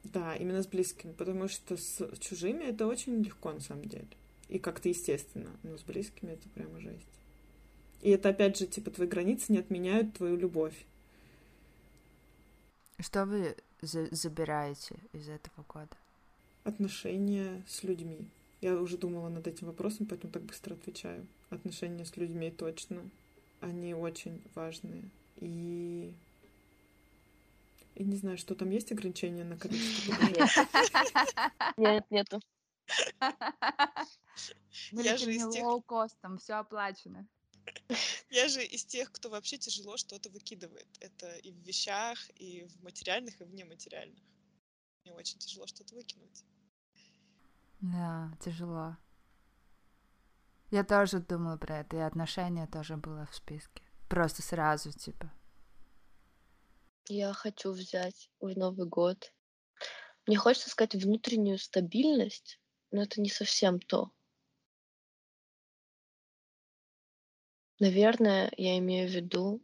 [0.04, 4.08] Да, именно с близкими, потому что с чужими это очень легко на самом деле.
[4.50, 7.08] И как-то естественно, но с близкими это прямо жесть.
[8.02, 10.76] И это опять же, типа, твои границы не отменяют твою любовь.
[13.00, 15.96] Что вы за- забираете из этого года?
[16.64, 18.28] Отношения с людьми.
[18.62, 21.26] Я уже думала над этим вопросом, поэтому так быстро отвечаю.
[21.50, 23.02] Отношения с людьми точно.
[23.60, 25.04] Они очень важные.
[25.38, 26.14] И...
[27.96, 30.14] И не знаю, что там есть ограничения на количество?
[31.78, 32.40] Нет, нету.
[34.92, 35.64] Я же из тех-
[36.22, 37.28] там все оплачено.
[38.30, 40.88] Я же из тех, кто вообще тяжело что-то выкидывает.
[41.00, 44.24] Это и в вещах, и в материальных, и в нематериальных.
[45.04, 46.44] Мне очень тяжело что-то выкинуть.
[47.82, 48.98] Да, тяжело.
[50.70, 53.82] Я тоже думала про это, и отношения тоже было в списке.
[54.08, 55.32] Просто сразу, типа.
[57.08, 59.34] Я хочу взять в Новый год.
[60.28, 62.60] Мне хочется сказать внутреннюю стабильность,
[62.92, 64.12] но это не совсем то.
[67.82, 69.60] Наверное, я имею в виду,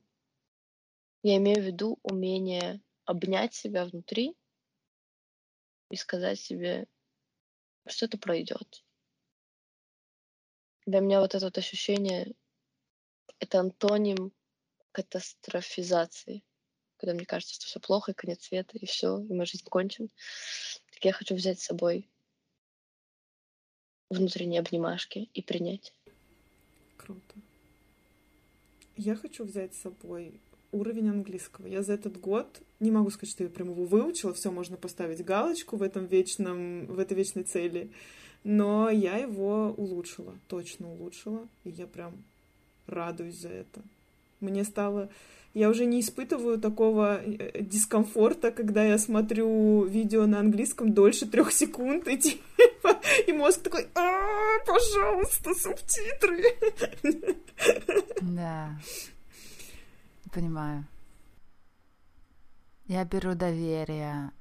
[1.22, 4.36] я имею в виду умение обнять себя внутри
[5.92, 6.88] и сказать себе,
[7.86, 8.84] что это пройдет.
[10.88, 12.34] Для меня вот это вот ощущение—
[13.40, 14.34] это антоним
[14.94, 16.44] катастрофизации,
[16.98, 20.08] когда мне кажется, что все плохо, и конец света, и все, и моя жизнь кончена.
[20.92, 22.10] Так я хочу взять с собой
[24.10, 25.94] внутренние обнимашки и принять.
[26.98, 27.47] Круто.
[28.98, 30.34] Я хочу взять с собой
[30.72, 31.68] уровень английского.
[31.68, 35.24] Я за этот год не могу сказать, что я прям его выучила, все можно поставить
[35.24, 37.92] галочку в этом вечном, в этой вечной цели,
[38.44, 42.24] но я его улучшила, точно улучшила, и я прям
[42.88, 43.82] радуюсь за это.
[44.40, 45.10] Мне стало...
[45.54, 51.52] Я уже не испытываю такого э, дискомфорта, когда я смотрю видео на английском дольше трех
[51.52, 52.18] секунд, и
[52.94, 56.44] типа, и мозг такой, «А, пожалуйста, субтитры.
[58.22, 58.78] Да.
[60.34, 60.86] Понимаю.
[62.88, 64.32] Я беру доверие.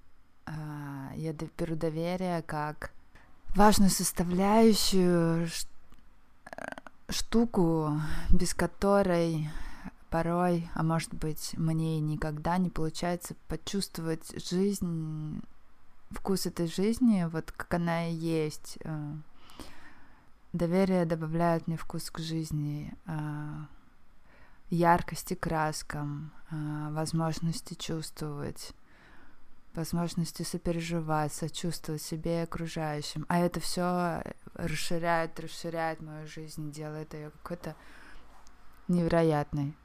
[0.47, 2.93] а, Я беру доверие как
[3.55, 5.49] важную составляющую э,
[7.09, 8.01] штуку,
[8.31, 9.49] без которой
[10.11, 15.41] порой, а может быть, мне никогда не получается почувствовать жизнь,
[16.11, 18.79] вкус этой жизни, вот как она и есть.
[18.85, 19.15] э.
[20.53, 23.67] Доверие добавляет мне вкус к жизни, а,
[24.71, 28.73] яркости краскам, а, возможности чувствовать,
[29.75, 33.27] возможности сопереживать, сочувствовать себе и окружающим.
[33.29, 34.23] А это все
[34.55, 37.77] расширяет, расширяет мою жизнь, делает ее какой-то
[38.89, 39.77] невероятной.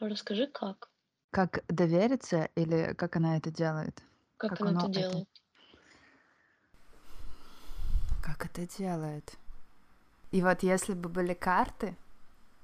[0.00, 0.90] Расскажи, как?
[1.30, 4.02] Как довериться или как она это делает?
[4.40, 5.00] Как, Как она оно это это?
[5.00, 5.28] делает?
[8.22, 9.36] Как это делает?
[10.30, 11.94] И вот если бы были карты,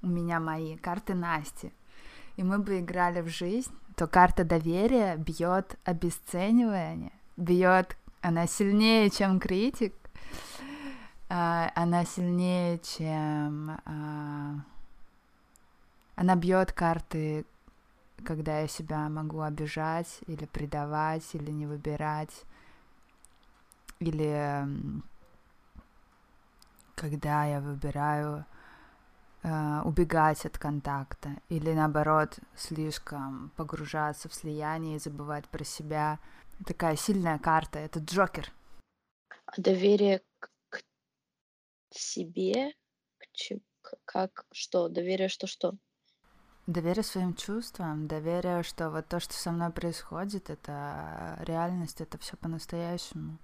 [0.01, 1.71] у меня мои, карты Насти,
[2.35, 9.39] и мы бы играли в жизнь, то карта доверия бьет обесценивание, бьет, она сильнее, чем
[9.39, 9.93] критик,
[11.29, 13.79] а, она сильнее, чем...
[13.85, 14.55] а,
[16.15, 17.45] Она бьет карты,
[18.23, 22.43] когда я себя могу обижать или предавать, или не выбирать,
[23.99, 24.65] или
[26.95, 28.45] когда я выбираю
[29.43, 36.19] э, убегать от контакта или наоборот слишком погружаться в слияние и забывать про себя.
[36.65, 38.51] Такая сильная карта, это Джокер.
[39.45, 40.81] А доверие к, к
[41.91, 42.73] себе,
[43.81, 44.89] к как что?
[44.89, 45.77] Доверие что что?
[46.67, 52.35] Доверие своим чувствам, доверие, что вот то, что со мной происходит, это реальность, это все
[52.35, 53.37] по-настоящему.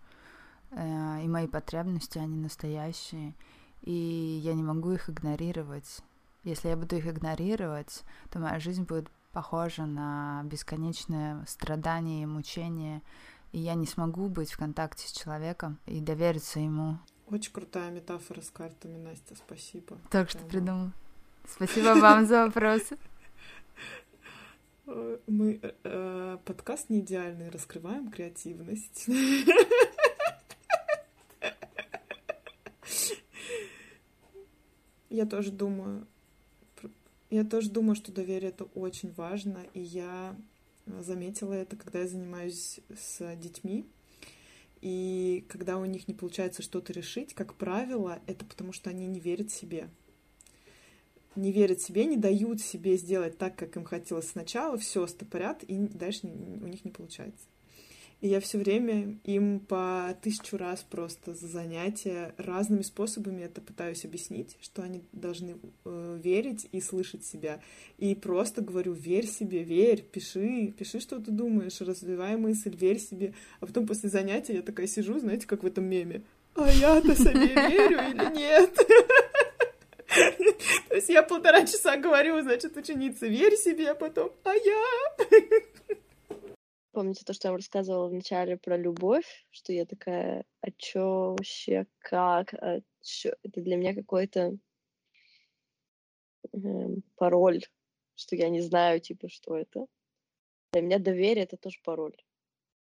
[0.72, 3.34] Э, и мои потребности, они настоящие.
[3.82, 6.02] И я не могу их игнорировать.
[6.44, 13.02] Если я буду их игнорировать, то моя жизнь будет похожа на бесконечное страдание и мучение,
[13.54, 16.98] и я не смогу быть в контакте с человеком и довериться ему.
[17.28, 19.98] Очень крутая метафора с картами, Настя, спасибо.
[20.10, 20.92] Так что придумал.
[21.48, 22.98] Спасибо вам за вопросы.
[24.86, 29.08] Мы э, э, подкаст не идеальный, раскрываем креативность.
[35.10, 36.08] Я тоже думаю,
[37.30, 40.36] я тоже думаю, что доверие это очень важно, и я
[40.86, 43.86] заметила это, когда я занимаюсь с детьми.
[44.82, 49.20] И когда у них не получается что-то решить, как правило, это потому что они не
[49.20, 49.90] верят себе.
[51.36, 55.78] Не верят себе, не дают себе сделать так, как им хотелось сначала, все стопорят, и
[55.78, 57.46] дальше у них не получается.
[58.24, 64.06] И я все время им по тысячу раз просто за занятия разными способами это пытаюсь
[64.06, 67.60] объяснить, что они должны э, верить и слышать себя.
[67.98, 73.34] И просто говорю, верь себе, верь, пиши, пиши, что ты думаешь, развивай мысль, верь себе.
[73.60, 76.24] А потом после занятия я такая сижу, знаете, как в этом меме.
[76.56, 78.80] А я-то себе верю или нет?
[81.04, 85.06] Есть я полтора часа говорю, значит, ученица, верь себе, а потом, а я?
[86.94, 91.88] Помните то, что я вам рассказывала вначале про любовь, что я такая, а чё вообще,
[92.00, 93.34] как, а чё?
[93.44, 94.58] Это для меня какой-то
[96.54, 96.60] э,
[97.18, 97.66] пароль,
[98.16, 99.88] что я не знаю, типа, что это.
[100.72, 102.16] Для меня доверие— это тоже пароль.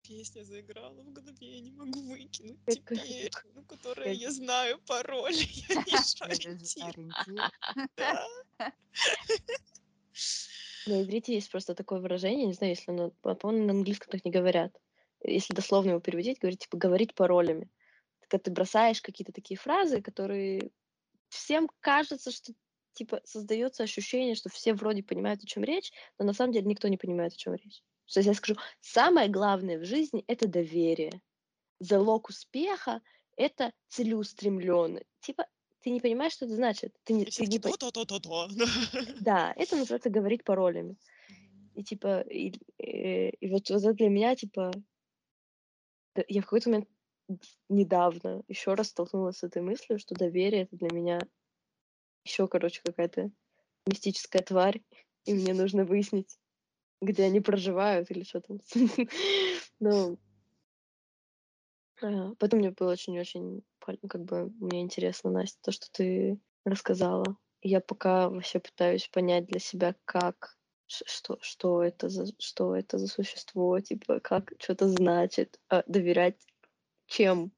[0.02, 5.34] Песня заиграла в голове, я не могу выкинуть теперь, ну, которая я знаю пароль,
[5.68, 5.82] я не
[6.20, 6.96] ориентир.
[10.86, 14.32] На иврите есть просто такое выражение, не знаю, если оно, по-моему, на английском так не
[14.32, 14.76] говорят.
[15.22, 17.70] Если дословно его переводить, говорить, типа, говорить паролями.
[18.20, 20.72] Когда ты бросаешь какие-то такие фразы, которые
[21.28, 22.52] всем кажется, что
[22.94, 26.88] типа создается ощущение, что все вроде понимают, о чем речь, но на самом деле никто
[26.88, 27.82] не понимает, о чем речь.
[28.12, 31.22] То есть я скажу, самое главное в жизни это доверие.
[31.80, 33.00] Залог успеха
[33.36, 35.06] это целеустремленность.
[35.20, 35.46] Типа
[35.80, 36.94] ты не понимаешь, что это значит.
[37.04, 37.58] Ты не, ты не...
[37.58, 38.48] То, то, то, то, то.
[39.20, 40.96] Да, это называется говорить паролями.
[41.74, 44.70] И типа, и, и, и вот, вот это для меня, типа,
[46.28, 46.88] я в какой-то момент
[47.68, 51.18] недавно еще раз столкнулась с этой мыслью, что доверие это для меня
[52.24, 53.30] еще, короче, какая-то
[53.86, 54.82] мистическая тварь,
[55.24, 56.38] и мне нужно выяснить,
[57.02, 58.58] где они проживают или что там.
[59.80, 60.18] Ну,
[62.00, 67.36] Поэтому мне было очень-очень, как бы, мне интересно, Настя, то, что ты рассказала.
[67.60, 70.56] Я пока вообще пытаюсь понять для себя, как,
[70.88, 76.44] что, что это за, что это за существо, типа, как что-то значит, а доверять
[77.06, 77.52] чем.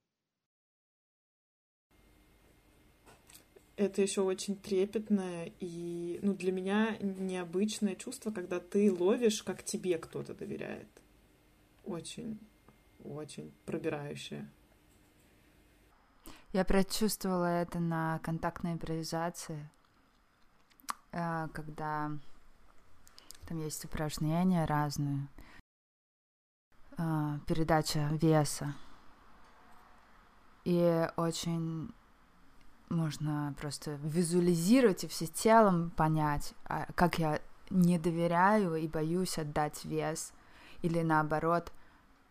[3.77, 9.99] Это еще очень трепетное и, ну, для меня необычное чувство, когда ты ловишь, как тебе
[9.99, 10.89] кто-то доверяет.
[11.85, 12.39] Очень
[13.05, 14.51] очень пробирающее.
[16.53, 19.71] Я прочувствовала это на контактной импровизации,
[21.13, 22.13] э, когда
[23.47, 25.29] там есть упражнения разные,
[26.97, 28.75] э, передача веса.
[30.65, 31.93] И очень
[32.89, 37.41] можно просто визуализировать и все телом понять, а, как я
[37.71, 40.33] не доверяю и боюсь отдать вес,
[40.83, 41.73] или наоборот—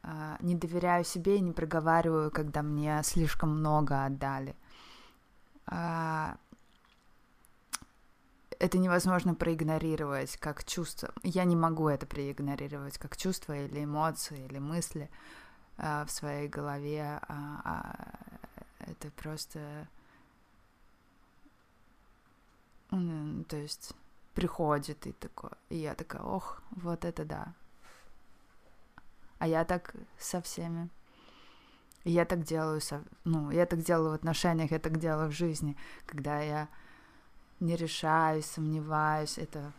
[0.03, 4.53] а, не доверяю себе и не проговариваю, когда мне слишком много отдали.
[5.65, 6.35] А,
[8.59, 11.13] это невозможно проигнорировать как чувство.
[11.23, 15.09] Я не могу это проигнорировать как чувство или эмоции или мысли
[15.77, 17.19] в своей голове.
[18.79, 19.87] Это просто...
[23.47, 23.93] То есть
[24.35, 27.53] приходит и такое, и я такая, ох, вот это да,
[29.39, 30.89] а я так со всеми.
[32.03, 33.03] я так делаю, со...
[33.23, 35.75] ну, я так делаю в отношениях, я так делаю в жизни,
[36.05, 36.67] когда я
[37.59, 39.73] не решаюсь, сомневаюсь, это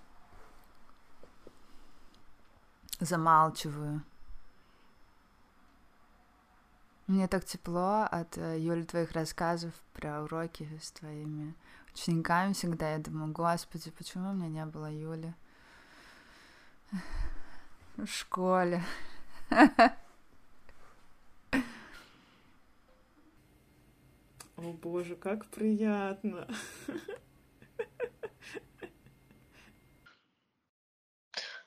[3.00, 4.02] замалчиваю.
[7.06, 11.54] Мне так тепло от, э, Юли, твоих рассказов про уроки с твоими
[11.94, 12.92] учениками всегда.
[12.92, 15.32] Я думаю, господи, почему у меня не было Юли
[17.96, 18.82] в школе?
[24.56, 26.48] О боже, как приятно.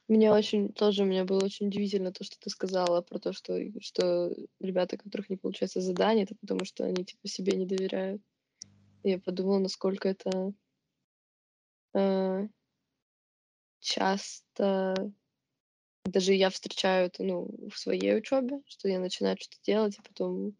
[0.07, 4.33] Мне очень тоже мне было очень удивительно то, что ты сказала про то, что, что
[4.61, 8.21] ребята, у которых не получается задание, это потому что они типа себе не доверяют.
[9.07, 10.51] Я подумала, насколько это
[11.93, 12.47] э,
[13.79, 15.13] часто
[16.03, 20.57] даже я встречаю это, ну, в своей учебе, что я начинаю что-то делать, и потом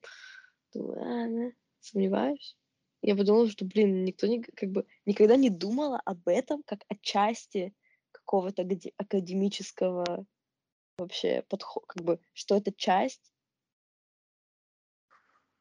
[0.73, 1.51] думаю, а,
[1.81, 2.55] сомневаюсь.
[3.01, 6.95] Я подумала, что, блин, никто не, как бы никогда не думала об этом как о
[7.01, 7.75] части
[8.13, 8.65] какого-то
[8.95, 10.25] академического
[10.97, 13.33] вообще подхода, как бы, что это часть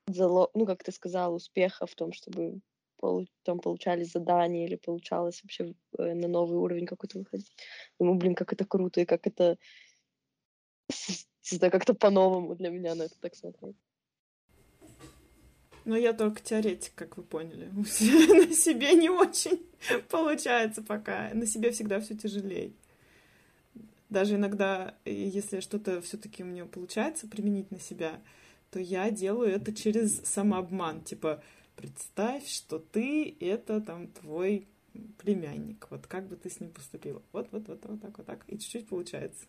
[0.08, 0.50] зало...
[0.54, 2.60] ну, как ты сказала, успеха в том, чтобы.
[3.42, 7.50] Там получали задания или получалось вообще э, на новый уровень какой-то выходить.
[7.98, 9.58] Думаю, блин, как это круто и как это
[11.60, 13.76] как-то по-новому для меня на это так смотреть.
[15.84, 17.66] Но я только теоретик, как вы поняли.
[17.74, 19.64] на себе не очень
[20.10, 21.30] получается пока.
[21.32, 22.72] На себе всегда все тяжелее.
[24.08, 28.20] Даже иногда, если что-то все-таки у меня получается применить на себя,
[28.70, 31.02] то я делаю это через самообман.
[31.02, 31.42] Типа,
[31.76, 34.66] представь, что ты— это там твой
[35.18, 35.86] племянник.
[35.90, 37.22] Вот как бы ты с ним поступила?
[37.32, 38.44] Вот, вот, вот, вот так, вот так.
[38.48, 39.44] И чуть-чуть получается.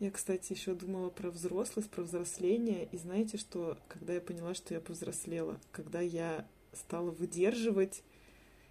[0.00, 2.88] Я, кстати, еще думала про взрослость, про взросление.
[2.90, 8.02] И знаете, что когда я поняла, что я повзрослела, когда я стала выдерживать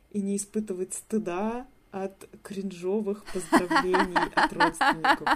[0.09, 5.27] и не испытывать стыда от кринжовых поздравлений от родственников.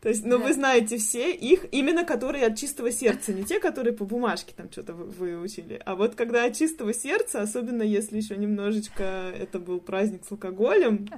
[0.00, 3.92] То есть, ну, вы знаете все их, именно которые от чистого сердца, не те, которые
[3.92, 9.32] по бумажке там что-то выучили, а вот когда от чистого сердца, особенно если еще немножечко
[9.36, 11.08] это был праздник с алкоголем,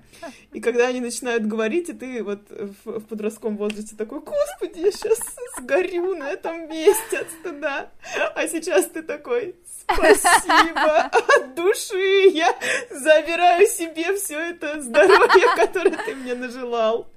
[0.52, 4.92] и когда они начинают говорить, и ты вот в, в подростковом возрасте такой, господи, я
[4.92, 5.18] сейчас
[5.58, 7.90] сгорю на этом месте от стыда,
[8.34, 12.56] а сейчас ты такой, спасибо от души, я
[12.90, 17.08] забираю себе все это здоровье, которое ты мне нажелал.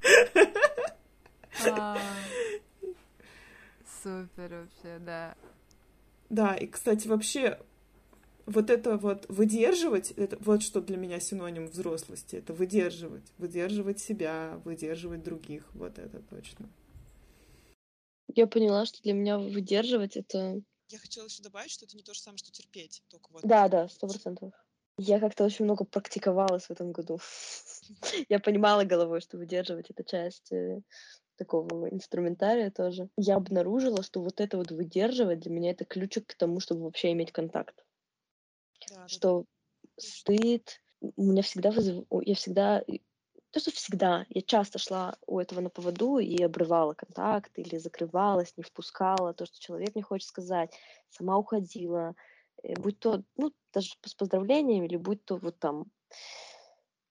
[4.02, 5.36] Супер вообще, да.
[6.30, 7.60] Да, и, кстати, вообще,
[8.46, 14.60] вот это вот выдерживать, это вот что для меня синоним взрослости, это выдерживать, выдерживать себя,
[14.66, 16.70] выдерживать других, вот это точно.
[18.36, 20.62] Я поняла, что для меня выдерживать это...
[20.94, 23.42] Я хотела еще добавить, что это не то же самое, что терпеть, только вот...
[23.44, 24.54] Да, да, сто процентов.
[25.00, 27.20] Я как-то очень много практиковалась в этом году.
[28.30, 30.82] Я понимала головой, что выдерживать это часть э,
[31.36, 33.10] такого инструментария тоже.
[33.18, 37.12] Я обнаружила, что вот это вот выдерживать для меня это ключик к тому, чтобы вообще
[37.14, 37.84] иметь контакт.
[38.88, 39.46] Да, что
[39.82, 39.90] да.
[39.98, 42.06] стыд у меня всегда вызыв...
[42.22, 42.84] я всегда
[43.54, 48.54] то, что всегда, я часто шла у этого на поводу и обрывала контакт или закрывалась,
[48.58, 50.74] не впускала то, что человек мне хочет сказать,
[51.10, 52.16] сама уходила,
[52.64, 55.86] Э, будь то, ну, даже с поздравлениями, или будь то вот там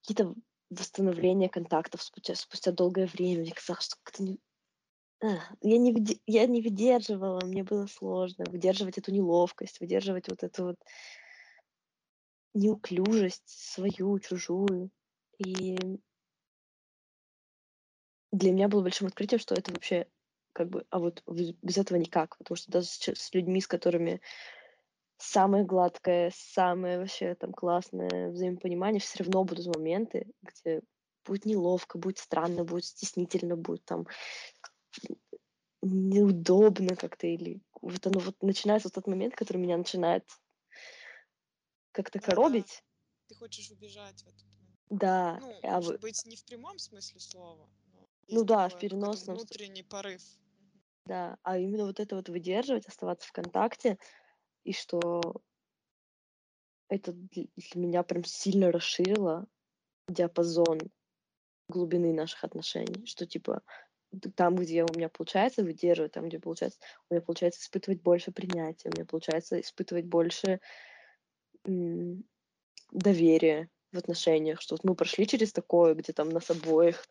[0.01, 0.35] какие-то
[0.71, 3.43] восстановления контактов спустя, спустя долгое время.
[3.43, 4.39] Мне казалось, что как-то не...
[5.61, 5.95] Я, не,
[6.27, 10.77] я не выдерживала, мне было сложно выдерживать эту неловкость, выдерживать вот эту вот
[12.55, 14.91] неуклюжесть свою, чужую.
[15.39, 15.79] И
[18.33, 20.07] для меня было большим открытием, что это вообще
[20.53, 24.21] как бы, а вот без этого никак, потому что даже с людьми, с которыми
[25.19, 30.83] самое гладкое, самое вообще там классное взаимопонимание, все равно будут моменты, где
[31.25, 34.07] будет неловко, будет странно, будет стеснительно, будет там
[35.83, 40.25] неудобно как-то, или вот оно вот начинается вот тот момент, который меня начинает
[41.93, 42.83] как-то да, коробить.
[43.29, 44.79] Ты хочешь убежать в этот момент.
[44.91, 45.39] Да.
[45.41, 45.99] Ну, а может вы...
[45.99, 47.69] быть, не в прямом смысле слова.
[48.29, 49.37] Ну да, в переносном.
[49.37, 50.23] Внутренний порыв.
[51.07, 53.99] Да, а именно вот это вот выдерживать, оставаться в контакте,
[54.65, 55.43] и что
[56.89, 59.47] это для меня прям сильно расширило
[60.09, 60.79] диапазон
[61.69, 63.63] глубины наших отношений, что типа
[64.37, 66.79] там, где у меня получается выдерживать, там, где получается,
[67.09, 70.61] у меня получается испытывать больше принятия, у меня получается испытывать больше
[71.65, 72.25] м-
[72.91, 77.07] доверия в отношениях, что вот мы прошли через такое, где там нас обоих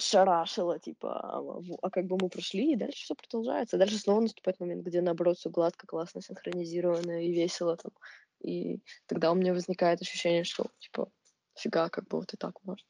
[0.00, 3.78] шарашило, типа, а, а как бы мы прошли, и дальше все продолжается.
[3.78, 7.92] Дальше снова наступает момент, где, наоборот, все гладко, классно, синхронизировано и весело там.
[8.40, 11.08] И тогда у меня возникает ощущение, что, типа,
[11.54, 12.86] фига, как бы вот и так можно.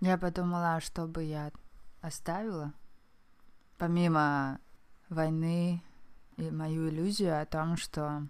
[0.00, 1.50] Я подумала, а что бы я
[2.00, 2.72] оставила,
[3.78, 4.60] помимо
[5.08, 5.82] войны
[6.36, 8.22] и мою иллюзию о том, что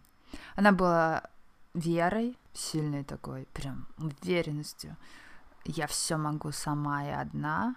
[0.57, 1.31] она была
[1.75, 4.97] верой, сильной такой, прям уверенностью,
[5.69, 7.77] я все могу сама и одна,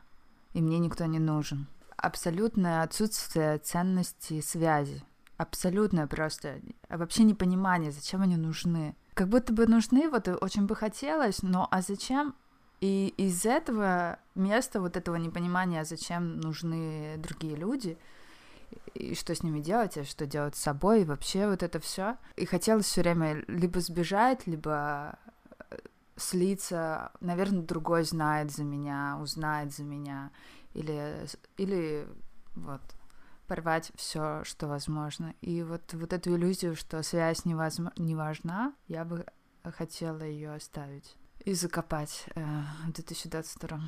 [0.53, 1.67] и мне никто не нужен.
[1.97, 5.03] Абсолютное отсутствие ценности связи.
[5.37, 8.95] Абсолютное просто вообще непонимание, зачем они нужны.
[9.13, 12.35] как будто бы нужны, вот очень бы хотелось, но а зачем?
[12.79, 17.97] И из этого места, вот этого непонимания, зачем нужны другие люди,
[18.93, 22.17] и что с ними делать, и что делать с собой, и вообще вот это все.
[22.37, 25.19] И хотелось все время либо сбежать, либо
[26.15, 30.31] слиться, наверное, другой знает за меня, узнает за меня,
[30.73, 31.25] или,
[31.57, 32.07] или
[32.55, 32.81] вот
[33.47, 35.33] порвать все, что возможно.
[35.41, 39.25] И вот, вот эту иллюзию, что связь невозможно, не важна, я бы
[39.63, 41.15] хотела ее оставить
[41.45, 42.43] и закопать э,
[42.85, 43.79] в 2022.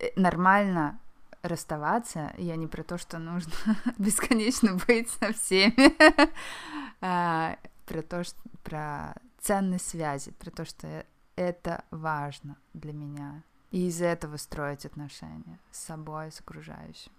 [0.00, 1.00] Э, нормально
[1.42, 2.32] расставаться.
[2.36, 3.52] Я не про то, что нужно
[3.98, 5.96] бесконечно быть со всеми.
[7.00, 11.06] а, про то, что про ценность связи, про то, что
[11.36, 13.44] это важно для меня.
[13.70, 17.12] И из этого строить отношения с собой, с окружающим.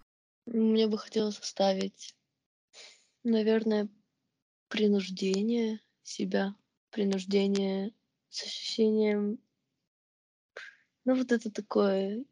[0.46, 2.16] Мне бы хотелось оставить,
[3.24, 3.90] наверное,
[4.70, 6.56] принуждение себя,
[6.90, 7.94] принуждение
[8.30, 9.40] с ощущением,
[11.08, 12.26] ну вот это такое,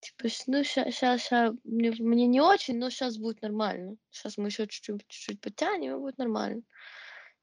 [0.00, 1.30] типа, ну сейчас, сейчас,
[1.62, 3.96] мне, мне не очень, но сейчас будет нормально.
[4.10, 6.62] Сейчас мы еще чуть-чуть, чуть-чуть подтянем, и будет нормально.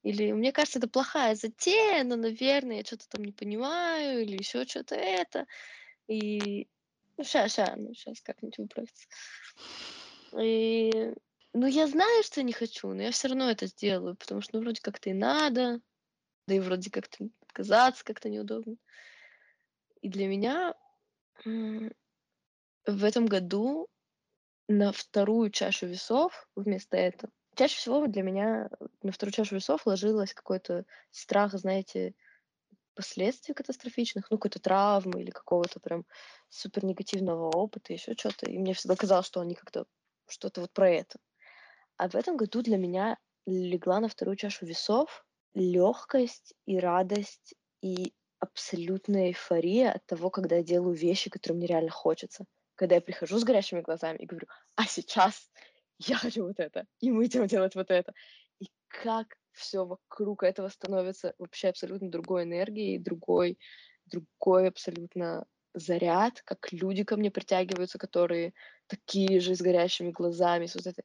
[0.05, 4.63] Или мне кажется, это плохая затея, но, наверное, я что-то там не понимаю, или еще
[4.65, 5.47] что-то это.
[6.07, 6.67] И
[7.17, 9.07] ну, сейчас, сейчас, ну, сейчас как-нибудь управится.
[10.39, 11.11] И...
[11.53, 14.61] Ну, я знаю, что не хочу, но я все равно это сделаю, потому что, ну,
[14.61, 15.81] вроде как-то и надо,
[16.45, 18.75] да и вроде как-то отказаться как-то неудобно.
[20.01, 20.75] И для меня
[21.43, 23.87] в этом году
[24.67, 28.69] на вторую чашу весов вместо этого чаще всего для меня
[29.01, 32.13] на вторую чашу весов ложилось какой-то страх, знаете,
[32.95, 36.05] последствий катастрофичных, ну, какой-то травмы или какого-то прям
[36.49, 38.49] супер негативного опыта, еще что-то.
[38.49, 39.85] И мне всегда казалось, что они как-то
[40.27, 41.19] что-то вот про это.
[41.97, 48.13] А в этом году для меня легла на вторую чашу весов легкость и радость и
[48.39, 52.45] абсолютная эйфория от того, когда я делаю вещи, которые мне реально хочется.
[52.75, 55.49] Когда я прихожу с горящими глазами и говорю, а сейчас
[55.99, 58.13] я хочу вот это, и мы идем делать вот это.
[58.59, 63.57] И как все вокруг этого становится вообще абсолютно другой энергией, другой,
[64.05, 68.53] другой абсолютно заряд, как люди ко мне притягиваются, которые
[68.87, 71.03] такие же с горящими глазами, с вот это.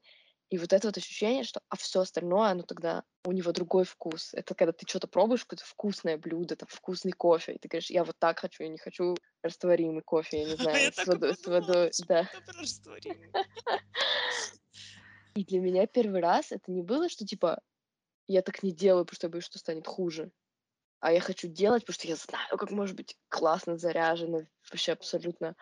[0.49, 4.35] И вот это вот ощущение, что а все остальное, оно тогда у него другой вкус.
[4.35, 8.03] Это когда ты что-то пробуешь, какое-то вкусное блюдо, там вкусный кофе, и ты говоришь, я
[8.03, 11.91] вот так хочу, я не хочу растворимый кофе, я не знаю, с водой, с водой,
[12.09, 12.29] да.
[15.35, 17.61] И для меня первый раз это не было, что типа
[18.27, 20.31] я так не делаю, потому что я боюсь, что станет хуже.
[21.01, 25.57] А я хочу делать, потому что я знаю, как может быть классно заряжено, вообще абсолютно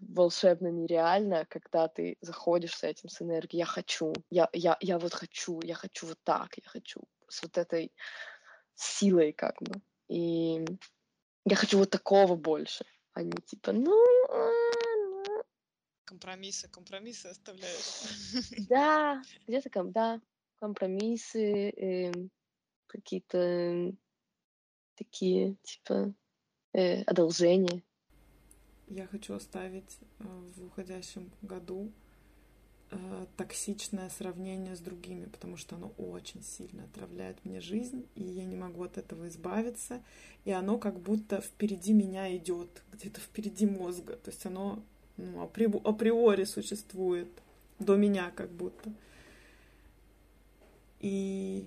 [0.00, 3.60] волшебно нереально, когда ты заходишь с этим, с энергией.
[3.60, 7.56] Я хочу, я, я, я вот хочу, я хочу вот так, я хочу с вот
[7.56, 7.92] этой
[8.74, 9.80] силой как бы.
[10.08, 10.64] И
[11.44, 13.96] я хочу вот такого больше, а не типа, ну,
[16.12, 18.68] компромиссы, компромиссы оставляешь.
[18.68, 20.20] Да, где-то там, да,
[20.60, 22.12] компромиссы, э,
[22.86, 23.94] какие-то
[24.94, 26.12] такие, типа,
[26.74, 27.82] э, одолжения.
[28.88, 30.24] Я хочу оставить э,
[30.54, 31.90] в уходящем году
[32.90, 38.44] э, токсичное сравнение с другими, потому что оно очень сильно отравляет мне жизнь, и я
[38.44, 40.04] не могу от этого избавиться,
[40.44, 44.84] и оно как будто впереди меня идет, где-то впереди мозга, то есть оно
[45.16, 47.28] ну, априори существует
[47.78, 48.92] до меня как будто.
[51.00, 51.64] И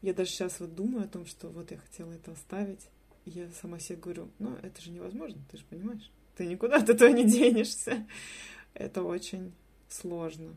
[0.00, 2.88] я даже сейчас вот думаю о том, что вот я хотела это оставить.
[3.24, 6.10] Я сама себе говорю, ну, это же невозможно, ты же понимаешь.
[6.36, 8.06] Ты никуда от этого не денешься.
[8.74, 9.52] Это очень
[9.88, 10.54] сложно.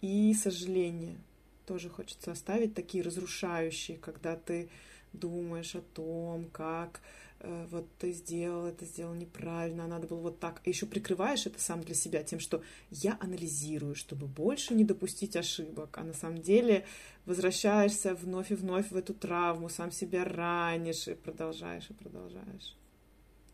[0.00, 1.18] И сожаление
[1.66, 4.68] тоже хочется оставить, такие разрушающие, когда ты
[5.12, 7.00] думаешь о том, как
[7.40, 10.60] вот ты сделал это, сделал неправильно, а надо было вот так.
[10.64, 15.36] И еще прикрываешь это сам для себя тем, что я анализирую, чтобы больше не допустить
[15.36, 15.96] ошибок.
[15.98, 16.86] А на самом деле
[17.26, 22.74] возвращаешься вновь и вновь в эту травму, сам себя ранишь и продолжаешь, и продолжаешь.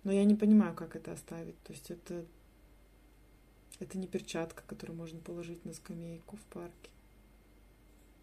[0.05, 1.61] Но я не понимаю, как это оставить.
[1.63, 2.25] То есть это,
[3.81, 6.91] это не перчатка, которую можно положить на скамейку в парке.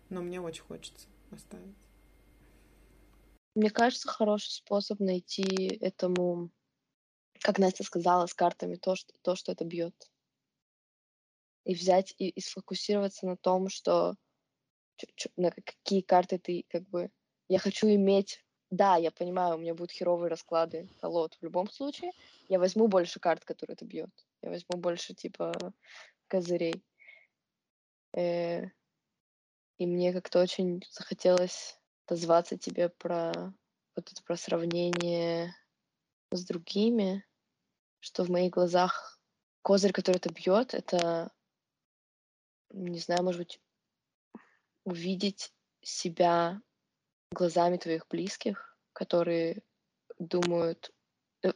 [0.09, 1.75] Но мне очень хочется оставить.
[3.55, 6.51] Мне кажется, хороший способ найти этому,
[7.39, 10.09] как Настя сказала, с картами то, что, то, что это бьет.
[11.65, 14.15] И взять и, и сфокусироваться на том, что
[15.35, 17.09] на какие карты ты как бы...
[17.47, 18.45] Я хочу иметь...
[18.71, 22.11] Да, я понимаю, у меня будут херовые расклады колод в любом случае.
[22.49, 24.11] Я возьму больше карт, которые это бьет.
[24.43, 25.73] Я возьму больше, типа,
[26.27, 26.83] козырей.
[28.13, 28.67] Э,
[29.79, 31.78] И мне как-то очень захотелось
[32.09, 33.53] дозваться тебе про
[33.95, 35.55] вот это про сравнение
[36.31, 37.25] с другими,
[37.99, 39.19] что в моих глазах
[39.61, 41.31] козырь, который это бьет, это,
[42.71, 43.61] не знаю, может быть,
[44.85, 46.61] увидеть себя
[47.31, 49.61] глазами твоих близких, которые
[50.17, 50.91] думают,
[51.43, 51.51] э,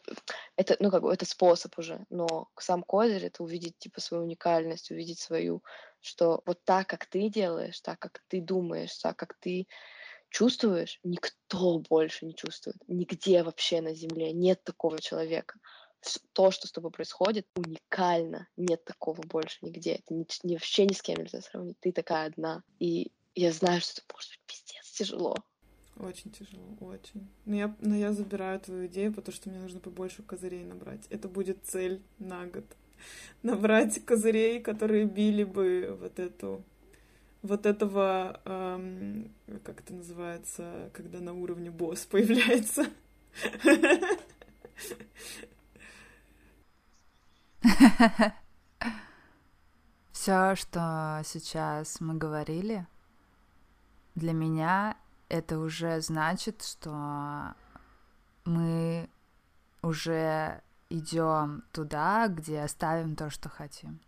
[0.55, 4.91] это, ну, как бы, это способ уже, но сам козырь— это увидеть, типа, свою уникальность,
[4.91, 5.63] увидеть свою,
[5.99, 9.67] что вот так, как ты делаешь, так, как ты думаешь, так, как ты
[10.33, 12.77] чувствуешь, никто больше не чувствует.
[12.87, 15.59] Нигде вообще на Земле нет такого человека.
[16.33, 18.47] То, что с тобой происходит, уникально.
[18.57, 19.93] Нет такого больше нигде.
[19.93, 21.79] Это ни, ни, вообще ни с кем нельзя сравнить.
[21.79, 22.63] Ты такая одна.
[22.79, 25.35] И я знаю, что это может быть пиздец тяжело.
[25.97, 27.29] Очень тяжело, очень.
[27.45, 31.05] Но я, но я забираю твою идею, потому что мне нужно побольше козырей набрать.
[31.11, 32.65] Это будет цель на год.
[33.43, 36.63] Набрать козырей, которые били бы вот эту
[37.43, 39.31] вот этого, эм,
[39.63, 42.87] как это называется, когда на уровне босс появляется.
[50.11, 52.87] Все, что сейчас мы говорили,
[54.15, 54.95] для меня
[55.27, 57.55] это уже значит, что
[58.45, 59.09] мы
[59.81, 63.99] уже идем туда, где оставим то, что хотим.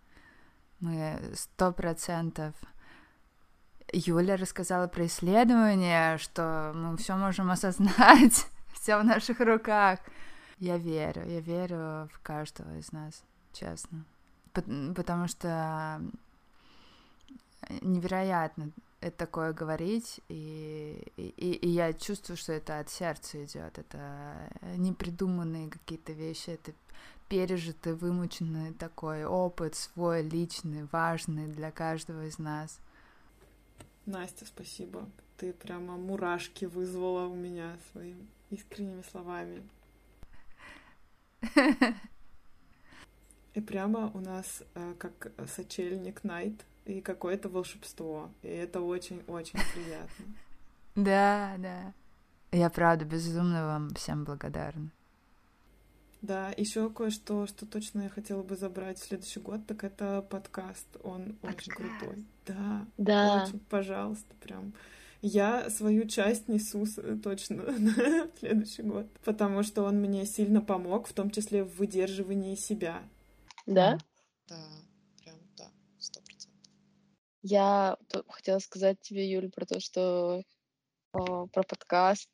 [0.80, 2.56] Мы сто процентов
[3.94, 10.00] Юля рассказала про исследование, что мы все можем осознать, все в наших руках.
[10.58, 14.06] Я верю, я верю в каждого из нас, честно.
[14.54, 16.02] Потому что
[17.82, 18.72] невероятно
[19.02, 23.78] это такое говорить, и, и, и я чувствую, что это от сердца идет.
[23.78, 26.72] Это непридуманные какие-то вещи, это
[27.28, 32.80] пережитый, вымученный такой опыт свой, личный, важный для каждого из нас.
[34.06, 35.10] Настя, спасибо.
[35.38, 39.64] Ты прямо мурашки вызвала у меня своими искренними словами.
[43.54, 48.30] И прямо у нас э, как сочельник Найт и какое-то волшебство.
[48.42, 50.26] И это очень-очень приятно.
[50.96, 51.94] Да, да.
[52.52, 54.92] Я правда безумно вам всем благодарна.
[56.26, 60.88] Да, еще кое-что, что точно я хотела бы забрать в следующий год, так это подкаст.
[61.04, 61.68] Он подкаст.
[61.68, 62.26] очень крутой.
[62.48, 62.88] Да.
[62.98, 63.44] Да.
[63.44, 64.74] Очень, пожалуйста, прям.
[65.22, 66.88] Я свою часть несу
[67.22, 72.56] точно на следующий год, потому что он мне сильно помог, в том числе в выдерживании
[72.56, 73.04] себя.
[73.68, 74.00] Да?
[74.48, 74.66] Да,
[75.24, 75.66] прям, да,
[76.00, 76.72] сто процентов.
[77.44, 77.98] Я
[78.30, 80.42] хотела сказать тебе, Юль, про то, что
[81.12, 82.30] о, про подкаст.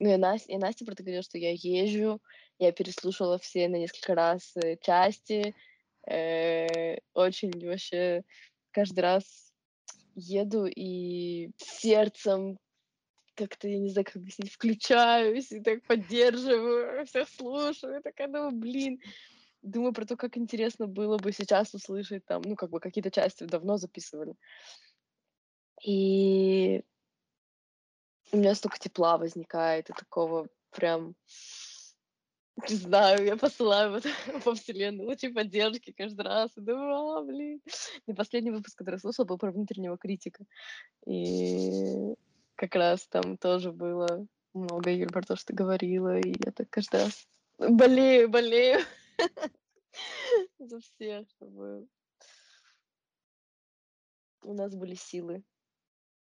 [0.00, 2.20] Ну, и Настя, и Настя про это говорила, что я езжу,
[2.60, 5.54] я переслушала все на несколько раз э, части.
[6.06, 8.22] Э, очень вообще
[8.70, 9.52] каждый раз
[10.14, 12.58] еду и сердцем
[13.34, 19.00] как-то, я не знаю, как объяснить, включаюсь и так поддерживаю, всех слушаю, такая, думаю, блин,
[19.62, 23.44] думаю про то, как интересно было бы сейчас услышать там, ну, как бы какие-то части
[23.44, 24.34] давно записывали.
[25.82, 26.82] И
[28.32, 31.14] у меня столько тепла возникает и такого прям
[32.68, 34.04] не знаю, я посылаю вот
[34.44, 36.56] по вселенной лучи поддержки каждый раз.
[36.56, 37.60] И думаю, а, блин.
[38.06, 40.44] И последний выпуск, который я слушала, был про внутреннего критика.
[41.06, 42.14] И
[42.56, 46.18] как раз там тоже было много, Юль, про то, что ты говорила.
[46.18, 47.28] И я так каждый раз
[47.58, 48.80] болею, болею
[50.58, 51.86] за всех, чтобы
[54.42, 55.42] у нас были силы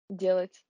[0.08, 0.64] делать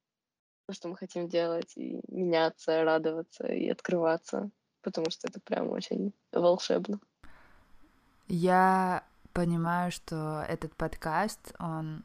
[0.66, 4.50] то, что мы хотим делать, и меняться, радоваться и открываться
[4.82, 7.00] потому что это прям очень волшебно.
[8.28, 12.04] Я понимаю, что этот подкаст, он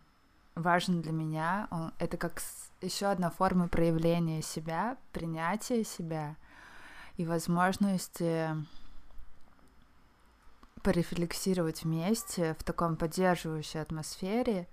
[0.56, 1.68] важен для меня.
[1.72, 2.42] Он, это как
[2.82, 6.36] еще одна форма проявления себя, принятия себя
[7.18, 8.50] и возможности
[10.82, 14.68] порефлексировать вместе в таком поддерживающей атмосфере.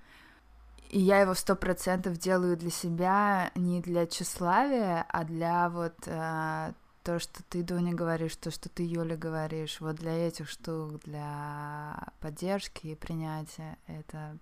[0.90, 6.72] И я его сто процентов делаю для себя, не для тщеславия, а для вот э,
[7.02, 12.12] то, что ты, Дуня, говоришь, то, что ты, Юля, говоришь, вот для этих штук, для
[12.20, 14.38] поддержки и принятия, это...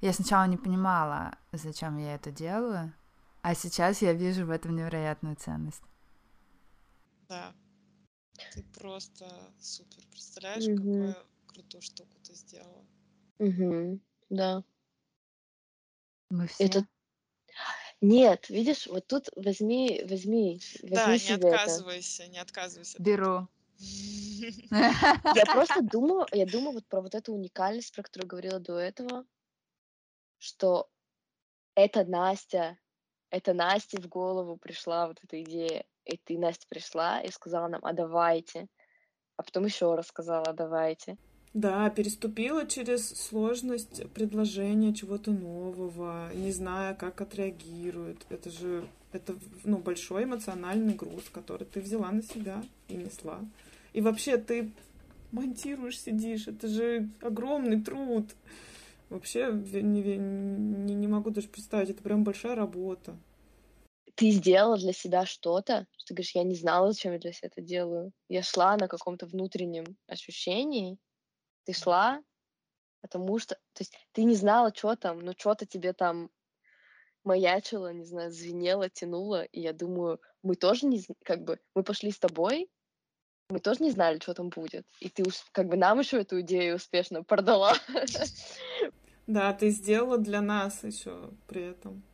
[0.00, 2.92] Я сначала не понимала, зачем я это делаю,
[3.42, 5.82] а сейчас я вижу в этом невероятную ценность.
[7.28, 7.54] Да.
[8.52, 9.26] Ты просто
[9.58, 10.04] супер.
[10.10, 10.76] Представляешь, mm-hmm.
[10.76, 11.16] какую
[11.46, 12.84] крутую штуку ты сделала?
[13.38, 14.62] Угу, да.
[16.30, 16.64] Мы все.
[16.64, 16.86] Это
[18.00, 21.56] нет, видишь, вот тут возьми, возьми, возьми Да, не себе это.
[21.56, 23.02] отказывайся, не отказывайся.
[23.02, 23.48] Беру.
[24.70, 29.24] Я просто думаю, я думаю вот про вот эту уникальность, про которую говорила до этого,
[30.38, 30.88] что
[31.74, 32.78] это Настя,
[33.30, 35.84] это Насте в голову пришла вот эта идея.
[36.04, 38.68] И ты, Настя, пришла и сказала нам, а давайте.
[39.36, 41.18] А потом еще раз сказала, «А давайте.
[41.56, 48.26] Да, переступила через сложность предложения чего-то нового, не зная, как отреагирует.
[48.28, 49.34] Это же это,
[49.64, 53.40] ну, большой эмоциональный груз, который ты взяла на себя и несла.
[53.94, 54.70] И вообще ты
[55.32, 56.46] монтируешь, сидишь.
[56.46, 58.26] Это же огромный труд.
[59.08, 63.16] Вообще не, не, не могу даже представить, это прям большая работа.
[64.14, 67.48] Ты сделала для себя что-то, что ты говоришь, я не знала, зачем я для себя
[67.50, 68.12] это делаю.
[68.28, 70.98] Я шла на каком-то внутреннем ощущении.
[71.66, 72.22] Ты шла,
[73.02, 73.56] потому что...
[73.74, 76.30] То есть ты не знала, что там, но что-то тебе там
[77.24, 79.42] маячило, не знаю, звенело, тянуло.
[79.42, 81.04] И я думаю, мы тоже не...
[81.24, 82.70] Как бы мы пошли с тобой,
[83.48, 84.86] мы тоже не знали, что там будет.
[85.00, 87.74] И ты как бы нам еще эту идею успешно продала.
[89.26, 92.04] Да, ты сделала для нас еще при этом.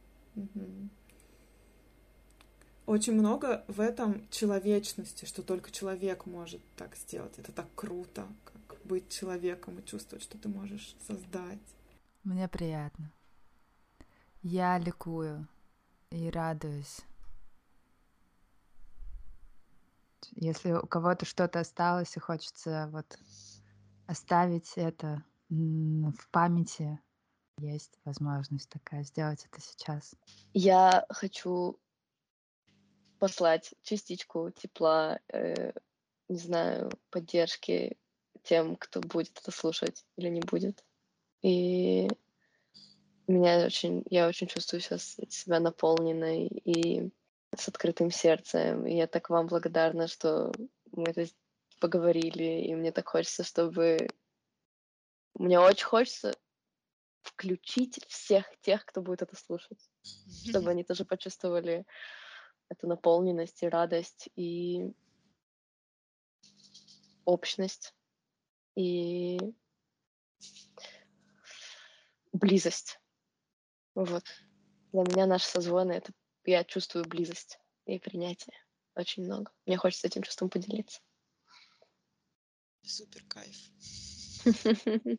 [2.87, 7.39] Очень много в этом человечности, что только человек может так сделать.
[7.39, 11.59] Это так круто, как быть человеком и чувствовать, что ты можешь создать.
[12.25, 13.13] Мне приятно.
[14.43, 15.49] Я ликую
[16.11, 17.01] и радуюсь
[20.37, 23.19] Если у кого-то что-то осталось и хочется вот
[24.07, 26.99] оставить это в памяти,
[27.59, 30.15] есть возможность такая сделать это сейчас.
[30.55, 31.79] Я хочу
[33.19, 35.73] послать частичку тепла, э,
[36.29, 37.99] не знаю, поддержки
[38.43, 40.85] тем, кто будет это слушать или не будет.
[41.43, 42.09] И
[43.27, 47.10] меня очень, я очень чувствую сейчас себя наполненной и
[47.56, 48.86] с открытым сердцем.
[48.86, 50.52] И я так вам благодарна, что
[50.93, 51.27] мы это
[51.81, 54.09] поговорили, и мне так хочется, чтобы...
[55.35, 56.36] Мне очень хочется
[57.23, 59.78] включить всех тех, кто будет это слушать,
[60.47, 61.86] чтобы они тоже почувствовали
[62.69, 64.93] эту наполненность и радость, и
[67.24, 67.94] общность,
[68.74, 69.39] и
[72.32, 73.01] близость.
[73.94, 74.24] Вот.
[74.93, 76.12] Для меня наши созвоны— это
[76.44, 78.57] я чувствую близость и принятие
[78.94, 79.53] очень много.
[79.66, 81.01] Мне хочется этим чувством поделиться.
[82.82, 83.57] Супер кайф.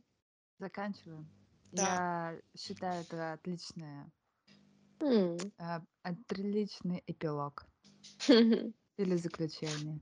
[0.60, 1.30] Заканчиваем.
[1.72, 2.32] Да.
[2.32, 4.12] Я считаю, это отличное,
[5.00, 5.54] mm.
[6.04, 7.66] отличный эпилог
[8.28, 10.02] или заключение.